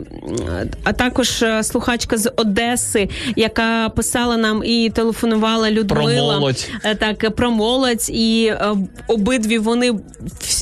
[0.84, 6.06] а також е, слухачка з Одеси, яка писала нам і телефонувала Людмила.
[6.32, 6.70] Про молодь.
[6.84, 8.76] Е, Так, про молодь, і е,
[9.08, 9.92] обидві вони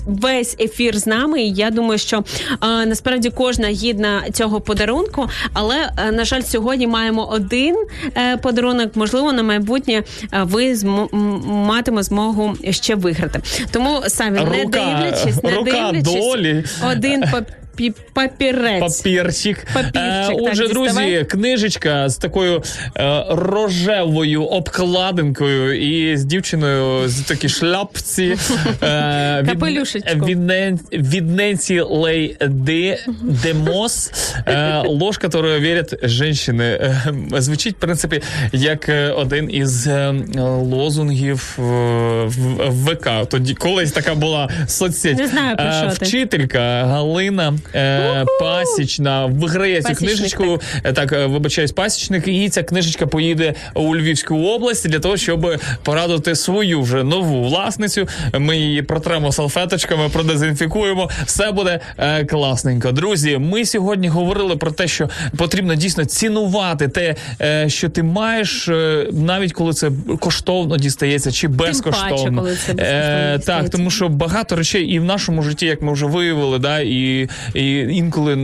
[0.08, 1.42] весь ефір з нами.
[1.42, 2.24] І я думаю, що
[2.64, 5.30] е, насправді кожна гідна цього подарунку.
[5.54, 5.76] Але
[6.12, 7.76] на жаль, сьогодні маємо один
[8.42, 8.96] подарунок.
[8.96, 13.42] Можливо, на майбутнє ви змо- м- матиме змогу ще виграти.
[13.72, 16.64] Тому самі не дивлячись, не рука дивлячись, долі.
[16.92, 17.24] один
[17.78, 18.98] папі- папірець.
[18.98, 19.68] Папірчик.
[19.74, 21.26] Папірчик, Е, так, Отже, друзі, діставай.
[21.26, 22.64] книжечка з такою
[22.98, 28.36] е, рожевою обкладинкою і з дівчиною з такій шляпці.
[28.84, 30.26] Е, від, Капелюшечку.
[30.26, 34.12] від, Нен- від Ненсі Лей Де, Демос.
[34.48, 36.34] Е, ложь, которую вірять жінки.
[36.54, 37.04] Е,
[37.38, 38.22] звучить, в принципі,
[38.54, 40.14] як е, один із е,
[40.62, 42.36] лозунгів е, в,
[42.70, 43.10] в ВК.
[43.30, 45.18] Тоді колись така була соцсеть.
[45.18, 46.06] Не знаю, про Е, що ти.
[46.06, 50.62] Вчителька Галина е, Пасічна виграє цю книжечку.
[50.84, 52.28] Так, так е, вибачаюсь, пасічник.
[52.28, 58.08] І ця книжечка поїде у Львівську область для того, щоб порадувати свою вже нову власницю.
[58.40, 61.10] Ми її протремо салфеточками, продезінфікуємо.
[61.26, 62.92] Все буде е, класненько.
[62.92, 68.68] Друзі, ми сьогодні говорили про те, що потрібно дійсно цінувати те, е, що ти маєш,
[68.68, 72.42] е, навіть коли це коштовно дістається чи безкоштовно.
[72.42, 75.94] коли це безкоштовно Е, так, тому що багато речей і в нашому житті, як ми
[75.94, 78.36] вже виявили, да, і, і інколи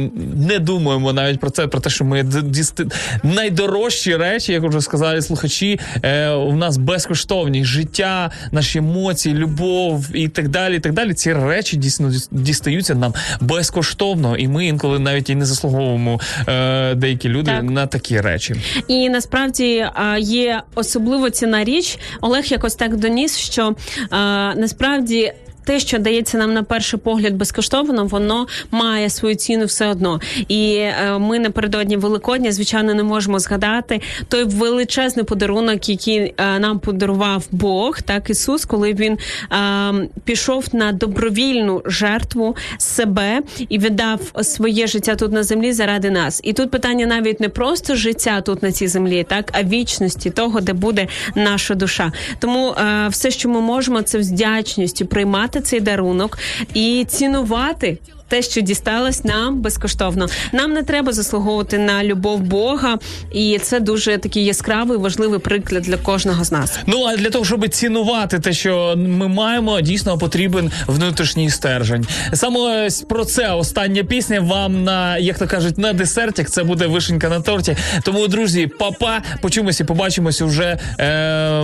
[0.47, 2.85] не думаємо навіть про це, про те, що ми дісти...
[3.23, 10.27] найдорожчі речі, як вже сказали слухачі, е, у нас безкоштовні життя, наші емоції, любов і
[10.27, 10.75] так далі.
[10.75, 11.13] І так далі.
[11.13, 16.95] Ці речі дійсно діс- дістаються нам безкоштовно, і ми інколи навіть і не заслуговуємо е,
[16.95, 17.63] деякі люди Так.
[17.63, 18.55] на такі речі.
[18.87, 19.85] І насправді
[20.19, 21.99] є особливо ціна річ.
[22.21, 23.75] Олег якось так доніс, що
[24.09, 25.33] а, насправді.
[25.69, 30.19] Те, що дається нам на перший погляд безкоштовно, воно має свою ціну все одно.
[30.47, 36.79] І е, ми напередодні Великодня, звичайно, не можемо згадати той величезний подарунок, який е, нам
[36.79, 39.17] подарував Бог, так Ісус, коли він
[39.51, 46.41] е, пішов на добровільну жертву себе і віддав своє життя тут на землі заради нас.
[46.43, 50.61] І тут питання навіть не просто життя тут на цій землі, так а вічності того,
[50.61, 52.11] де буде наша душа.
[52.39, 52.75] Тому
[53.09, 56.37] все, що ми можемо, це вдячністю приймати цей дарунок
[56.73, 57.97] і цінувати.
[58.29, 62.97] Те, що дісталось нам безкоштовно, нам не треба заслуговувати на любов Бога,
[63.31, 66.79] і це дуже такий яскравий важливий приклад для кожного з нас.
[66.85, 72.07] Ну а для того, щоб цінувати те, що ми маємо, дійсно потрібен внутрішній стержень.
[72.33, 76.49] Саме про це остання пісня вам на як то кажуть на десертик.
[76.49, 77.75] Це буде вишенька на торті.
[78.03, 80.79] Тому, друзі, папа, почуємося, побачимося вже е,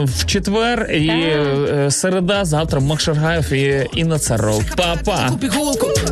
[0.04, 2.46] в четвер і е, середа.
[2.46, 4.64] Завтра Мак Шаргаєв і Інна Царов.
[4.78, 5.30] Папа.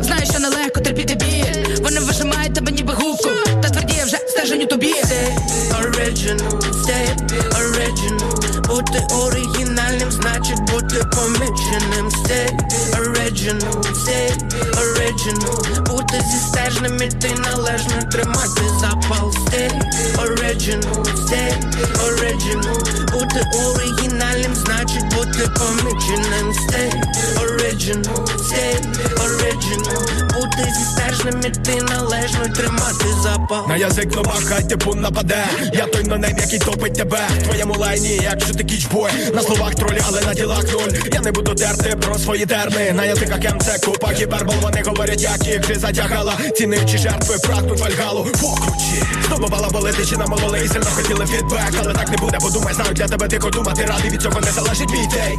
[0.02, 1.76] Знаєш, що нелегко терпіти біль.
[1.82, 3.28] Вони вижимають тебе ніби губку.
[3.62, 4.94] Та твердіє вже стежень у тобі.
[5.82, 7.06] Original, stay
[7.60, 8.98] original Бути
[9.94, 12.08] оригінальним значить бути поміченим.
[12.08, 12.50] Stay
[12.92, 14.30] original, stay
[14.74, 19.30] original Бути зі стежним іти належно тримати запал.
[19.30, 19.70] Stay
[20.18, 21.52] original, stay
[22.06, 26.52] original Бути оригінальним значить бути поміченим.
[26.52, 26.90] Stay
[27.36, 28.74] original, stay
[29.16, 33.68] original Бути зі стежним іти належно тримати запал.
[33.68, 35.44] На язик нова, хай типу нападе.
[35.72, 37.20] Я той нонейм, який топить тебе.
[37.40, 39.10] В твоєму лайні, якщо ти кічбой.
[39.34, 40.98] На словах тролі, але на ділах нуль.
[41.12, 42.92] Я не буду терти про свої терни.
[42.92, 44.54] На язиках МЦ купа гіпербол.
[44.62, 46.34] Вони говорять, як їх же затягала.
[46.56, 48.24] Цінуючи жертви, прагнуть вальгалу.
[48.24, 49.02] Покручі.
[49.26, 51.74] Знову бала болити, чи намололи і сильно хотіли фідбек.
[51.80, 53.86] Але так не буде, подумай, знаю для тебе тихо думати.
[53.88, 55.38] Радий від цього не залежить мій дей.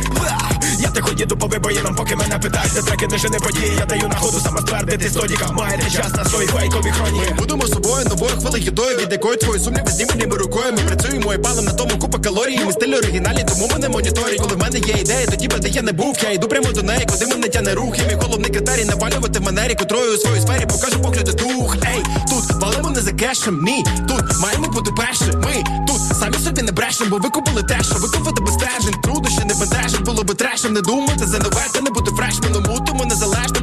[0.79, 3.75] Я тихо їду по вибоїнам, поки мене питають, де треки не жени події.
[3.79, 5.51] Я даю нагоду саме ствердити стодіка.
[5.51, 7.35] Маєте час на свої фейкові хроніки.
[7.37, 10.71] Будемо собою новою хвилею їдою, від якої твої сумніви зніманими рукою.
[10.71, 12.59] Ми працюємо і палим на тому купа калорій.
[12.65, 13.89] Ми стиль оригінальний, тому ми не
[14.35, 14.37] моніторі.
[14.37, 16.17] Коли в мене є ідея, тоді би де я не був.
[16.23, 17.97] Я йду прямо до неї, куди мене тяне рух.
[17.99, 21.75] І мій головний критерій навалювати манері, котрою у своїй сфері покажу погляди дух.
[21.75, 23.85] Ей, тут валимо не за кешем, ні.
[24.07, 25.37] Тут маємо бути перші.
[25.37, 29.01] Ми тут самі собі не брешем, бо ви купили те, що викупити без стежень.
[29.03, 30.73] Труднощі не бентежить, було би трешем.
[30.73, 32.63] Не думати за нове, та не бути фрешменом.
[32.63, 33.54] У тому незалежно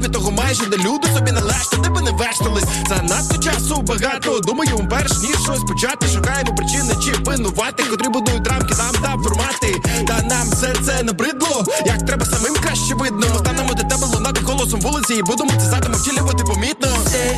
[0.53, 2.65] майже де люди собі належно, тебе не вештались.
[2.89, 4.41] Занадто часу багато.
[4.41, 6.07] Думаю, перш ніж щось почати.
[6.15, 9.81] Шукаємо причини чи винувати, котрі будують рамки нам та формати.
[10.07, 11.65] Та нам все це набридло.
[11.87, 13.27] Як треба самим краще видно.
[13.33, 16.89] Ми станемо до тебе лунати голосом вулиці і будемо ці задуми втілювати помітно.
[16.89, 17.33] Stay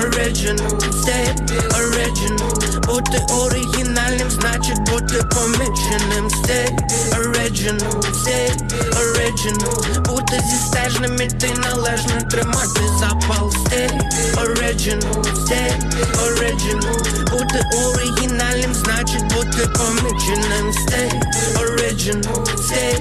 [0.00, 1.26] original, stay
[1.80, 6.78] original Бути оригінальним значить бути поміченим Stay
[7.18, 8.50] original, stay
[8.90, 12.57] original Бути зістежним іти належно тримати
[12.98, 13.88] запал Stay
[14.36, 15.70] original, stay
[16.26, 16.96] original
[17.30, 21.10] Бути оригінальним значить бути поміченим Stay
[21.56, 22.94] original, stay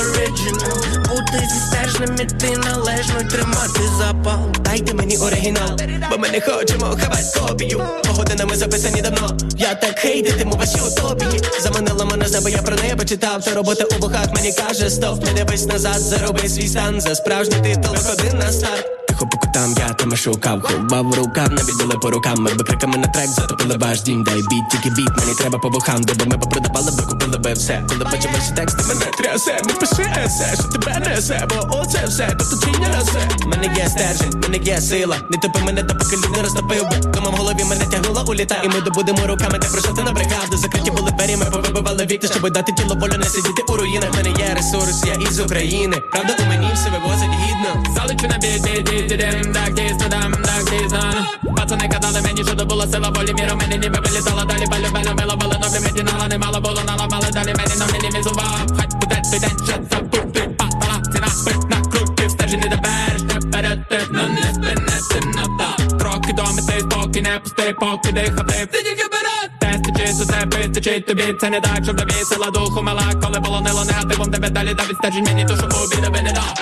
[0.00, 5.78] original Бути зістежним іти належно тримати запал Дайте мені оригінал,
[6.10, 7.82] бо ми не хочемо хавать копію.
[8.06, 9.36] Погодинами записані давно.
[9.58, 11.42] Я так хейтитиму ваші утопії.
[11.60, 13.44] Заманила мене з я про неї почитав.
[13.44, 17.00] Та робота у вухах мені каже, стоп, не дивись назад, зароби свій стан.
[17.00, 19.03] За справжній титул ходи на старт.
[19.30, 22.34] По кутам, я тебе шукав, ховав в рукав, навідали по рукам.
[22.38, 25.68] Ми би криками на трек затопили ваш дім, дай біт, тільки біт, мені треба по
[25.68, 27.84] вухам, де би ми попродавали, би купили би все.
[27.88, 32.26] Коли бачу ваші тексти, мене трясе, не пиши есе, що тебе несе, бо оце все,
[32.26, 33.46] тут чи не.
[33.46, 37.20] Мене є стержень, мене є сила, не топи мене, та поки не розтопив би.
[37.20, 40.50] В голові мене тягнула у літа, і ми добудемо руками, те про що ти набрехав,
[40.50, 44.14] де закриті були двері, ми повибивали вікна, щоб дати тіло волю, не сидіти у руїнах.
[44.16, 47.94] Мене є ресурс, я із України, правда у мені все вивозить гідно.
[47.94, 51.14] Залечу на бі-бі-бі-дім, так дійсно дам, так дійсно
[51.56, 55.14] Пацани казали мені, що то була сила волі Міра мені ніби вилітала далі Балю, балю,
[55.16, 59.58] мило, було нові медінала Немало було, наламали далі Мені на мінімізував Хай буде той день,
[59.66, 65.20] що забути Падала ціна, пит на крутів Стежі не добереш, не перейти Ну не спинити,
[65.36, 70.24] ну так Кроки до мети, спокій, не пусти Поки дихати, ти тільки вперед Тести чисто,
[70.24, 74.50] це вистачить тобі Це не так, щоб тобі сила духу мала Коли полонило негативом Тебе
[74.50, 76.54] далі, та відстежить мені душу обіда, ви не дав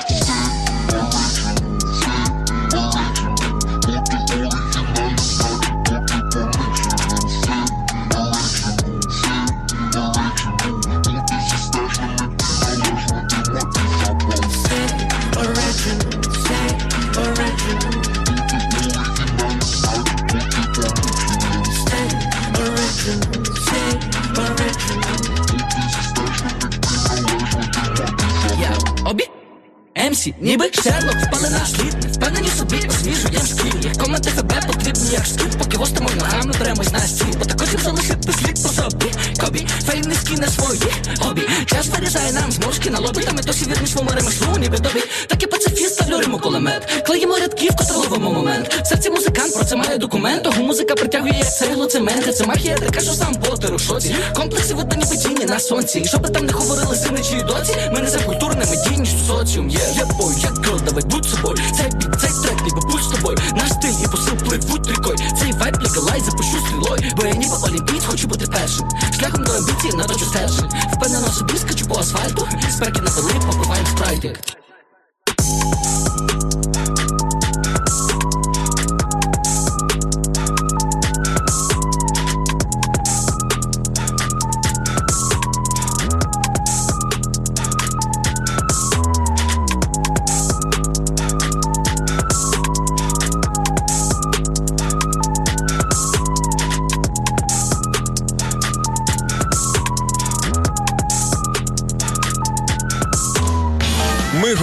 [30.13, 32.17] МСі, ніби Шерлок, впали на слід.
[32.17, 36.99] Впевнені собі, освіжуєм шкіл Як коменти ФБ потрібні, як скіт Поки гостимо ногами беремось на
[36.99, 37.27] стіл.
[37.39, 38.22] Бо також їм залишити
[38.63, 39.13] слід по собі.
[39.41, 40.81] Кобі, фейм низькі на свої
[41.21, 41.43] хобі.
[41.67, 45.03] Час вирізає нам зморшки на лобі Та ми досі вірні своєму ремеслу, ніби добі.
[45.27, 48.75] Так і пацифіст ставлю кулемет Клеїмо рядки в котроловому момент.
[48.83, 50.43] В серці музикант, про це має документ.
[50.43, 54.15] Того музика притягує як цегло, цемент Це магія, така що сам Поттер у шоці.
[54.37, 54.93] Комплекси видно
[55.29, 55.99] ніби на сонці.
[56.01, 59.81] І щоб там не говорили сини чи доці Ми не за культурними дійністю соціум є.
[59.97, 61.57] Я бой, як грол, давай будь собою.
[61.77, 63.39] Цей біт, цей трек, ніби будь з тобою.
[63.57, 65.17] Наш стиль і посил плив, будь рікою
[65.73, 68.89] Вайб легалай, запущу стрілою Бо я ніби олімпійць, хочу бути першим.
[69.19, 72.49] Шляхом до амбіції наточу стержень Впевнено собі скачу по асфальту.
[72.71, 74.62] Спеки на пили, попиваємо спрайтик